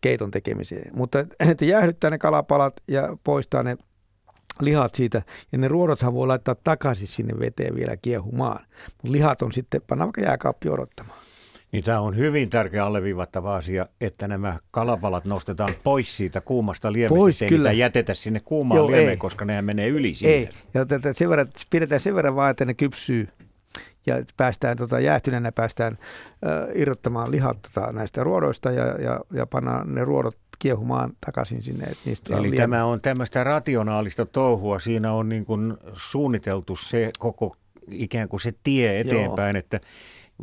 [0.00, 0.96] keiton tekemiseen.
[0.96, 1.18] Mutta
[1.50, 3.76] että jäähdyttää ne kalapalat ja poistaa ne
[4.60, 5.22] lihat siitä,
[5.52, 8.66] ja ne ruodothan voi laittaa takaisin sinne veteen vielä kiehumaan.
[8.86, 11.18] Mutta lihat on sitten, panna vaikka jääkaappi odottamaan.
[11.72, 17.16] Niin tämä on hyvin tärkeä alleviivattava asia, että nämä kalapalat nostetaan pois siitä kuumasta liemestä.
[17.16, 17.68] Pois, ettei kyllä.
[17.68, 19.16] niitä jätetä sinne kuumaan Joo, liemeen, ei.
[19.16, 20.34] koska nehän menee yli sinne.
[20.34, 23.28] Ei, ja tätä sen verran, pidetään sen verran vaan, että ne kypsyy
[24.06, 25.98] ja päästään tota, jäähtyneenä päästään
[26.46, 31.84] äh, irrottamaan lihat tota, näistä ruodoista ja, ja, ja pannaan ne ruodot kiehumaan takaisin sinne.
[31.84, 32.56] Että niistä Eli liemi.
[32.56, 34.80] tämä on tämmöistä rationaalista touhua.
[34.80, 37.56] Siinä on niin kuin suunniteltu se koko
[37.90, 39.60] ikään kuin se tie eteenpäin, Joo.
[39.60, 39.80] että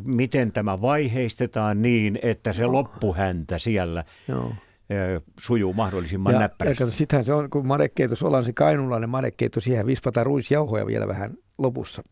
[0.04, 4.52] miten tämä vaiheistetaan niin, että se loppuhäntä siellä Joo.
[5.40, 6.78] sujuu mahdollisimman Ja, ja näppärästi.
[6.84, 11.34] kato, sittenhän se on, kun madekeitos ollaan se kainulainen madekeitto, siihen vispataan ruisjauhoja vielä vähän
[11.58, 12.02] lopussa.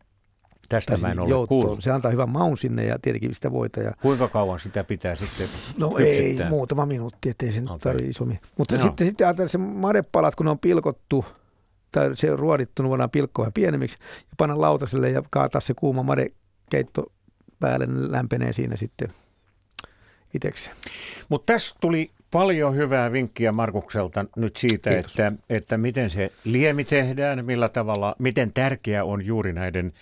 [0.69, 1.61] Tästä mä en ole Jouttoon.
[1.61, 1.83] kuullut.
[1.83, 3.79] Se antaa hyvän maun sinne ja tietenkin sitä voita.
[3.81, 6.49] Ja, Kuinka kauan sitä pitää sitten no ei, kypsyttää?
[6.49, 7.79] muutama minuutti, ettei se nyt Okei.
[7.79, 8.39] tarvitse isommin.
[8.57, 8.83] Mutta Joo.
[8.83, 11.25] sitten, sitten ajatellaan se madepalat, kun ne on pilkottu
[11.91, 15.73] tai se on ruodittu, niin voidaan pilkkoa vähän pienemmiksi ja panna lautaselle ja kaataa se
[15.73, 17.03] kuuma madekeitto
[17.59, 19.09] päälle, niin lämpenee siinä sitten
[20.33, 20.75] itsekseen.
[21.29, 25.11] Mutta tässä tuli paljon hyvää vinkkiä Markukselta nyt siitä, Kiitos.
[25.11, 29.93] että, että miten se liemi tehdään, millä tavalla, miten tärkeää on juuri näiden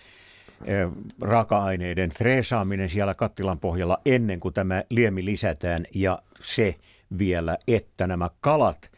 [1.22, 6.76] raaka-aineiden freesaaminen siellä kattilan pohjalla ennen kuin tämä liemi lisätään ja se
[7.18, 8.92] vielä, että nämä kalat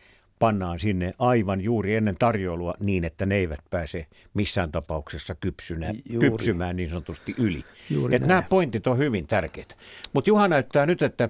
[0.45, 6.29] pannaan sinne aivan juuri ennen tarjoilua niin, että ne eivät pääse missään tapauksessa kypsynä, Juuri.
[6.29, 7.63] kypsymään niin sanotusti yli.
[7.89, 9.75] Juuri nämä pointit on hyvin tärkeitä.
[10.13, 11.29] Mutta Juha näyttää nyt, että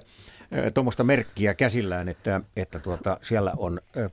[0.74, 4.10] tuommoista merkkiä käsillään, että, että tuota, siellä on ö,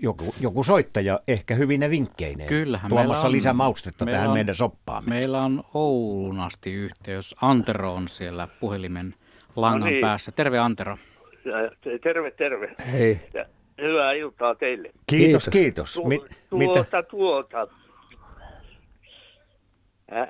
[0.00, 4.54] joku, joku soittaja ehkä hyvinä vinkkeineen Kyllähän tuomassa meillä on- lisämaustetta meillä tähän on- meidän
[4.54, 5.08] soppaamme.
[5.08, 7.34] Meillä on Oulun asti yhteys.
[7.40, 9.14] Antero on siellä puhelimen
[9.56, 10.00] langan No niin.
[10.00, 10.32] päässä.
[10.32, 10.98] Terve Antero.
[12.02, 12.74] Terve, terve.
[12.92, 13.20] Hei.
[13.82, 14.90] Hyvää iltaa teille.
[15.06, 15.48] Kiitos, Kiitos.
[15.48, 15.94] kiitos.
[15.94, 16.22] Tu- Mi-
[16.58, 16.72] mitä?
[16.72, 17.68] tuota, tuota.
[20.12, 20.28] Äh,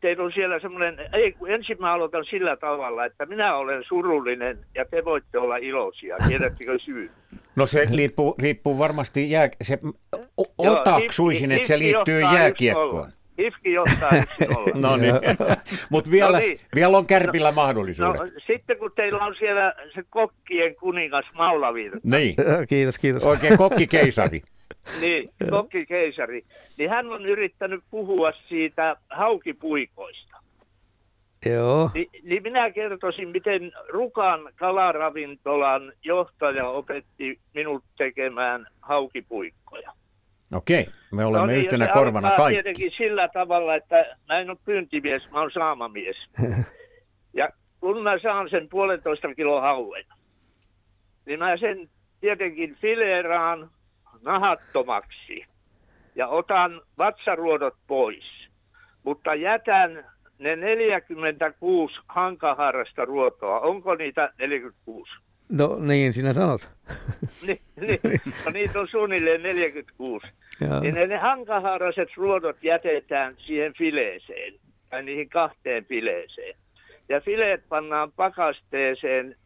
[0.00, 4.58] teillä on siellä semmoinen, ei kun ensin mä aloitan sillä tavalla, että minä olen surullinen
[4.74, 6.16] ja te voitte olla iloisia.
[6.28, 7.10] Tiedättekö syy?
[7.56, 13.12] No se riippuu, riippuu varmasti, jää, se, Joo, otaksuisin, että se liittyy jääkiekkoon.
[13.40, 13.44] 1-0.
[13.44, 14.10] Hifki johtaa.
[14.74, 15.14] No niin,
[15.90, 16.58] mutta vielä, No niin.
[16.74, 18.34] vielä on kärpillä No mahdollisuudet.
[18.46, 22.34] sitten kun teillä on siellä se kokkien kuningas Maulavirta, Niin,
[22.68, 23.26] Kiitos, kiitos.
[23.26, 24.42] oikein kokkikeisari.
[25.00, 26.42] niin, kokkikeisari,
[26.78, 30.36] niin hän on yrittänyt puhua siitä haukipuikoista.
[31.46, 31.90] Joo.
[31.94, 39.92] Ni, niin minä kertoisin, miten Rukan kalaravintolan johtaja opetti minut tekemään haukipuikkoja.
[40.54, 42.62] Okei, me olemme niin, yhtenä korvana kaikki.
[42.62, 46.16] tietenkin sillä tavalla, että mä en ole pyyntimies, mä oon saamamies.
[47.40, 47.48] ja
[47.80, 50.04] kun mä saan sen puolentoista kilo hauen,
[51.26, 51.88] niin mä sen
[52.20, 53.70] tietenkin fileeraan
[54.22, 55.44] nahattomaksi
[56.14, 58.48] ja otan vatsaruodot pois.
[59.02, 60.04] Mutta jätän
[60.38, 63.60] ne 46 hankaharrasta ruotoa.
[63.60, 65.12] Onko niitä 46?
[65.50, 66.68] No niin, sinä sanot.
[67.46, 68.00] Ni, ni,
[68.44, 70.26] no niitä on suunnilleen 46.
[70.60, 70.80] Joo.
[70.80, 74.54] Niin ne, ne hankahaaraset ruodot jätetään siihen fileeseen,
[74.90, 76.54] tai niihin kahteen fileeseen.
[77.08, 79.36] Ja fileet pannaan pakasteeseen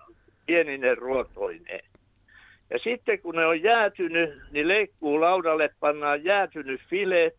[0.47, 1.85] pienine ruotoineen.
[2.70, 7.32] Ja sitten kun ne on jäätynyt, niin leikkuu laudalle pannaan jäätynyt file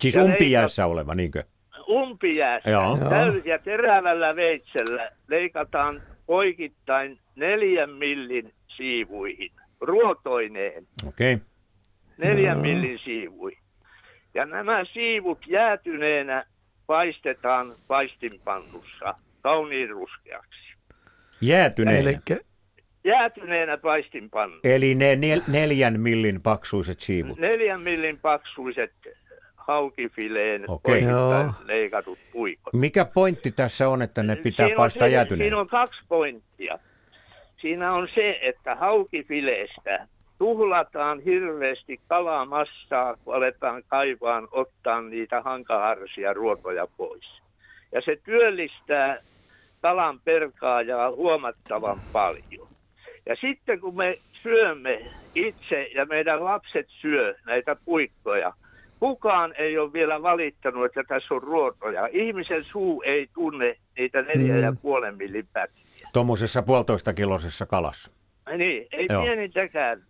[0.00, 1.42] Siis Ja umpijäässä oleva, niinkö?
[1.88, 2.70] umpijäässä.
[2.70, 2.98] Joo.
[3.44, 9.50] Ja terävällä veitsellä leikataan poikittain neljän millin siivuihin,
[9.80, 10.86] ruotoineen.
[11.06, 11.38] Okei.
[12.18, 12.62] neljän Joo.
[12.62, 13.62] millin siivuihin.
[14.34, 16.44] Ja nämä siivut jäätyneenä
[16.86, 20.74] paistetaan paistinpannussa kauniin ruskeaksi.
[21.40, 22.10] Jäätyneenä.
[22.10, 22.18] Eli
[23.04, 24.56] Jäätyneenä paistinpannu.
[24.64, 27.38] Eli ne nel, neljän millin paksuiset siivut.
[27.38, 28.92] Neljän millin paksuiset
[29.68, 30.64] haukifileen
[31.08, 31.52] Joo.
[31.64, 32.72] leikatut puikot.
[32.72, 35.44] Mikä pointti tässä on, että ne pitää Siinä paistaa jäätyneenä?
[35.44, 36.78] Siinä on kaksi pointtia.
[37.60, 40.06] Siinä on se, että haukifileestä
[40.38, 47.42] tuhlataan hirveästi kalamassaa, kun aletaan kaivaan ottaa niitä hankaharsia ruotoja pois.
[47.92, 49.18] Ja se työllistää
[49.82, 52.68] kalan perkaajaa huomattavan paljon.
[53.26, 55.00] Ja sitten kun me syömme
[55.34, 58.52] itse ja meidän lapset syö näitä puikkoja,
[59.00, 62.08] kukaan ei ole vielä valittanut, että tässä on ruotoja.
[62.12, 66.08] Ihmisen suu ei tunne niitä neljä ja puolen millin pätkiä.
[66.12, 68.12] Tuommoisessa puolitoista kilosessa kalassa.
[68.56, 69.22] Niin, ei Joo.
[69.22, 70.02] pienintäkään.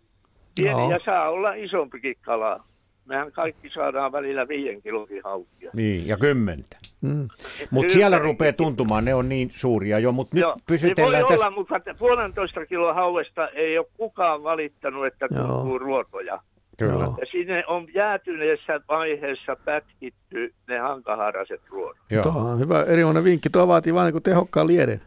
[0.55, 0.91] Pieni Joo.
[0.91, 2.63] ja saa olla isompikin kala.
[3.05, 5.71] Mehän kaikki saadaan välillä viiden kilokin haukkia.
[5.73, 6.77] Niin, ja kymmentä.
[7.01, 7.27] mm,
[7.71, 11.29] Mutta siellä rupeaa tuntumaan, ne on niin suuria jo, mutta nyt Joo, niin pysytellään voi
[11.29, 11.47] tässä.
[11.47, 16.39] olla, mutta puolentoista kilo hauesta ei ole kukaan valittanut, että tuntuu ruotoja.
[16.79, 17.03] Kyllä.
[17.03, 21.97] Ja sinne on jäätyneessä vaiheessa pätkitty ne hankaharaset ruodot.
[22.09, 22.23] Joo.
[22.23, 23.49] tuo on hyvä, erinomainen vinkki.
[23.49, 25.01] Tuo vaatii vain niin tehokkaan lieden.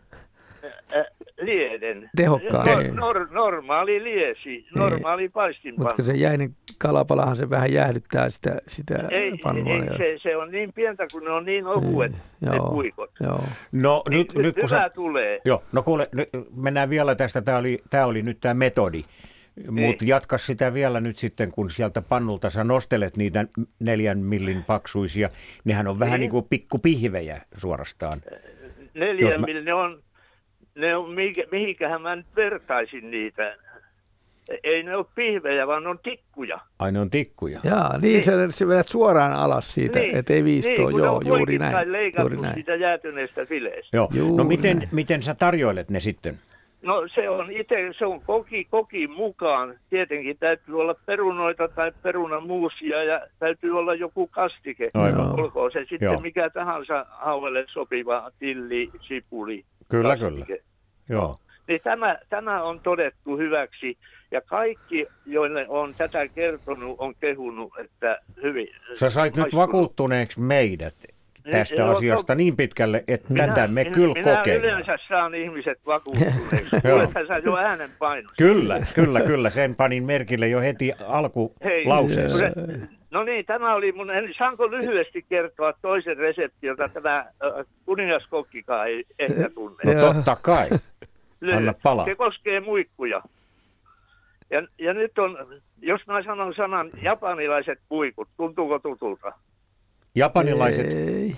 [0.96, 1.04] Äh,
[1.40, 2.10] lieden.
[2.16, 2.96] Tehokkaan, No, niin.
[2.96, 5.88] nor, normaali liesi, normaali paistinpannu.
[5.88, 9.72] Mutta se jäinen kalapalahan se vähän jäähdyttää sitä, sitä Ei, pannua.
[9.74, 12.70] ei ja- se, se on niin pientä, kun ne on niin ohuet, Niin, ne joo,
[12.70, 13.10] puikot.
[13.20, 13.40] Joo.
[13.72, 14.90] No Niin, nyt, nyt kun hyvä sä...
[14.90, 15.40] tulee.
[15.44, 19.02] Joo, no kuule, nyt mennään vielä tästä, tämä oli, tää oli nyt tämä metodi.
[19.56, 20.08] Mutta Niin.
[20.08, 23.44] jatka sitä vielä nyt sitten, kun sieltä pannulta sä nostelet niitä
[23.78, 25.28] neljän millin paksuisia.
[25.64, 26.20] Nehän on vähän Niin.
[26.20, 28.20] niin kuin pikkupihvejä suorastaan.
[28.94, 29.60] Neljä Jos mä- mä...
[29.60, 30.02] ne on,
[30.74, 33.56] ne on mihinkä, mihinkähän mä nyt vertaisin niitä.
[34.64, 36.58] Ei ne ole pihvejä, vaan ne on tikkuja.
[36.78, 37.60] Ai ne on tikkuja.
[37.64, 40.90] Jaa, niin se, se vedät suoraan alas siitä, Niin, ettei viistoa.
[40.90, 41.92] niin, joo, juuri näin.
[41.92, 42.54] leikattu Juuri näin.
[42.54, 43.96] siitä jäätyneestä fileestä.
[43.96, 44.08] Joo.
[44.14, 44.88] Juuri no miten, näin.
[44.92, 46.38] miten sä tarjoilet ne sitten?
[46.82, 49.78] No se on itse, se on koki, kokin mukaan.
[49.90, 54.90] Tietenkin täytyy olla perunoita tai perunamuusia ja täytyy olla joku kastike.
[54.94, 55.40] Aivan.
[55.40, 56.20] Olkoon se sitten Joo.
[56.20, 59.64] mikä tahansa hauelle sopiva tilli, sipuli.
[59.88, 60.44] Kyllä, kastike.
[60.44, 60.62] kyllä.
[61.08, 61.36] Joo.
[61.68, 63.98] Niin tämä, tämä on todettu hyväksi
[64.30, 68.68] ja kaikki, joille on tätä kertonut, on kehunut, että hyvin.
[68.94, 69.60] Sä sait nyt maistuu.
[69.60, 70.94] vakuuttuneeksi meidät
[71.50, 74.72] tästä Joo, asiasta niin pitkälle, että tätä me minä, kyllä minä kokeillaan.
[74.72, 76.76] yleensä saan ihmiset vakuuttuneeksi.
[77.44, 78.34] Jo äänen painosta.
[78.38, 79.50] Kyllä, kyllä, kyllä.
[79.50, 82.38] Sen panin merkille jo heti alkulauseessa.
[82.38, 82.52] se-
[83.10, 87.26] No niin, tämä oli mun, en- saanko lyhyesti kertoa toisen reseptin, jota tämä äh,
[87.86, 89.94] kuningaskokkikaan ei ehkä tunne.
[89.94, 90.68] No totta kai.
[91.56, 92.04] Anna palaa.
[92.04, 93.22] Se koskee muikkuja.
[94.50, 95.38] Ja, ja nyt on,
[95.80, 99.32] jos mä sanon sanan japanilaiset puikut, tuntuuko tutulta?
[100.14, 101.36] Japanilaiset, Ei,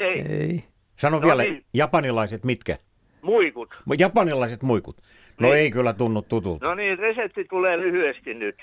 [0.00, 0.64] Ei, ei.
[0.96, 1.64] sano No vielä, niin.
[1.74, 2.76] japanilaiset mitkä?
[3.22, 3.74] muikut.
[3.98, 4.96] Japanilaiset muikut.
[5.40, 5.58] No Niin.
[5.58, 6.66] ei kyllä tunnu tutulta.
[6.66, 8.56] No niin, resepti tulee lyhyesti nyt.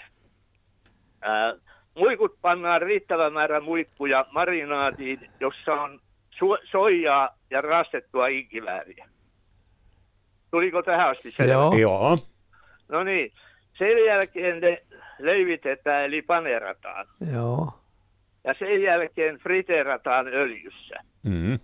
[1.22, 1.54] Ää,
[1.96, 6.00] muikut pannaan riittävä määrä muikkuja marinaadiin, jossa on
[6.32, 9.10] su- soijaa ja rastettua inkivääriä.
[10.52, 11.46] Tuliko tähän asti se?
[11.46, 11.74] Joo.
[11.78, 12.16] Joo.
[12.90, 13.32] No niin,
[13.78, 14.84] sen jälkeen ne
[15.20, 17.06] leivitetään eli panerataan.
[17.34, 17.72] Joo.
[18.44, 21.60] Ja sen jälkeen friteerataan öljyssä, Mm.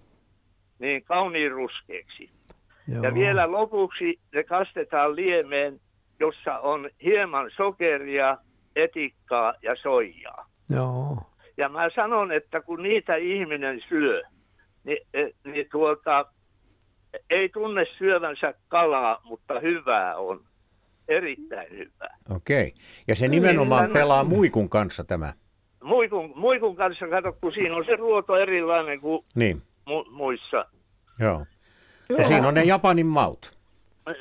[0.80, 2.30] niin kauniin ruskeaksi.
[2.88, 3.04] Joo.
[3.04, 5.80] Ja vielä lopuksi ne kastetaan liemeen,
[6.20, 8.38] jossa on hieman sokeria,
[8.76, 10.50] etikkaa ja soijaa.
[10.70, 11.18] Joo.
[11.58, 14.22] Ja mä sanon, että kun niitä ihminen syö,
[14.84, 16.26] niin, eh, niin tuota,
[17.30, 20.44] ei tunne syövänsä kalaa, mutta hyvää on.
[21.08, 22.18] Erittäin hyvää.
[22.36, 22.74] Okei.
[23.08, 25.34] Ja se nimenomaan Niin, pelaa muikun kanssa tämä.
[25.88, 30.66] Muikun, muikun kanssa, kato, kun siinä on se ruoto erilainen kuin Niin, mu- muissa.
[31.20, 31.46] joo.
[32.18, 33.58] Ja siinä on ne Japanin maut.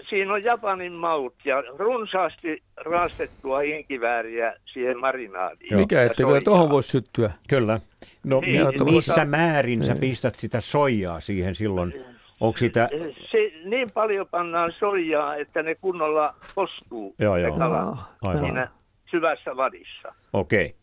[0.08, 5.68] Siinä on Japanin maut ja runsaasti raastettua inkivääriä siihen marinaadiin.
[5.70, 5.80] Joo.
[5.80, 6.40] Mikä, kyllä soijaa.
[6.44, 7.30] tuohon voisi syttyä.
[7.48, 7.80] Kyllä.
[8.24, 10.00] No Niin, tuota- missä määrin sä Niin.
[10.00, 11.94] pistät sitä soijaa siihen silloin?
[12.40, 12.88] Onko sitä...
[13.30, 17.58] Se, niin paljon pannaan soijaa, että ne kunnolla kostuu, Joo, ne joo.
[17.58, 18.44] kalat, Aivan.
[18.44, 18.68] siinä
[19.10, 20.14] syvässä vadissa.
[20.32, 20.74] Okei.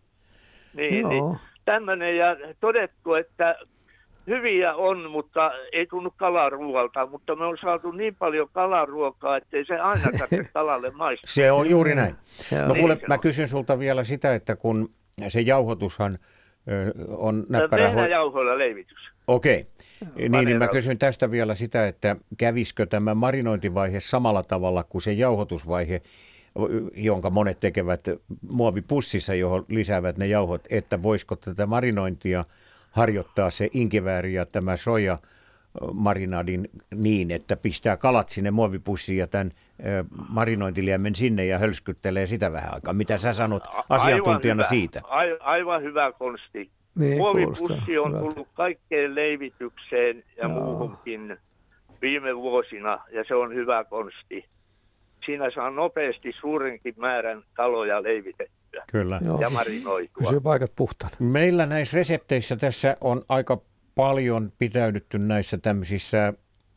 [0.74, 1.10] Niin, Joo.
[1.10, 3.56] niin tämmöinen ja todettu, että
[4.28, 9.80] hyviä on, mutta ei tunnu kalaruoalta, mutta me on saatu niin paljon kalaruokaa, ettei se
[9.80, 11.28] aina tarvitse kalalle maistua.
[11.28, 12.16] Se on juuri näin.
[12.52, 12.68] Joo.
[12.68, 13.20] No kuule, Niin mä on.
[13.20, 14.90] kysyn sulta vielä sitä, että kun
[15.28, 16.20] se jauhotushan
[17.18, 17.84] on näppärä...
[17.84, 18.98] ho- Vehnäjauhoilla leivitys.
[19.28, 19.68] Okei.
[20.16, 25.12] Niin, niin mä kysyn tästä vielä sitä, että kävisikö tämä marinointivaihe samalla tavalla kuin se
[25.14, 26.02] jauhotusvaihe,
[26.96, 28.02] jonka monet tekevät
[28.50, 32.46] muovipussissa, johon lisäävät ne jauhot, että voisiko tätä marinointia
[32.92, 35.18] harjoittaa se inkivääri ja tämä soja
[35.94, 39.52] marinadin niin, että pistää kalat sinne muovipussiin ja tämän
[40.30, 42.94] marinointiliemen sinne ja hölskyttelee sitä vähän aikaa.
[42.94, 45.00] Mitä sä sanot asiantuntijana aivan siitä?
[45.00, 46.72] Hyvä, ai, aivan hyvä konsti.
[46.96, 48.34] Niin, Muovipussi on hyvältä.
[48.34, 50.50] tullut kaikkeen leivitykseen ja Joo.
[50.50, 51.38] muuhunkin
[52.02, 54.46] viime vuosina, ja se on hyvä konsti.
[55.26, 59.20] Siinä saa nopeasti suurenkin määrän kaloja leivitettyä Kyllä.
[59.26, 59.42] Joo.
[59.42, 60.24] ja marinoitua.
[60.24, 61.16] Pysyy paikat puhtaana.
[61.20, 63.62] Meillä näissä resepteissä tässä on aika
[63.96, 66.34] paljon pitäydytty näissä tämmöisissä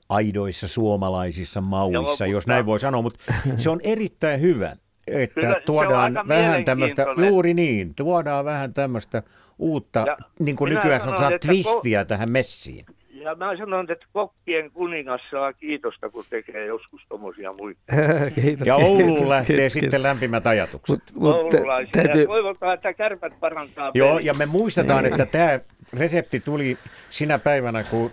[0.09, 5.61] aidoissa suomalaisissa mauissa, Joo, jos näin voi sanoa, mutta se on erittäin hyvä, että Kyllä,
[5.67, 9.23] tuodaan vähän tämmöistä, juuri niin, tuodaan vähän tämmöistä
[9.59, 12.87] uutta, Ja niin kuin nykyään sanon, sanotaan, että twistiä tähän messiin.
[13.27, 17.81] Ja mä sanon, että kokkien kuningas saa kiitosta, kun tekee joskus tommosia muita
[18.43, 18.69] kiitos.
[18.69, 20.03] Ja Ouluun lähtee kiitos, sitten kiitos.
[20.03, 21.01] lämpimät ajatukset.
[21.15, 21.51] Mut, mut,
[21.93, 24.27] täytyy, Ja toivotaan, että kärpät parantaa Joo, peliä.
[24.27, 25.61] ja me muistetaan, että tämä
[25.99, 26.79] resepti tuli
[27.11, 28.11] sinä päivänä, kun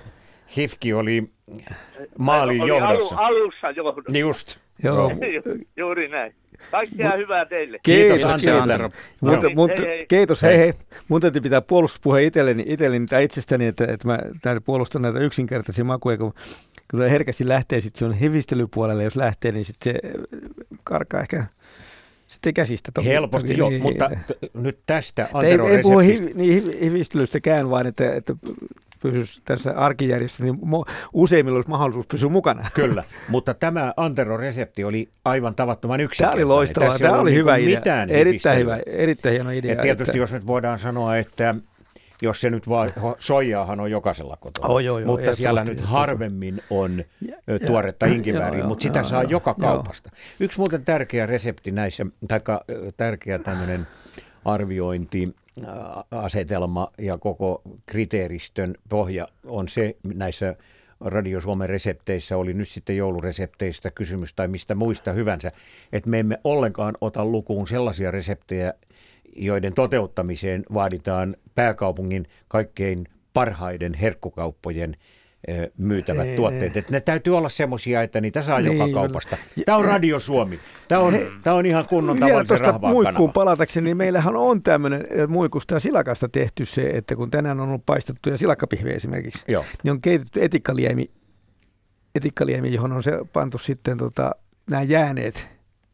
[0.58, 1.30] Hifki oli
[2.18, 3.16] maalin Oli johdossa.
[3.18, 4.18] Alu, alussa johdossa.
[4.18, 4.58] Just.
[4.84, 5.12] joo,
[5.78, 6.36] Juuri näin.
[6.72, 7.80] Kaikkea hyvää teille.
[7.84, 8.62] Kiitos, Kiitos, Antti kiitos.
[8.62, 8.90] Antero.
[9.22, 9.56] Mutta, Joo.
[9.56, 10.06] mutta, Hei, hei.
[10.08, 10.58] kiitos, Hei.
[10.58, 10.74] hei.
[11.08, 15.86] Mun täytyy pitää puolustuspuhe itselleni, itselleni tai itsestäni, että, että mä täytyy puolustaa näitä yksinkertaisia
[15.86, 16.34] makuja, kun,
[16.92, 20.00] kun herkästi lähtee, sitten se on hevistelypuolelle, jos lähtee, niin sitten se
[20.84, 21.46] karkaa ehkä
[22.28, 22.92] sitten käsistä.
[22.94, 24.20] Toki, Helposti toki, joo, niin, mutta niin.
[24.28, 26.30] t- nyt tästä Ei, Antero ei puhu reseptistä.
[26.30, 28.34] hiv, niin hiv- hivistelystäkään, vaan että, että
[29.04, 30.58] pysyisi tässä arkijärjessä, niin
[31.14, 32.70] useimmilla olisi mahdollisuus pysyä mukana.
[32.76, 36.46] Kyllä, mutta tämä Antero resepti oli aivan tavattoman Tämä yksinkertainen.
[36.46, 37.80] oli loistavaa, Tässä tämä oli niinku hyvä idea.
[37.80, 39.76] Mitään Erittäin hyvä, erittäin hieno idea.
[39.76, 41.56] Ja tietysti että, jos nyt voidaan sanoa, että
[42.22, 46.62] jos se nyt vaan, soijaahan on jokaisella kotona, Oh, joo, joo, mutta siellä nyt harvemmin
[46.70, 49.72] on Ja- tuoretta inkivääriä, mutta sitä joo, saa joo, joka joo.
[49.72, 50.10] kaupasta.
[50.40, 52.40] Yksi muuten tärkeä resepti näissä, tai
[52.98, 53.88] tärkeä tämmöinen
[54.46, 55.36] arviointi,
[56.12, 60.56] asetelma ja koko kriteeristön pohja on se näissä
[61.02, 65.52] Radio Suomen resepteissä, oli nyt sitten jouluresepteistä kysymys tai mistä muista hyvänsä,
[65.92, 68.74] että me emme ollenkaan ota lukuun sellaisia reseptejä,
[69.36, 74.98] joiden toteuttamiseen vaaditaan pääkaupungin kaikkein parhaiden herkkukauppojen
[75.78, 76.78] myytävät Ei, tuotteet.
[76.78, 79.00] Että ne täytyy olla semmoisia, että niitä saa Niin, joka kyllä.
[79.00, 79.38] kaupasta.
[79.66, 80.60] Tämä on Radio Suomi.
[80.88, 81.14] Tämä on,
[81.44, 83.32] tämä on ihan kunnon tavallisen rahvaan muikkuun kanava.
[83.34, 87.68] palatakseni, niin meillähän on tämmöinen eh, muikusta ja silakasta tehty se, että kun tänään on
[87.70, 91.12] ollut paistettuja silakkapihvejä esimerkiksi, Joo, niin on keitetty etikkaliemi,
[92.16, 94.32] etikkaliemi johon on se pantu sitten tota,
[94.70, 95.48] nämä jääneet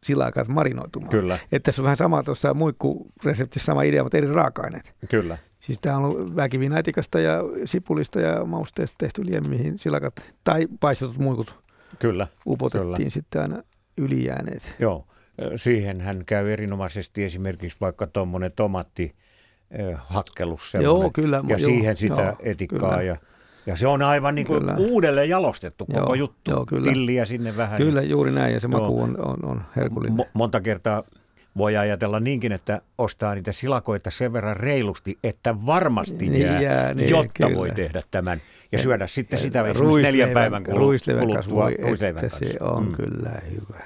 [0.04, 1.10] silakat marinoitumaan.
[1.12, 4.94] kyllä, Että tässä on vähän sama tuossa muikkureseptissä sama idea, mutta eri raaka-aineet.
[5.10, 5.38] kyllä.
[5.70, 10.14] Siis tämä on ollut väkivinäitikasta ja sipulista ja mausteesta tehty liemi, mihin silakat
[10.44, 11.56] tai paistetut muikut
[12.00, 13.10] Kyllä, upotettiin Kyllä.
[13.10, 13.64] sitten aina
[13.98, 14.76] ylijääneet.
[14.80, 15.06] joo.
[15.56, 19.16] Siihen hän käy erinomaisesti esimerkiksi vaikka tuommoinen tomaatti
[19.80, 20.74] ö, hakkelus.
[20.82, 22.90] Joo, kyllä, Ja joo, siihen sitä joo, etikkaa.
[22.90, 23.02] kyllä.
[23.02, 23.18] Ja,
[23.66, 24.76] ja se on aivan niin kuin Kyllä.
[24.92, 26.52] uudelleen jalostettu koko Joo, juttu.
[26.52, 26.92] joo, kyllä.
[26.92, 27.78] Tilliä sinne vähän.
[27.78, 28.82] Kyllä, juuri näin, ja se Joo.
[28.82, 30.20] maku on, on, on herkullinen.
[30.20, 31.04] Mo- monta kertaa
[31.58, 36.94] voi ajatella niinkin, että ostaa niitä silakoita sen verran reilusti, että varmasti niin jää, jää
[36.94, 37.58] niin, jotta kyllä.
[37.58, 38.42] voi tehdä tämän.
[38.72, 42.46] Ja, ja syödä sitten ja sitä esimerkiksi neljän päivän kuluttua ruisleivän kanssa.
[42.46, 42.92] Se on mm.
[42.92, 43.84] kyllä hyvä.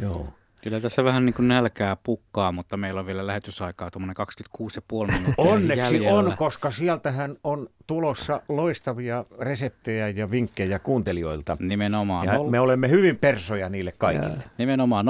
[0.00, 0.28] Joo.
[0.64, 4.16] Kyllä tässä vähän niin kuin nälkää pukkaa, mutta meillä on vielä lähetysaikaa tuommoinen
[4.58, 6.18] 26,5 minuuttia Onneksi jäljellä.
[6.18, 11.56] on, koska sieltähän on tulossa loistavia reseptejä ja vinkkejä kuuntelijoilta.
[11.60, 12.26] Nimenomaan.
[12.26, 12.50] Ja nol...
[12.50, 14.36] me olemme hyvin persoja niille kaikille.
[14.36, 14.50] Ja.
[14.58, 15.06] Nimenomaan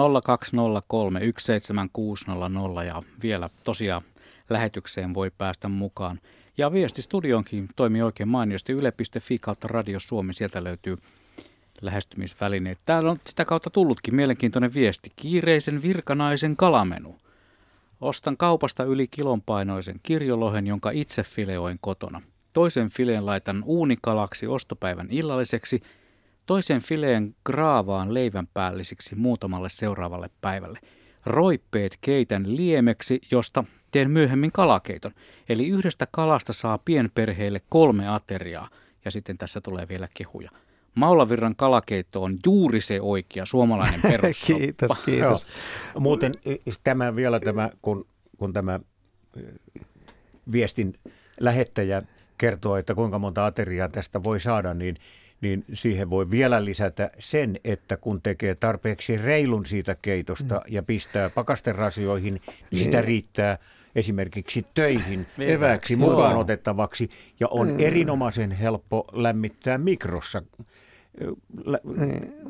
[2.79, 4.03] 020317600 ja vielä tosiaan
[4.51, 6.21] lähetykseen voi päästä mukaan.
[6.59, 10.35] Ja viesti studionkin toimii oikein mainiosti yle.fi kautta Radio Suomi.
[10.35, 10.99] Sieltä löytyy
[11.85, 12.79] lähestymisvälineet.
[12.87, 15.13] Täällä on sitä kautta tullutkin mielenkiintoinen viesti.
[15.17, 17.19] Kiireisen virkanaisen kalamenu.
[18.01, 22.23] Ostan kaupasta yli kilonpainoisen kirjolohen, jonka itse fileoin kotona.
[22.53, 25.83] Toisen fileen laitan uunikalaksi ostopäivän illalliseksi,
[26.47, 30.79] toisen fileen graavaan leivän päällisiksi muutamalle seuraavalle päivälle.
[31.27, 35.13] Roippeet keitän liemeksi, josta teen myöhemmin kalakeiton.
[35.49, 38.69] Eli yhdestä kalasta saa pienperheelle kolme ateriaa.
[39.05, 40.51] Ja sitten tässä tulee vielä kehuja.
[40.95, 44.59] Maulavirran kalakeitto on juuri se oikea suomalainen perussoppa.
[44.59, 45.47] kiitos, kiitos.
[45.95, 46.01] Joo.
[46.01, 46.33] Muuten
[46.85, 48.07] tämä vielä tämä, kun,
[48.39, 48.81] kun tämä
[50.53, 50.95] viestin
[51.41, 52.03] lähettäjä
[52.39, 54.97] kertoo, että kuinka monta ateriaa tästä voi saada, niin,
[55.41, 60.75] niin siihen voi vielä lisätä sen, että kun tekee tarpeeksi reilun siitä keitosta mm.
[60.75, 62.41] ja pistää pakasterasioihin,
[62.71, 63.05] niin sitä niin.
[63.05, 63.59] riittää
[63.95, 67.09] esimerkiksi töihin eväksi mukaan otettavaksi
[67.41, 67.77] ja on mm.
[67.79, 70.43] erinomaisen helppo lämmittää mikrossa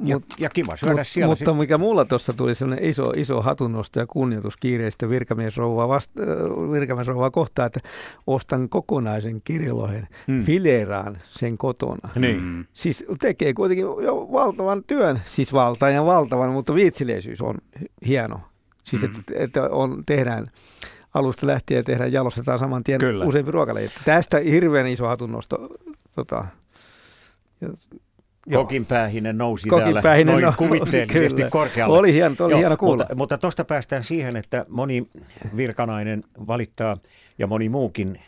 [0.04, 1.30] ja, mut, ja kiva syödä mut, siellä.
[1.30, 1.58] Mutta sit.
[1.58, 6.20] mikä mulla tuossa tuli sellainen iso, iso hatunnosto ja kunnioitus kiireistä virkamiesrouvaa, vasta,
[6.72, 7.80] virkamiesrouvaa kohtaan, että
[8.26, 10.44] ostan kokonaisen kirjolohen, hmm.
[10.44, 12.08] fileeraan sen kotona.
[12.14, 12.40] Niin.
[12.40, 12.64] Hmm.
[12.72, 17.58] Siis tekee kuitenkin jo valtavan työn, siis valtaan ja valtavan, mutta viitsileisyys on
[18.06, 18.40] hieno.
[18.82, 19.14] Siis hmm.
[19.18, 20.50] että, että on, tehdään
[21.14, 23.24] alusta lähtien tehdään, jalostetaan saman tien Kyllä.
[23.24, 23.88] useampi ruokalaji.
[24.04, 25.68] Tästä hirveän iso hatunnosto.
[26.14, 26.44] Tota,
[27.60, 27.68] ja
[28.52, 31.50] Kokinpäähinen nousi Kokin täällä noin no, kuvitteellisesti kyllä.
[31.50, 31.98] korkealle.
[31.98, 33.06] Oli hieno, oli Joo, hieno kuulla.
[33.14, 35.06] Mutta tuosta päästään siihen, että moni
[35.56, 36.96] virkanainen valittaa
[37.38, 38.18] ja moni muukin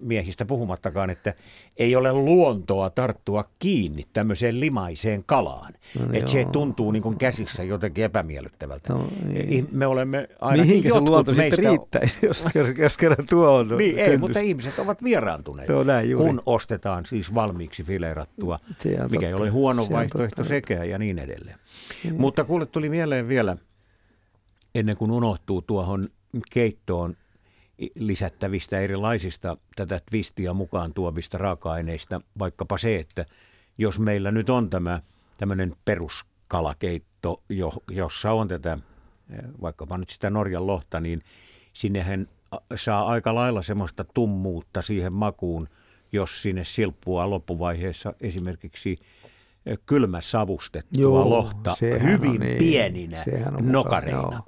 [0.00, 1.34] miehistä puhumattakaan, että
[1.76, 5.72] ei ole luontoa tarttua kiinni tämmöiseen limaiseen kalaan.
[5.98, 8.92] No, että se tuntuu niin kuin käsissä jotenkin epämiellyttävältä.
[8.92, 9.68] No, niin.
[9.72, 11.56] Me olemme ainakin Mihinkä se luonto meistä...
[11.56, 12.44] sitten riittäisi, jos,
[12.78, 13.68] jos kerran tuo on?
[13.78, 19.26] niin, ei, mutta ihmiset ovat vieraantuneet, no, näin, kun ostetaan siis valmiiksi fileerattua, mikä totta.
[19.26, 20.48] ei ole huono se vaihtoehto totta.
[20.48, 21.58] sekä ja niin edelleen.
[22.04, 22.20] Niin.
[22.20, 23.56] Mutta kuule, tuli mieleen vielä,
[24.74, 26.04] ennen kuin unohtuu tuohon
[26.52, 27.16] keittoon
[27.94, 33.26] lisättävistä erilaisista tätä twistiä mukaan tuovista raaka-aineista, vaikkapa se, että
[33.78, 35.00] jos meillä nyt on tämä
[35.38, 38.78] tämmöinen peruskalakeitto, jo, jossa on tätä
[39.30, 41.22] eh, vaikkapa nyt sitä Norjan lohta, niin
[41.72, 42.28] sinnehän
[42.76, 45.68] saa aika lailla semmoista tummuutta siihen makuun,
[46.12, 48.96] jos sinne silppua loppuvaiheessa esimerkiksi
[49.66, 53.24] eh, kylmäsavustettua Joo, lohta hyvin niin, pieninä
[53.60, 54.22] nokareina.
[54.22, 54.42] Mukaan,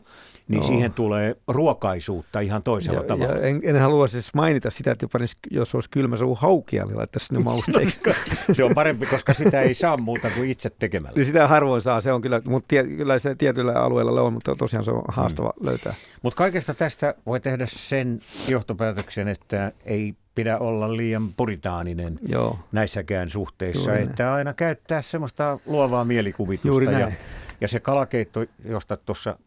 [0.49, 0.67] niin no.
[0.67, 3.35] siihen tulee ruokaisuutta ihan toisella ja, tavalla.
[3.35, 6.97] Ja en, en halua siis mainita sitä, että panis, jos olisi kylmä suu haukia, niin
[6.97, 8.01] laittaisi sinne mausteiksi.
[8.49, 11.17] no, se on parempi, koska sitä ei saa muuta kuin itse tekemällä.
[11.17, 14.55] Niin sitä harvoin saa, se on kyllä, mutta tie, kyllä se tietyllä alueella on, mutta
[14.55, 15.67] tosiaan se on haastava hmm.
[15.67, 15.95] löytää.
[16.23, 22.59] Mutta kaikesta tästä voi tehdä sen johtopäätöksen, että ei pidä olla liian puritaaninen Joo.
[22.73, 24.35] näissäkään suhteissa, Juuri että näin.
[24.35, 26.91] aina käyttää semmoista luovaa mielikuvitusta.
[26.91, 27.13] Ja,
[27.61, 29.39] ja se kalakeitto, josta tuossa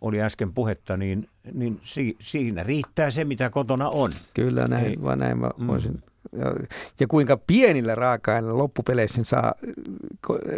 [0.00, 4.10] oli äsken puhetta, niin, niin si, siinä riittää se, mitä kotona on.
[4.34, 5.66] Kyllä, näin, Ei, vaan näin mä mm.
[5.66, 6.02] voisin.
[6.32, 6.54] Ja,
[7.00, 9.54] ja kuinka pienillä raaka-aineilla loppupeleissä saa,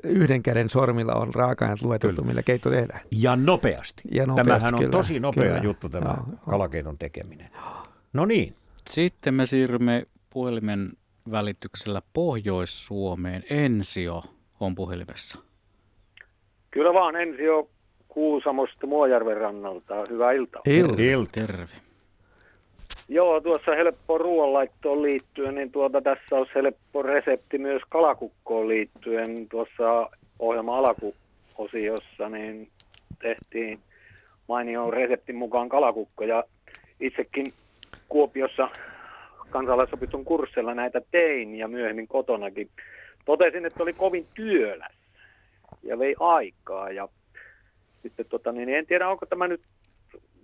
[0.05, 2.29] yhden käden sormilla on raaka-aineet lueteltu, kyllä.
[2.29, 3.01] millä keitto tehdään.
[3.13, 4.03] Ja nopeasti.
[4.13, 5.59] Ja nopeasti Tämähän on kyllä, tosi nopea kyllä.
[5.63, 7.51] juttu tämä no, kalakeiton tekeminen.
[8.13, 8.55] No niin.
[8.91, 10.93] Sitten me siirrymme puhelimen
[11.31, 13.45] välityksellä Pohjois-Suomeen.
[13.51, 14.23] Ensio
[14.61, 15.39] on puhelimessa.
[16.71, 17.71] Kyllä vaan Ensio
[18.11, 20.07] Kuusamosta Muojärven rannalta.
[20.11, 20.63] Hyvää iltaa.
[20.67, 21.03] Ilta.
[21.03, 21.31] Ilta.
[21.33, 21.75] Terve.
[23.09, 29.49] Joo, tuossa helppo ruoanlaittoon liittyen, niin tuota, tässä olisi helppo resepti myös kalakukkoon liittyen.
[29.49, 32.69] Tuossa ohjelman alakuosiossa niin
[33.19, 33.79] tehtiin
[34.49, 36.45] mainio reseptin mukaan kalakukko ja
[37.01, 37.53] itsekin
[38.09, 38.69] Kuopiossa
[39.51, 42.69] kansalaisopiston kurssilla näitä tein ja myöhemmin kotonakin.
[43.25, 44.93] Totesin, että oli kovin työläs
[45.83, 47.09] ja vei aikaa ja
[48.03, 49.61] sitten tota, niin en tiedä, onko tämä nyt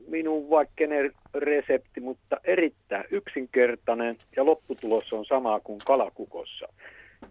[0.09, 6.69] minun vaikkenen resepti, mutta erittäin yksinkertainen ja lopputulos on sama kuin kalakukossa.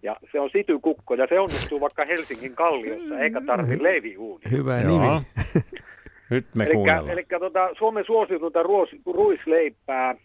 [0.04, 4.50] Ja se on sitykukko ja se onnistuu vaikka Helsingin kalliossa eikä tarvi leiviuunia.
[4.52, 5.00] Hyvä Joo.
[5.00, 5.26] nimi.
[6.30, 7.10] Nyt me Elikkä, kuunnellaan.
[7.10, 10.16] eli tota, Suomen suosituinta ruos- ruisleipää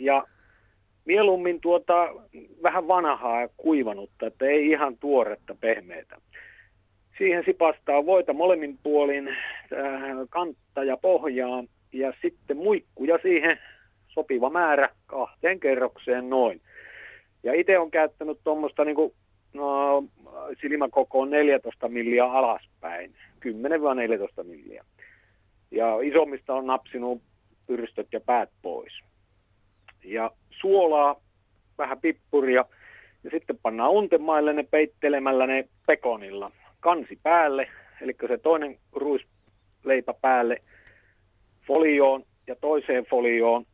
[0.00, 0.24] ja
[1.04, 1.94] mieluummin tuota
[2.62, 6.16] vähän vanhaa ja kuivanutta, että ei ihan tuoretta pehmeitä.
[7.20, 9.36] Siihen sipastaa voita molemmin puolin, äh,
[10.30, 13.58] kantta ja pohjaa ja sitten muikkuja siihen
[14.08, 16.60] sopiva määrä kahteen kerrokseen noin.
[17.42, 18.96] Ja itse on käyttänyt tuommoista niin
[19.54, 20.02] no,
[20.60, 23.14] silmäkokoon 14 milliä alaspäin,
[24.40, 24.84] 10-14 milliä.
[25.70, 27.22] Ja isommista on napsinut
[27.66, 28.92] pyrstöt ja päät pois.
[30.04, 31.20] Ja suolaa,
[31.78, 32.64] vähän pippuria
[33.24, 36.50] ja sitten pannaan untemaille ne peittelemällä ne pekonilla.
[36.80, 37.68] Kansi päälle,
[38.00, 40.56] eli se toinen ruisleipä päälle
[41.66, 43.64] folioon ja toiseen folioon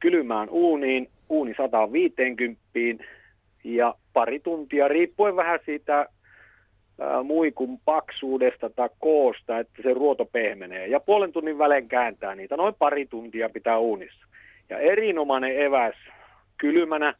[0.00, 2.60] kylmään uuniin, uuni 150
[3.64, 6.06] ja pari tuntia, riippuen vähän siitä
[7.00, 10.86] ää, muikun paksuudesta tai koosta, että se ruoto pehmenee.
[10.86, 14.26] Ja puolen tunnin välein kääntää niitä, noin pari tuntia pitää uunissa.
[14.70, 15.94] Ja erinomainen eväs
[16.56, 17.14] kylmänä,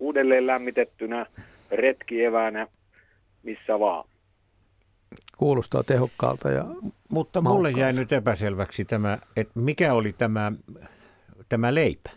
[0.00, 1.26] uudelleen lämmitettynä,
[1.70, 2.66] retkievänä,
[3.42, 4.09] missä vaan.
[5.40, 6.64] Kuulostaa tehokkaalta ja
[7.08, 10.52] Mutta mulle jäi nyt epäselväksi tämä, että mikä oli tämä,
[11.48, 12.10] tämä leipä?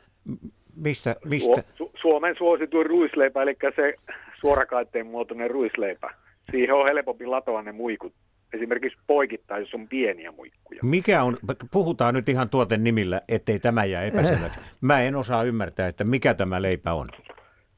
[0.75, 1.61] Mistä, mistä?
[1.61, 3.93] Su- Su- Suomen suosituin ruisleipä, eli se
[4.35, 6.09] suorakaitteen muotoinen ruisleipä.
[6.51, 8.13] Siihen on helpompi latoa ne muikut.
[8.53, 10.79] Esimerkiksi poikittaa, jos on pieniä muikkuja.
[10.83, 11.37] Mikä on,
[11.71, 14.59] puhutaan nyt ihan tuoten nimillä, ettei tämä jää epäselväksi.
[14.81, 17.09] Mä en osaa ymmärtää, että mikä tämä leipä on.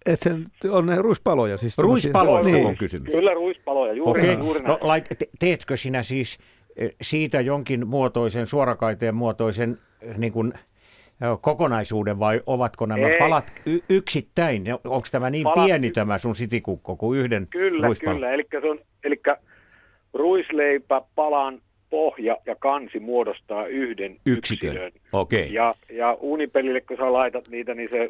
[0.06, 1.58] Et sen, on ne ruispaloja.
[1.58, 2.66] Siis Ruispaloista niin.
[2.66, 3.14] on kysymys.
[3.14, 4.46] Kyllä ruispaloja, juuri, Okei, okay.
[4.46, 4.68] juuri näin.
[4.82, 6.38] no lait, te- teetkö sinä siis
[6.76, 13.20] eh, siitä jonkin muotoisen, suorakaiteen muotoisen eh, niin kuin, eh, kokonaisuuden vai ovatko nämä Ei.
[13.20, 14.64] palat y- yksittäin?
[14.84, 18.16] Onko tämä niin Palat pieni yks- tämä sun sitikukko kuin yhden Kyllä, ruispalon?
[18.16, 18.32] kyllä.
[18.34, 19.22] Eli, se on, eli
[20.14, 24.70] ruisleipä, palan pohja ja kansi muodostaa yhden Yksikön.
[24.70, 24.92] yksilön.
[25.14, 25.54] Okei.
[25.54, 28.10] Ja, ja uunipelille, kun sä laitat niitä, niin se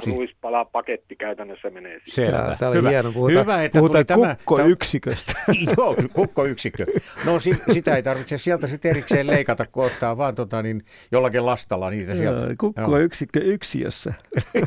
[0.00, 2.32] Si- ruispala paketti käytännössä menee siihen.
[2.32, 2.56] Selvä.
[2.58, 2.88] Tää oli Hyvä.
[2.90, 3.12] hieno.
[3.12, 4.36] Puhutaan, Hyvä, että puhutaan tuli tämä.
[4.44, 5.32] kukkoyksiköstä.
[5.76, 6.86] Joo, kukkoyksikkö.
[7.26, 11.46] No si, sitä ei tarvitse sieltä sitten erikseen leikata, kun ottaa vaan tota, niin, jollakin
[11.46, 12.44] lastalla niitä sieltä.
[12.44, 14.14] Joo, Kukkoyksikkö yksiössä.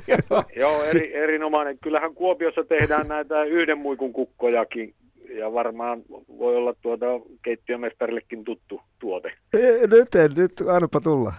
[0.55, 1.77] Joo, eri, erinomainen.
[1.83, 4.93] Kyllähän Kuopiossa tehdään näitä yhden muikun kukkojakin.
[5.29, 6.01] Ja varmaan
[6.37, 7.05] voi olla tuota
[7.41, 9.31] keittiömestarillekin tuttu tuote.
[9.53, 11.33] Ei, Nyt, en, nyt annapa tulla.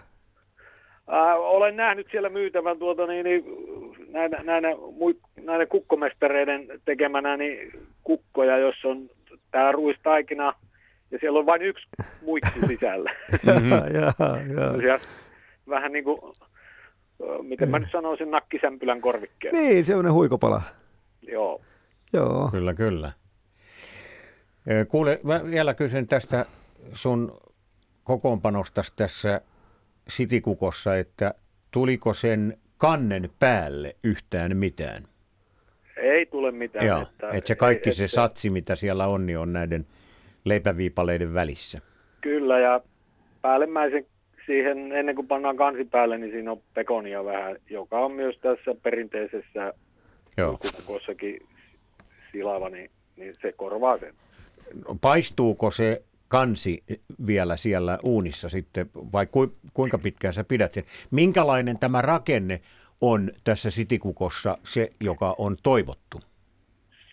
[1.08, 3.44] Ää, olen nähnyt siellä myytävän tuota, niin, niin,
[4.08, 7.72] näinä, näinä, muik- näinä kukkomestareiden tekemänä niin
[8.04, 9.10] kukkoja, jossa on
[9.50, 10.54] tämä ruistaikina
[11.10, 11.86] ja siellä on vain yksi
[12.22, 13.14] muikku sisällä.
[13.32, 13.72] Mhm.
[13.96, 14.76] Jaa.
[14.80, 15.00] Siellä
[15.68, 16.20] vähän niin kuin,
[17.22, 19.54] ö, miten mä nyt sanoisin, nakkisämpylän korvikkeen.
[19.54, 20.62] Niin, semmoinen huikopala.
[21.22, 21.60] Joo.
[22.12, 22.48] Joo.
[22.52, 23.12] Kyllä, kyllä.
[24.88, 26.46] Kuule, mä vielä kysyn tästä
[26.92, 27.36] sun
[28.04, 29.40] kokoonpanosta tässä
[30.10, 31.34] sitikukossa, että
[31.70, 35.02] tuliko sen kannen päälle yhtään mitään?
[35.96, 36.86] Ei tule mitään.
[36.86, 39.86] Joo, että se kaikki ei- se että- satsi, mitä siellä on, niin on näiden
[40.44, 41.78] leipäviipaleiden välissä.
[42.20, 42.80] Kyllä, ja
[43.42, 44.06] päällimmäisen
[44.46, 48.74] siihen, ennen kuin pannaan kansi päälle, niin siinä on pekonia vähän, joka on myös tässä
[48.82, 49.74] perinteisessä
[50.86, 51.46] kukossakin
[52.32, 54.14] silava, niin, niin se korvaa sen.
[55.00, 56.84] Paistuuko se kansi
[57.26, 60.84] vielä siellä uunissa sitten, vai ku, kuinka pitkään sä pidät sen?
[61.10, 62.60] Minkälainen tämä rakenne
[63.00, 66.20] on tässä sitikukossa, se joka on toivottu?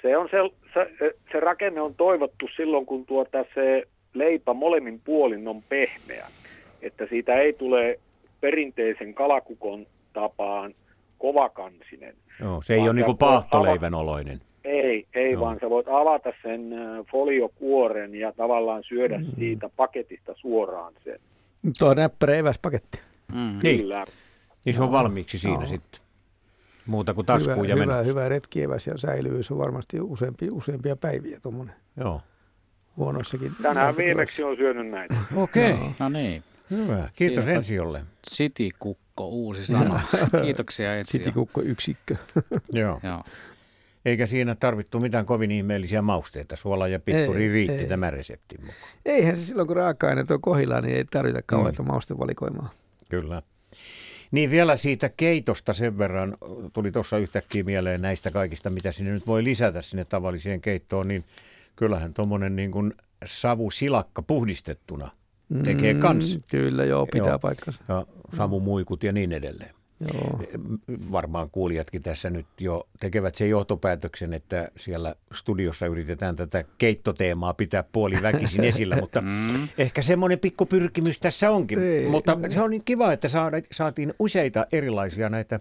[0.01, 0.37] Se, on se,
[0.73, 3.83] se, se rakenne on toivottu silloin, kun tuota se
[4.13, 6.25] leipä molemmin puolin on pehmeä.
[6.81, 7.99] Että siitä ei tule
[8.41, 10.73] perinteisen kalakukon tapaan
[11.17, 12.15] kovakansinen.
[12.39, 14.41] Joo, se ei ole niin kuin paahtoleivän oloinen.
[14.65, 15.41] Ei, ei Joo.
[15.41, 16.69] vaan sä voit avata sen
[17.11, 19.25] foliokuoren ja tavallaan syödä Mm.
[19.39, 21.19] siitä paketista suoraan sen.
[21.79, 22.99] Tuo näppärä eväspaketti.
[23.33, 23.59] Mm.
[23.63, 24.05] Niin, Kyllä.
[24.65, 25.65] niin se on valmiiksi siinä Joo.
[25.65, 26.01] sitten.
[26.85, 28.09] Muuta kuin taskuun hyvä, ja hyvä, menossa.
[28.09, 32.21] hyvä retkieväs ja säilyvyys on varmasti useampi, useampia päiviä tuommoinen Joo.
[32.97, 33.51] huonoissakin.
[33.61, 35.15] Tänään viimeksi on syönyt näitä.
[35.35, 35.91] Okei, Joo.
[35.99, 37.09] No niin, hyvä.
[37.15, 38.01] Kiitos Sieltä- Ensiolle.
[38.27, 40.01] sitikukko, uusi sana.
[40.43, 41.11] Kiitoksia Ensi.
[41.11, 42.15] Sitikukko yksikkö.
[42.71, 42.99] Joo.
[43.03, 43.23] Joo.
[44.05, 46.55] Eikä siinä tarvittu mitään kovin ihmeellisiä mausteita.
[46.55, 47.87] Suola ja pippuri Ei, riitti ei.
[47.87, 48.91] tämän reseptin mukaan.
[49.05, 51.87] Eihän se silloin, kun raaka-aineet on kohdillaan, niin ei tarvita kauheita Mm.
[51.87, 52.69] maustevalikoimaa.
[53.09, 53.41] Kyllä.
[54.31, 56.37] Niin vielä siitä keitosta sen verran,
[56.73, 61.23] tuli tuossa yhtäkkiä mieleen näistä kaikista, mitä sinne nyt voi lisätä sinne tavalliseen keittoon, niin
[61.75, 62.93] kyllähän tuommoinen niin kuin
[63.25, 65.11] savusilakka puhdistettuna
[65.63, 66.39] tekee kans.
[66.51, 67.39] Kyllä, joo, pitää Joo.
[67.39, 67.79] paikkansa.
[67.87, 68.05] Ja
[68.37, 69.75] savumuikut ja niin edelleen.
[69.99, 70.39] Joo.
[71.11, 77.83] Varmaan kuulijatkin tässä nyt jo tekevät sen johtopäätöksen, että siellä studiossa yritetään tätä keittoteemaa pitää
[77.91, 79.67] puoli väkisin esillä, mutta mm.
[79.77, 81.79] ehkä semmoinen pikku pyrkimys tässä onkin.
[81.79, 83.27] Ei, mutta se on niin kiva, että
[83.71, 85.59] saatiin useita erilaisia näitä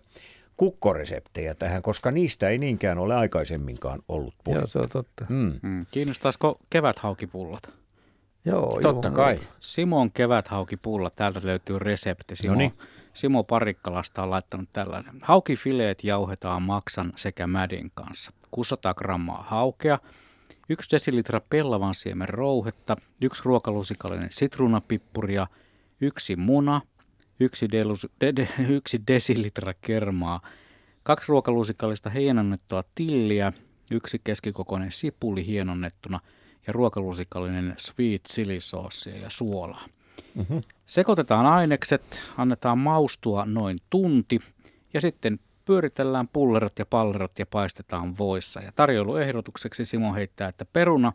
[0.56, 4.60] kukkoreseptejä tähän, koska niistä ei niinkään ole aikaisemminkaan ollut puhetta.
[4.60, 5.26] Joo, se on totta.
[5.28, 5.52] Mm.
[5.62, 5.86] Mm.
[5.90, 7.83] Kiinnostaisiko keväthaukipullat?
[8.44, 9.16] Joo, Totta joo.
[9.16, 9.40] kai.
[9.60, 12.36] Simon keväthaukipullat, täältä löytyy resepti.
[12.36, 12.72] Simo, Noniin.
[13.14, 15.14] Simo Parikkalasta on laittanut tällainen.
[15.22, 18.32] Haukifileet jauhetaan maksan sekä mädin kanssa.
[18.50, 19.98] 600 grammaa haukea,
[20.68, 25.46] 1 desilitra pellavan siemen rouhetta, yksi ruokalusikallinen sitruunapippuria,
[26.00, 26.80] yksi muna,
[27.40, 30.40] yksi, delus, de, de, yksi desilitra kermaa,
[31.02, 33.52] kaksi ruokalusikallista hienonnettua tilliä,
[33.90, 36.20] yksi keskikokoinen sipuli hienonnettuna
[36.66, 38.58] ja ruokalusikallinen sweet chili
[39.22, 39.84] ja suolaa.
[40.34, 40.62] Mm-hmm.
[40.86, 44.38] Sekoitetaan ainekset, annetaan maustua noin tunti
[44.94, 48.60] ja sitten pyöritellään pullerot ja pallerot ja paistetaan voissa.
[48.60, 51.12] Ja tarjoiluehdotukseksi Simo heittää, että peruna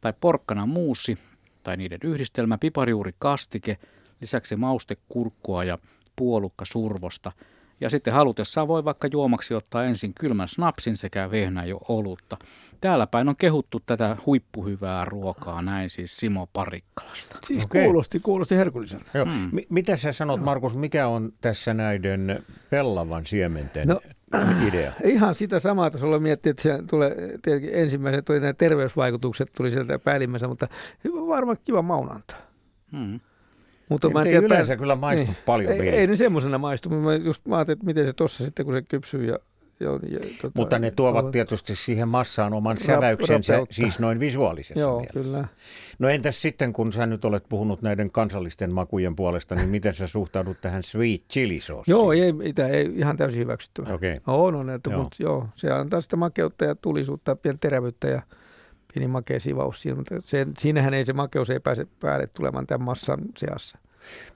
[0.00, 1.18] tai porkkana muusi
[1.62, 3.78] tai niiden yhdistelmä, piparijuuri kastike,
[4.20, 5.78] lisäksi maustekurkkua ja
[6.16, 7.32] puolukka survosta.
[7.80, 12.36] Ja sitten halutessaan voi vaikka juomaksi ottaa ensin kylmän snapsin sekä vehnä jo olutta.
[12.84, 17.38] Täällä päin on kehuttu tätä huippuhyvää ruokaa, näin siis Simo Parikkalasta.
[17.46, 17.82] Siis okay.
[17.84, 19.04] kuulosti, kuulosti herkulliselta.
[19.14, 19.24] Joo.
[19.24, 19.32] Mm.
[19.32, 24.00] M- mitä sä sanot, Markus, mikä on tässä näiden pellavan siementen no,
[24.68, 24.92] idea?
[25.04, 29.98] Ihan sitä samaa tasolla miettiä, että se tulee, tietenkin ensimmäiset tuli nämä terveysvaikutukset tuli sieltä
[29.98, 30.68] päällimmäisenä, mutta
[31.04, 32.38] varmaan kiva maunantaa.
[32.92, 33.20] Mm.
[33.88, 34.76] Mutta mä en tiedä, yleensä pää...
[34.76, 37.86] kyllä maistu niin, paljon Ei, ei ne semmoisena maistu, mutta mä just mä ajattelin, että
[37.86, 39.38] miten se tuossa sitten, kun se kypsyy ja
[39.80, 43.74] Joo, ja, tota, Mutta ne tuovat tietysti siihen massaan oman säväyksensä, rapeutta.
[43.74, 45.20] siis noin visuaalisessa Joo, mielessä.
[45.20, 45.48] kyllä.
[45.98, 50.06] No entäs sitten, kun sä nyt olet puhunut näiden kansallisten makujen puolesta, niin miten sä
[50.06, 51.94] suhtaudut tähän sweet chili sauceen?
[51.94, 53.94] Joo, ei, ei, ei ihan täysin hyväksyttävä.
[53.94, 54.16] Okei.
[54.16, 54.34] Okay.
[54.34, 55.02] On, on, että, joo.
[55.02, 58.22] Mutta joo, se antaa sitä makeutta ja tulisuutta, pientä terävyyttä ja
[58.94, 62.84] pieni makea sivaus siinä, mutta se, siinähän ei se makeus ei pääse päälle tulemaan tämän
[62.84, 63.78] massan seassa.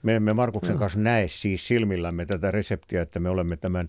[0.03, 0.79] Me emme Markuksen no.
[0.79, 3.89] kanssa näe siis silmillämme tätä reseptiä, että me olemme tämän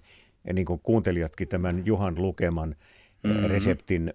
[0.49, 2.75] ja niin kuin kuuntelijatkin tämän Juhan lukeman
[3.23, 3.45] mm-hmm.
[3.45, 4.13] reseptin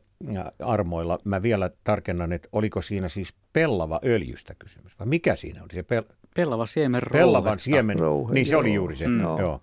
[0.62, 1.18] armoilla.
[1.24, 5.74] Mä vielä tarkennan, että oliko siinä siis pellava öljystä kysymys, vai mikä siinä oli?
[5.74, 8.60] Se pel- pellava siemen Pellavan siemen, Rouhe, niin se joo.
[8.60, 9.20] oli juuri se, mm.
[9.20, 9.60] joo.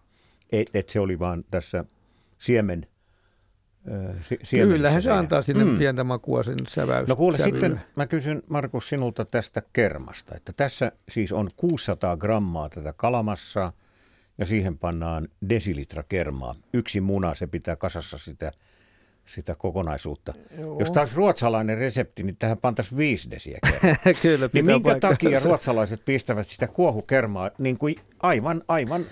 [0.51, 1.85] Et, et se oli vaan tässä
[2.39, 2.87] siemen
[4.49, 5.77] Kyllähän se antaa sinne mm.
[5.77, 7.07] pientä makua sen säväys.
[7.07, 7.59] No kuule sävylle.
[7.59, 13.73] sitten mä kysyn Markus sinulta tästä kermasta, että tässä siis on 600 grammaa tätä kalamassaa,
[14.41, 16.55] ja siihen pannaan desilitra kermaa.
[16.73, 18.51] Yksi muna, se pitää kasassa sitä,
[19.25, 20.33] sitä kokonaisuutta.
[20.59, 20.79] Joo.
[20.79, 23.59] Jos taas ruotsalainen resepti, niin tähän pantaisiin viisi desiä
[24.21, 25.09] Kyllä, niin minkä paikka.
[25.09, 29.05] takia ruotsalaiset pistävät sitä kuohukermaa niin kuin aivan, aivan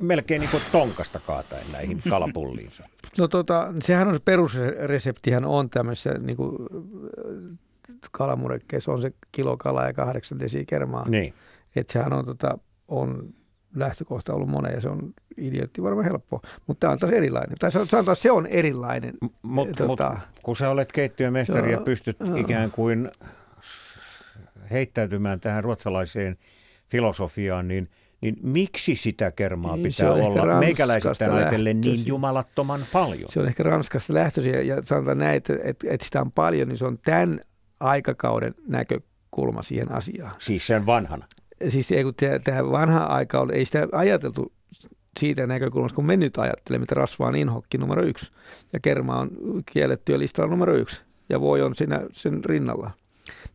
[0.00, 2.88] melkein niin kuin tonkasta kaataen näihin kalapulliinsa?
[3.18, 6.56] No tota, sehän on se perusreseptihän on tämmöisessä niin kuin,
[8.10, 11.08] kalamurekkeissa on se kilo kalaa ja kahdeksan desiä kermaa.
[11.08, 11.34] Niin.
[11.76, 12.58] Että sehän on, tota,
[12.88, 13.34] on
[13.74, 17.56] lähtökohta ollut monen ja se on idiotti varmaan helppo, mutta tämä on taas erilainen.
[17.58, 19.14] Tai sanotaan, se on erilainen.
[19.42, 22.36] Mutta tota, mut, kun sä olet keittiömestari ja pystyt joo.
[22.36, 23.10] ikään kuin
[24.70, 26.36] heittäytymään tähän ruotsalaiseen
[26.90, 27.88] filosofiaan, niin,
[28.20, 33.28] niin miksi sitä kermaa niin, pitää olla meikäläisistä ajatellen niin jumalattoman paljon?
[33.28, 36.68] Se on ehkä Ranskasta lähtöisin ja, ja sanotaan näin, että, että, että sitä on paljon,
[36.68, 37.40] niin se on tämän
[37.80, 40.34] aikakauden näkökulma siihen asiaan.
[40.38, 41.26] Siis sen vanhana?
[41.68, 41.88] Siis
[42.44, 44.52] tämä vanha aika oli, ei sitä ajateltu
[45.20, 48.32] siitä näkökulmasta, kun me nyt ajattelemme, että rasva on inhokki numero yksi
[48.72, 49.30] ja kerma on
[49.72, 52.90] kiellettyä listalla numero yksi ja voi on siinä sen rinnalla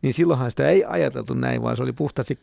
[0.02, 2.38] niin silloinhan sitä ei ajateltu näin, vaan se oli puhtaasti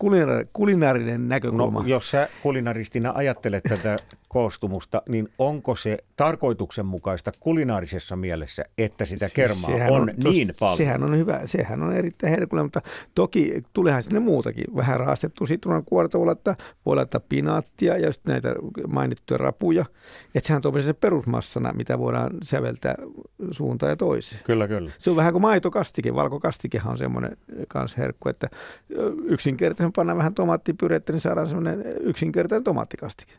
[0.53, 1.81] kulinaarinen näkökulma.
[1.81, 3.97] No, jos sä kulinaristina ajattelet tätä
[4.35, 10.77] koostumusta, niin onko se tarkoituksenmukaista kulinaarisessa mielessä, että sitä kermaa on, on niin tos, paljon?
[10.77, 12.81] Sehän on hyvä, sehän on erittäin herkullinen, mutta
[13.15, 14.65] toki tulehan sinne muutakin.
[14.75, 16.55] Vähän raastettu sitruunan kuorta voi laittaa,
[16.85, 18.55] voi laittaa pinaattia ja sitten näitä
[18.87, 19.85] mainittuja rapuja.
[20.35, 22.95] Että sehän on se perusmassana, mitä voidaan säveltää
[23.51, 24.41] suuntaan ja toiseen.
[24.43, 24.91] Kyllä, kyllä.
[24.99, 27.37] Se on vähän kuin maitokastike, valkokastikehan on semmoinen
[27.67, 28.49] kans herkku, että
[29.25, 33.33] yksinkertaisen panna vähän tomaattipyrettä, niin saadaan semmoinen yksinkertainen tomaattikastike.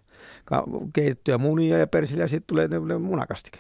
[0.93, 3.59] Keitettyjä munia ja persiliä, ja sitten tulee munakastike.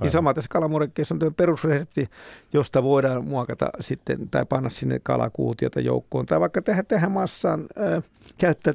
[0.00, 2.08] Niin sama tässä kalamurekkeessa on perusresepti,
[2.52, 8.04] josta voidaan muokata sitten tai panna sinne kalakuutiota joukkoon tai vaikka tehdä tähän massaan äh,
[8.38, 8.72] käyttää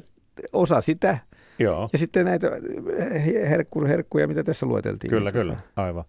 [0.52, 1.18] osa sitä
[1.58, 1.88] Joo.
[1.92, 2.50] ja sitten näitä
[3.48, 5.10] herkku, herkkuja, mitä tässä lueteltiin.
[5.10, 6.04] Kyllä, kyllä, aivan.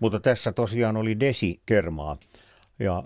[0.00, 2.16] Mutta tässä tosiaan oli desi kermaa
[2.78, 3.02] ja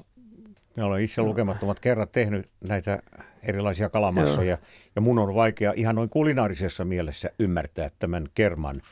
[0.77, 3.03] minä olen itse lukemattomat kerrat tehnyt näitä
[3.43, 4.49] erilaisia kalamassoja.
[4.49, 4.59] Joo.
[4.97, 8.83] Ja mun on vaikea ihan noin kulinaarisessa mielessä ymmärtää tämän kerman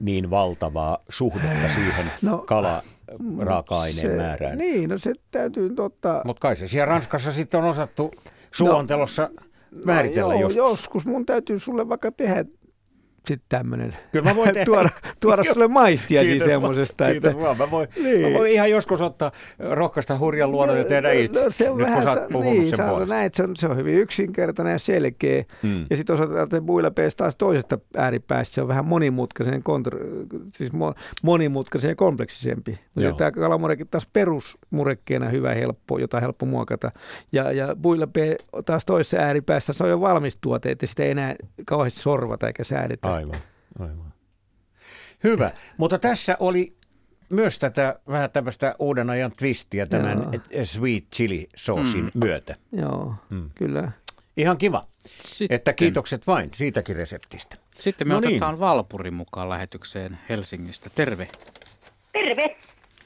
[0.00, 2.82] niin valtavaa suhdetta siihen no, kala
[3.38, 4.58] raaka-aineen määrään.
[4.58, 6.22] Niin, no se täytyy ottaa.
[6.24, 8.12] Mutta kai se siellä Ranskassa sitten on osattu
[8.50, 10.56] suontelossa no, määritellä no, joo, joskus.
[10.56, 11.06] joskus.
[11.06, 12.44] Mun täytyy sulle vaikka tehdä
[13.26, 13.96] sitten tämmöinen.
[14.12, 14.88] Kyllä mä voin tuoda,
[15.20, 17.10] tuoda sulle maistia siis semmoisesta.
[17.10, 17.58] Kiitos että, vaan.
[17.58, 18.32] Mä voin, niin.
[18.32, 21.44] mä voin ihan joskus ottaa rohkaista hurjan luonnon ja tehdä itse.
[21.44, 23.14] No, se on Nyt vähän, kun sä oot niin, sen puolesta.
[23.14, 25.44] Näin, se, on, se on hyvin yksinkertainen ja selkeä.
[25.62, 25.86] Hmm.
[25.90, 28.54] Ja sitten osataan builepees taas toisesta ääripäästä.
[28.54, 29.96] Se on vähän monimutkaisen, kontr,
[30.54, 30.72] siis
[31.22, 32.78] monimutkaisen ja kompleksisempi.
[32.96, 36.90] Ja tämä kalamurekin taas perusmurekkeena hyvä, helppo, jota on helppo muokata.
[37.32, 41.34] Ja, ja builepee taas toisessa ääripäässä, se on jo valmis tuote, että sitä ei enää
[41.66, 43.08] kauheasti sorvata eikä säädetä.
[43.14, 43.40] Aivan,
[43.78, 44.12] aivan.
[45.24, 46.76] Hyvä, mutta tässä oli
[47.28, 50.64] myös tätä vähän tämmöistä uuden ajan twistiä tämän Joo.
[50.64, 52.10] sweet chili soosin mm.
[52.14, 52.56] myötä.
[52.72, 53.50] Joo, mm.
[53.54, 53.92] kyllä.
[54.36, 54.86] Ihan kiva.
[55.06, 55.54] Sitten.
[55.54, 57.56] Että kiitokset vain siitäkin reseptistä.
[57.78, 58.28] Sitten me no niin.
[58.28, 58.60] otetaan niin.
[58.60, 60.90] Valpuri mukaan lähetykseen Helsingistä.
[60.94, 61.28] Terve.
[62.12, 62.56] Terve.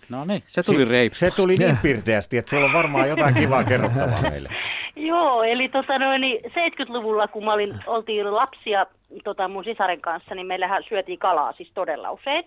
[0.09, 1.31] No niin, se tuli reippaasti.
[1.31, 4.49] Se tuli niin pirteästi, että sulla on varmaan jotain kivaa kerrottavaa meille.
[4.97, 8.87] Joo, eli tota noin, niin 70-luvulla, kun mä olin, oltiin lapsia
[9.25, 12.45] tota mun sisaren kanssa, niin meillähän syötiin kalaa siis todella usein.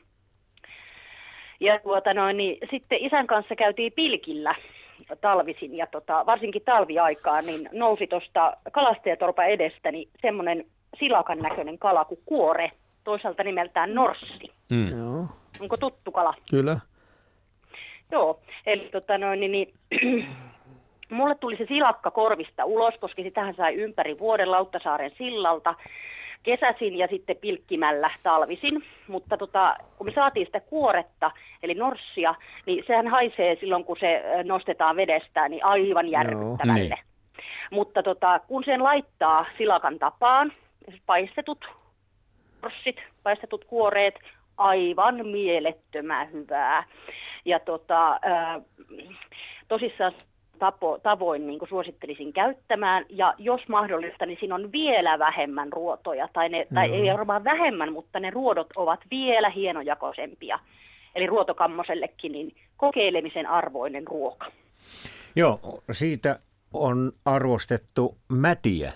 [1.59, 4.55] Ja tuota noin, niin sitten isän kanssa käytiin pilkillä
[5.21, 10.65] talvisin ja tota, varsinkin talviaikaan, niin nousi tuosta kalastajatorpa edestä niin semmoinen
[10.99, 12.71] silakan näköinen kala kuin kuore,
[13.03, 14.51] toisaalta nimeltään norssi.
[14.69, 15.27] Mm.
[15.59, 16.34] Onko tuttu kala?
[16.49, 16.79] Kyllä.
[18.11, 19.73] Joo, eli tota noin, niin, niin
[21.09, 25.75] mulle tuli se silakka korvista ulos, koska sitähän sai ympäri vuoden Lauttasaaren sillalta
[26.43, 28.84] kesäsin ja sitten pilkkimällä talvisin.
[29.07, 31.31] Mutta tota, kun me saatiin sitä kuoretta,
[31.63, 32.35] eli norssia,
[32.65, 36.73] niin sehän haisee silloin, kun se nostetaan vedestä, niin aivan järkyttävälle.
[36.73, 37.07] Niin.
[37.71, 40.53] Mutta tota, kun sen laittaa silakan tapaan,
[41.05, 41.65] paistetut
[42.61, 44.15] norssit, paistetut kuoreet,
[44.57, 46.84] aivan mielettömän hyvää.
[47.45, 48.19] Ja tota,
[49.67, 50.13] tosissaan
[50.59, 53.05] tapo, tavoin niin kuin suosittelisin käyttämään.
[53.09, 56.27] Ja jos mahdollista, niin siinä on vielä vähemmän ruotoja.
[56.34, 60.59] Tai, ne, tai ei varmaan vähemmän, mutta ne ruodot ovat vielä hienojakoisempia.
[61.15, 64.45] Eli ruotokammosellekin niin kokeilemisen arvoinen ruoka.
[65.35, 65.59] Joo,
[65.91, 66.39] siitä
[66.73, 68.91] on arvostettu mätiä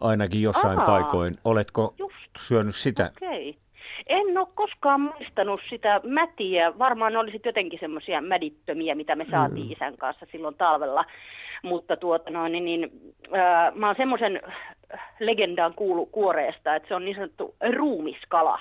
[0.00, 1.38] ainakin jossain Aha, paikoin.
[1.44, 2.14] Oletko just.
[2.38, 3.10] syönyt sitä?
[3.16, 3.50] Okei.
[3.50, 3.60] Okay.
[4.06, 6.78] En ole koskaan muistanut sitä mätiä.
[6.78, 9.72] Varmaan ne olisi jotenkin semmoisia mädittömiä, mitä me saatiin mm.
[9.72, 11.04] isän kanssa silloin talvella.
[11.62, 12.90] Mutta tuota noin, niin, niin
[13.34, 14.40] äh, mä oon semmoisen
[15.20, 18.60] legendaan kuulu kuoreesta, että se on niin sanottu ruumiskala.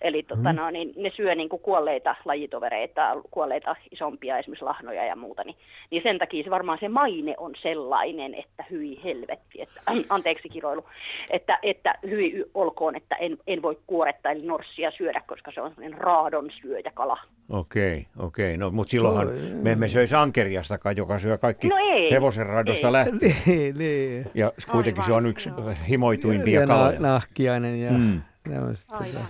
[0.00, 0.56] Eli tota, hmm.
[0.56, 5.44] no, niin ne syö niin kuin kuolleita lajitovereita, kuolleita isompia esimerkiksi lahnoja ja muuta.
[5.44, 5.56] Niin,
[5.90, 10.84] niin sen takia se varmaan se maine on sellainen, että hyi helvetti, että, anteeksi kiroilu,
[11.30, 15.70] että, että hyi olkoon, että en, en voi kuoretta eli norssia syödä, koska se on
[15.74, 17.18] sellainen raadon syöjäkala.
[17.48, 18.56] Okei, okei.
[18.56, 19.28] No, mutta silloinhan
[19.62, 23.36] me emme söisi ankeriastakaan, joka syö kaikki no ei, hevosen radosta lähtien.
[23.46, 24.26] Niin, niin.
[24.34, 25.74] Ja kuitenkin Aivan, se on yksi joo.
[25.88, 27.00] himoituimpia ja kaloja.
[27.00, 27.90] nahkiainen ja...
[27.90, 28.22] Mm.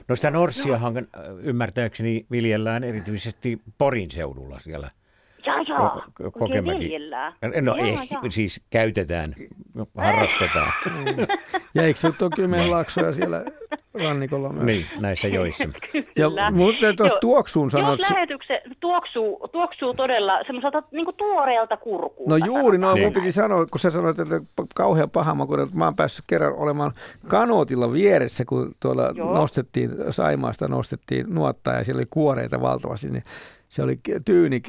[0.08, 0.94] No sitä norssiahan
[1.38, 4.90] ymmärtääkseni viljellään erityisesti Porin seudulla siellä.
[5.46, 6.06] Jaa, jaa.
[6.22, 6.98] Ko- Kokemäki.
[7.62, 8.22] No jaa, ei, jaa.
[8.28, 9.34] siis käytetään,
[9.96, 10.72] harrastetaan.
[11.74, 13.44] ja eikö se ole Kymenlaaksoja siellä
[14.02, 14.66] rannikolla myös?
[14.66, 15.64] Niin, näissä joissa.
[16.18, 18.00] ja, mutta tuossa tuoksuun sanoit...
[18.00, 22.30] Jos lähetykse tuoksuu, tuoksuu todella semmoiselta niin tuoreelta kurkulta.
[22.30, 23.04] No juuri, no niin.
[23.04, 24.40] mun piti sanoa, kun sä sanoit, että
[24.74, 26.92] kauhean paha maku, että mä oon päässyt kerran olemaan
[27.28, 29.34] kanootilla vieressä, kun tuolla Joo.
[29.34, 33.24] nostettiin, Saimaasta nostettiin nuottaa ja siellä oli kuoreita valtavasti, niin
[33.74, 34.62] se oli tyyni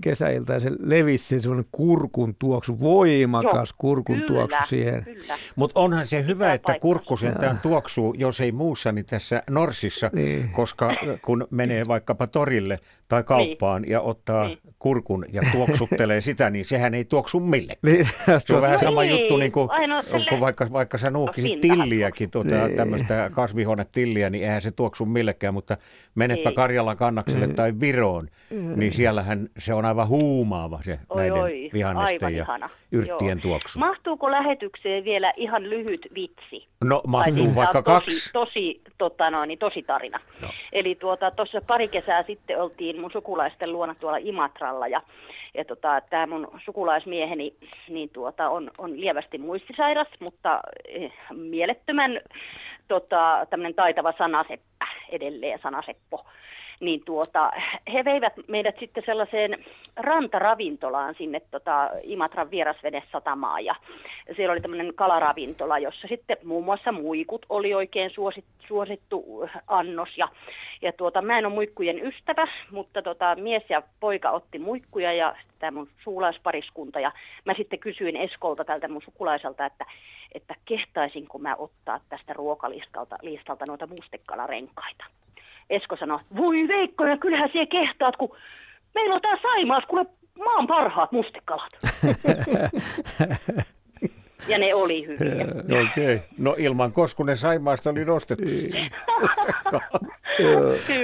[0.00, 5.06] kesäiltä ja se levisi se semmoinen kurkun tuoksu, voimakas Joo, kurkun kyllä, tuoksu siihen.
[5.56, 10.48] Mutta onhan se hyvä, että kurkku sentään tuoksuu, jos ei muussa, niin tässä Norsissa, niin.
[10.52, 12.78] koska kun menee vaikkapa torille
[13.08, 13.92] tai kauppaan niin.
[13.92, 14.58] ja ottaa niin.
[14.78, 17.92] kurkun ja tuoksuttelee sitä, niin sehän ei tuoksu millekään.
[17.92, 18.08] Niin.
[18.46, 19.20] Se on vähän sama niin.
[19.20, 19.68] juttu, niin kuin,
[20.28, 22.76] kun vaikka, vaikka sä nuuhkisit tilliäkin, tuota, niin.
[22.76, 25.76] tämmöistä kasvihuonetilliä, niin eihän se tuoksu millekään, mutta
[26.14, 26.56] menetpä niin.
[26.56, 27.56] Karjalan kannakselle niin.
[27.56, 28.78] tai Viroon, mm.
[28.78, 32.68] niin siellähän se on aivan huumaava se oi, näiden oi, vihannesten ja ihana.
[32.92, 33.42] yrttien Joo.
[33.42, 33.78] tuoksu.
[33.78, 36.68] Mahtuuko lähetykseen vielä ihan lyhyt vitsi?
[36.84, 38.32] No mahtuu siis vaikka tosi, kaksi.
[38.32, 40.20] Tosi, tota, no, niin, tosi tarina.
[40.42, 40.48] No.
[40.72, 45.02] Eli tuota, tuossa pari kesää sitten oltiin mun sukulaisten luona tuolla Imatralla ja
[45.54, 47.54] ja tota, tämä mun sukulaismieheni
[47.88, 52.20] niin tuota, on, on lievästi muistisairas, mutta eh, mielettömän
[52.88, 53.46] tota,
[53.76, 56.24] taitava sanaseppä edelleen, sanaseppo
[56.82, 57.50] niin tuota,
[57.92, 59.64] he veivät meidät sitten sellaiseen
[59.96, 63.74] rantaravintolaan sinne tota Imatran vierasvenesatamaan ja
[64.36, 70.28] siellä oli tämmöinen kalaravintola, jossa sitten muun muassa muikut oli oikein suosit, suosittu annos ja,
[70.82, 75.36] ja tuota, mä en ole muikkujen ystävä, mutta tota, mies ja poika otti muikkuja ja
[75.58, 77.12] tämä mun suulaispariskunta ja
[77.44, 79.86] mä sitten kysyin Eskolta tältä mun sukulaiselta, että,
[80.34, 85.04] että kehtaisinko mä ottaa tästä ruokalistalta listalta noita mustekalarenkaita.
[85.72, 88.36] Esko sanoi, voi Veikko, ja kyllähän siellä kehtaat, kun
[88.94, 90.06] meillä on tää Saimaas, kuule
[90.38, 91.70] maan parhaat mustekalat.
[94.48, 95.46] ja ne oli hyviä.
[95.64, 96.14] Okei.
[96.14, 96.28] Okay.
[96.38, 98.44] No ilman Koskunen Saimaasta oli nostettu.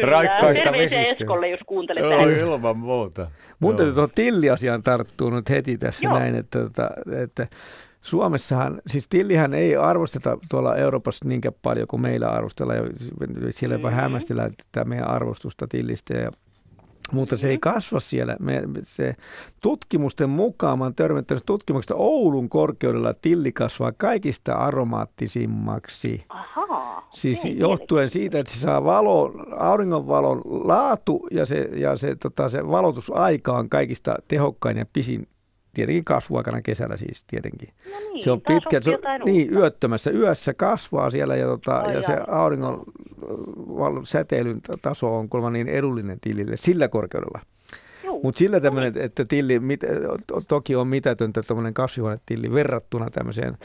[0.02, 1.00] Raikkaista vesistä.
[1.00, 2.30] Eskolle, jos kuuntelet Joo, tähän.
[2.30, 3.30] ilman muuta.
[3.60, 6.18] Mun täytyy tuohon tilliasiaan tarttua nyt heti tässä Joo.
[6.18, 6.90] näin, että, että,
[7.22, 7.46] että
[8.02, 12.78] Suomessahan, siis tillihän ei arvosteta tuolla Euroopassa niinkään paljon kuin meillä arvostellaan.
[12.78, 12.84] Ja
[13.50, 13.96] siellä jopa Mhm.
[13.96, 16.14] hämmästellään tätä meidän arvostusta tillistä.
[16.14, 16.30] Ja,
[17.12, 18.36] mutta se ei kasva siellä.
[18.40, 19.14] Me, se
[19.62, 26.24] tutkimusten mukaan, mä oon törmättänyt tutkimuksesta, Oulun korkeudella tilli kasvaa kaikista aromaattisimmaksi.
[26.28, 27.08] Ahaa.
[27.10, 32.48] Siis okei, johtuen siitä, että se saa valo, auringonvalon laatu ja se, ja se, tota,
[32.48, 35.26] se valotusaika on kaikista tehokkain ja pisin,
[35.78, 37.68] tietenkin kasvuaikana kesällä siis tietenkin.
[37.92, 39.60] No niin, se on pitkä, se on, niin uutta.
[39.60, 45.50] yöttömässä yössä kasvaa siellä ja, tota, Ai ja se auringon äh, säteilyn taso on kuulemma
[45.50, 47.40] niin edullinen tilille sillä korkeudella.
[48.22, 49.80] Mutta sillä tämmöinen, että tilli, mit,
[50.26, 53.58] to- toki on mitätöntä tuommoinen kasvihuonetilli verrattuna tämmöiseen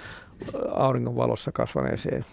[0.72, 2.26] auringon valossa kasvaneeseen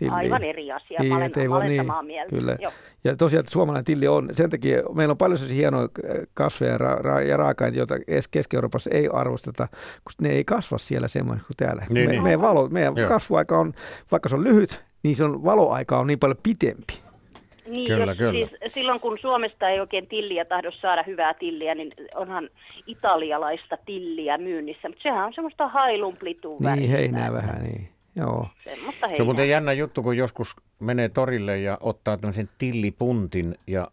[0.00, 0.18] tilliin.
[0.18, 1.00] Aivan eri asia.
[1.00, 2.36] Niin, mä olen, ei mä olen niin, samaa mieltä.
[2.36, 2.56] kyllä.
[2.60, 2.72] Joo.
[3.04, 6.72] Ja tosiaan että suomalainen tilli on, sen takia meillä on paljon sellaisia hienoja äh, kasveja
[6.72, 9.68] ja, ra- ra- ja raaka joita edes Keski-Euroopassa ei arvosteta,
[10.04, 11.86] kun ne ei kasva siellä semmoinen kuin täällä.
[11.90, 12.22] Niin, me, niin.
[12.22, 13.08] Meidän, valo, meidän Joo.
[13.08, 13.72] kasvuaika on,
[14.10, 16.94] vaikka se on lyhyt, niin se on valoaika on niin paljon pitempi.
[17.66, 18.32] Niin, Kyllä, jos, kyllä.
[18.32, 22.48] Siis silloin kun Suomesta ei oikein tilliä tahdo saada hyvää tilliä, niin onhan
[22.86, 24.88] italialaista tilliä myynnissä.
[24.88, 27.88] Mutta sehän on semmoista hailunplituu Niin, heinää vähän, niin.
[28.20, 28.48] Joo.
[29.16, 33.90] Se on muuten jännä juttu, kun joskus menee torille ja ottaa tämmöisen tillipuntin ja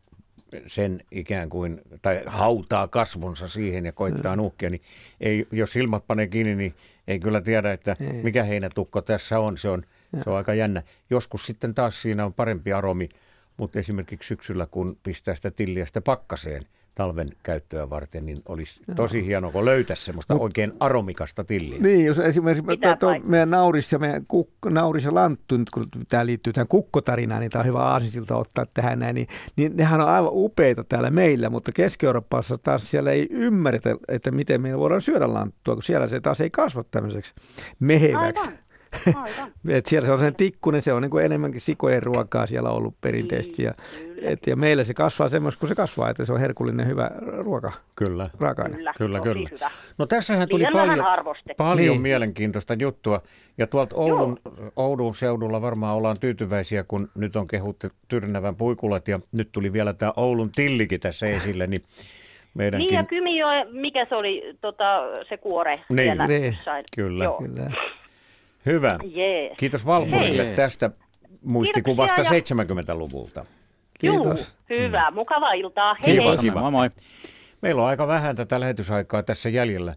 [0.68, 4.82] sen ikään kuin, tai hautaa kasvonsa siihen ja koittaa nuhkia, niin
[5.22, 6.76] ei, jos silmät panee kiinni, niin
[7.08, 8.24] ei kyllä tiedä, että Ei.
[8.24, 9.58] mikä heinätukko tässä on.
[9.58, 9.84] Se on,
[10.24, 10.84] se on aika jännä.
[11.10, 13.10] Joskus sitten taas siinä on parempi aromi,
[13.58, 16.66] mutta esimerkiksi syksyllä, kun pistää sitä tilliä sitten pakkaseen
[16.98, 21.80] talven käyttöä varten, niin olisi tosi hienoa, kun löytäisi semmoista oikein aromikasta tilliä.
[21.82, 23.30] Niin, jos esimerkiksi tuo, paikkaa.
[23.30, 27.52] meidän nauris ja meidän kuk, nauris ja lanttu, nyt kun tämä liittyy tähän kukkotarinaan, niin
[27.52, 31.50] tämä on hyvä aasinsilta ottaa tähän näin, niin, niin nehän on aivan upeita täällä meillä,
[31.50, 36.20] mutta Keski-Euroopassa taas siellä ei ymmärretä, että miten me voidaan syödä lanttua, kun siellä se
[36.20, 37.34] taas ei kasva tämmöiseksi
[37.80, 38.42] meheväksi.
[38.42, 38.67] Aivan.
[39.06, 39.52] Aivan.
[39.78, 42.96] Et siellä se on sen tikkunen, se on niin kuin enemmänkin sikojen ruokaa siellä ollut
[43.02, 43.64] perinteisesti.
[43.64, 44.30] Ja, Kyllä.
[44.32, 47.72] et, ja meillä se kasvaa semmoista kuin se kasvaa, että se on herkullinen hyvä ruoka,
[47.96, 48.30] Kyllä.
[48.40, 48.76] raaka-aine.
[48.78, 49.50] Kyllä, Kyllä, kyllä.
[49.52, 49.70] Hyvä.
[49.98, 51.64] No tässähän tuli paljon, arvostettu.
[51.64, 52.02] paljon Niin.
[52.02, 53.22] mielenkiintoista juttua.
[53.58, 54.40] Ja tuolta Oulun,
[54.76, 59.94] Oulun seudulla varmaan ollaan tyytyväisiä, kun nyt on kehuttu Tyrnävän puikulat ja nyt tuli vielä
[59.94, 61.84] tämä Oulun tillikin tässä esille, niin
[62.54, 62.88] meidänkin...
[62.88, 66.04] Niin ja Kymijoe, mikä se oli tota, se kuore Niin.
[66.08, 66.58] siellä Niin.
[66.96, 67.24] Kyllä.
[67.24, 67.38] Joo.
[67.42, 67.72] Kyllä.
[68.68, 69.00] Hyvä.
[69.04, 69.58] Jees.
[69.58, 70.56] Kiitos Valposelle Hei.
[70.56, 70.92] tästä
[71.44, 72.56] muistikuvasta Kiitoksia
[72.94, 73.46] 70-luvulta.
[74.00, 74.54] Kiitos.
[74.70, 75.94] Juu, hyvä, mukavaa iltaa.
[75.94, 76.42] Hei Kiitos.
[76.42, 76.50] hei.
[76.50, 76.60] Kiva.
[76.62, 76.90] Moi moi.
[77.62, 79.96] Meillä on aika vähän tätä lähetysaikaa tässä jäljellä.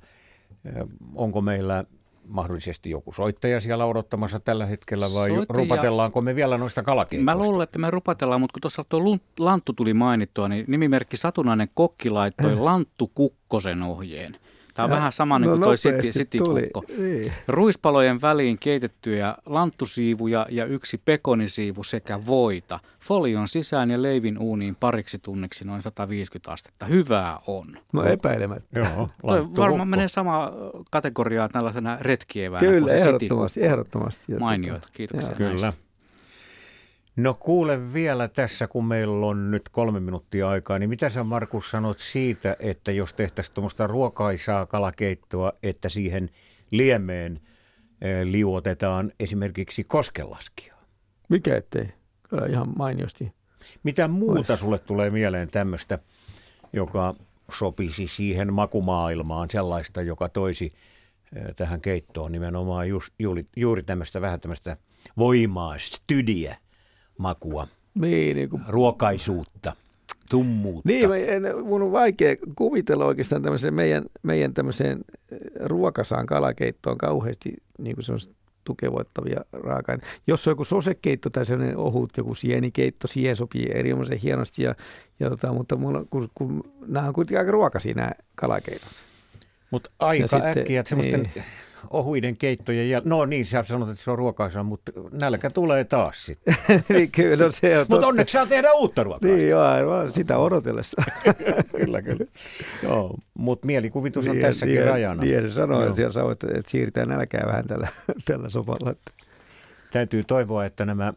[1.14, 1.84] Onko meillä
[2.28, 7.36] mahdollisesti joku soittaja siellä odottamassa tällä hetkellä vai Soittaja- rupatellaanko me vielä noista kalakeitoista?
[7.36, 9.00] Mä luulen, että me rupatellaan, mutta kun tuossa tuo
[9.38, 14.36] Lanttu tuli mainittua, niin nimimerkki Satunnainen kokki laittoi Lanttu Kukkosen ohjeen.
[14.74, 16.62] Tämä on Ja- vähän sama niin no kuin toi City, nopeasti City tuli.
[16.74, 16.84] Kukko.
[17.02, 17.32] Niin.
[17.48, 22.78] Ruispalojen väliin keitettyjä lanttusiivuja ja yksi pekonisiivu sekä voita.
[23.00, 26.86] Folion sisään ja leivin uuniin pariksi tunniksi noin 150 astetta.
[26.86, 27.64] Hyvää on.
[27.92, 28.78] No epäilemättä.
[28.80, 29.08] Joo,
[29.56, 30.52] varmaan menee sama
[30.90, 33.72] kategoriaa tällaisena retkieväänä Kyllä, kuin se ehdottomasti, Kukko.
[33.72, 34.32] ehdottomasti.
[34.32, 35.34] Ja Mainioita, kiitoksia.
[35.34, 35.50] Kyllä.
[35.50, 35.72] näistä.
[37.22, 41.70] No kuule vielä tässä, kun meillä on nyt kolme minuuttia aikaa, niin mitä sä Markus
[41.70, 46.30] sanot siitä, että jos tehtäisiin tuommoista ruokaisaa kalakeittoa, että siihen
[46.70, 47.40] liemeen
[48.00, 50.74] eh, liuotetaan esimerkiksi koskelaskia?
[51.28, 51.88] Mikä ettei?
[52.28, 53.32] Kyllä ihan mainiosti.
[53.82, 54.60] Mitä muuta Ois.
[54.60, 55.98] sulle tulee mieleen tämmöistä,
[56.72, 57.14] joka
[57.52, 60.72] sopisi siihen makumaailmaan, sellaista, joka toisi
[61.36, 64.76] eh, tähän keittoon nimenomaan just, juuri, juuri tämmöistä vähän tämmöistä
[65.18, 66.56] voimaa, stydiä,
[67.20, 69.72] makua, Niin, niin kuin ruokaisuutta,
[70.30, 70.88] tummuutta.
[70.88, 76.98] Niin, mä en, mun on vaikea kuvitella oikeastaan tämmöiseen meidän, meidän tämmöiseen eh, ruokasaan kalakeittoon
[76.98, 78.04] kauheasti niin kuin
[78.64, 84.62] tukevoittavia raaka Jos on joku sosekeitto tai sellainen ohut, joku sienikeitto, siihen sopii erinomaisen hienosti,
[84.62, 84.74] ja,
[85.20, 88.90] ja tota, mutta mulla, kun, kun, nämä on kuitenkin aika ruokaisia nämä kalakeitot.
[89.70, 91.44] Mutta aika ja äkkiä, että semmoisten niin.
[91.90, 93.02] Ohuiden keittojen jäl...
[93.04, 96.56] No niin, sä sanot, että se on ruokaisa, mutta nälkä tulee taas sitten.
[96.88, 99.30] niin kyllä no se on Mutta onneksi saa tehdä uutta ruokaa.
[99.30, 101.02] Niin joo, aivan sitä odotellessa.
[101.80, 102.26] kyllä, kyllä.
[102.82, 105.22] Joo, mutta mielikuvitus on niin, tässäkin niin, rajana.
[105.22, 107.88] Niin, sanoin, että, sanoo, että, että siirretään nälkää vähän tällä,
[108.24, 108.94] tällä sopalla.
[109.92, 111.12] Täytyy toivoa, että nämä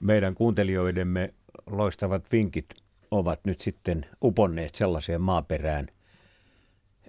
[0.00, 1.34] meidän kuuntelijoidemme
[1.66, 2.66] loistavat vinkit
[3.10, 5.86] ovat nyt sitten uponneet sellaiseen maaperään–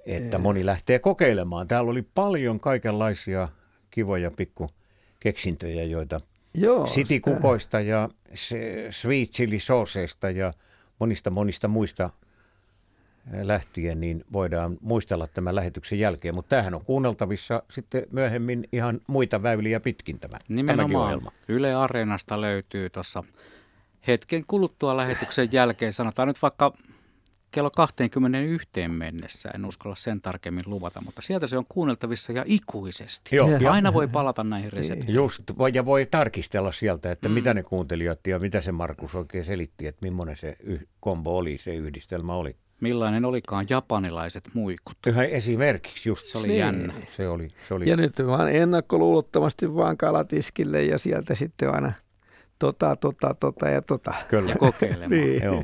[0.06, 1.68] että moni lähtee kokeilemaan.
[1.68, 3.50] Täällä oli paljon kaikenlaisia
[3.92, 4.70] kivoja pikku
[5.20, 6.20] keksintöjä, joita
[6.56, 8.10] Joo, sitikukoista ja
[8.90, 10.54] sweet chili sauceista ja
[11.00, 12.10] monista monista muista
[13.34, 16.36] eh, lähtien, niin voidaan muistella tämän lähetyksen jälkeen.
[16.36, 21.22] Mutta tämähän on kuunneltavissa sitten myöhemmin ihan muita väyliä pitkin tämä, Nimenomaan.
[21.48, 23.24] Yle Areenasta löytyy tuossa
[24.08, 25.94] hetken kuluttua lähetyksen jälkeen.
[25.94, 26.74] Sanotaan nyt vaikka
[27.52, 29.50] kello 21 mennessä.
[29.56, 33.36] En uskalla sen tarkemmin luvata, mutta sieltä se on kuunneltavissa ja ikuisesti.
[33.36, 35.16] Joo, ja aina voi palata näihin resepteihin.
[35.16, 37.34] Just, ja voi tarkistella sieltä, että mm.
[37.34, 40.58] mitä ne kuuntelijat ja mitä se Markus oikein selitti, että millainen se
[41.00, 42.56] kombo oli, se yhdistelmä oli.
[42.82, 44.98] Millainen olikaan japanilaiset muikut?
[45.08, 46.26] Yhä esimerkiksi just.
[46.26, 46.60] Se oli niin.
[46.60, 46.94] jännä.
[47.12, 47.90] Se oli, se oli.
[47.90, 51.94] Ja nyt vaan ennakkoluulottomasti vaan kalatiskille ja sieltä sitten aina
[52.60, 54.14] tota, tota, tota ja tota.
[54.28, 54.50] Kyllä.
[54.50, 55.12] Ja kokeilemaan.
[55.22, 55.44] niin.
[55.44, 55.64] Joo.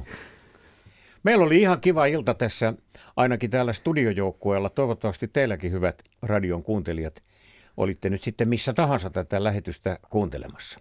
[1.24, 2.74] Meillä oli ihan kiva ilta tässä,
[3.16, 4.70] ainakin täällä studiojoukkueella.
[4.70, 7.24] Toivottavasti teilläkin hyvät radion kuuntelijat
[7.78, 10.80] olitte nyt sitten missä tahansa tätä lähetystä kuuntelemassa.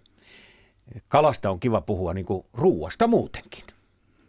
[1.07, 3.63] Kalasta on kiva puhua niin kuin ruuasta muutenkin.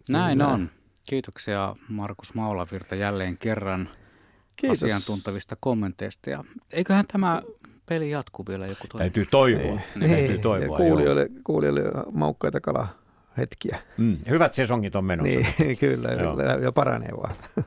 [0.09, 0.51] Näin Näin.
[0.51, 0.71] on.
[1.09, 3.89] Kiitoksia Markus Maulavirta jälleen kerran
[4.57, 4.83] Kiitos.
[4.83, 6.31] asiantuntavista kommenteista.
[6.31, 7.43] Ja eiköhän tämä
[7.87, 9.05] peli jatku vielä joku toinen.
[9.05, 9.63] Täytyy toivoa.
[9.63, 9.81] Niin.
[9.99, 10.11] Niin.
[10.11, 10.79] Täytyy toivoa.
[10.79, 11.83] Ja kuulijoille, kuulijoille
[12.13, 12.89] maukkaita kalaa
[13.39, 13.79] hetkiä.
[13.97, 15.39] Mm, hyvät sesongit on menossa.
[15.59, 17.35] Niin, kyllä, kyllä, ja paranee vaan.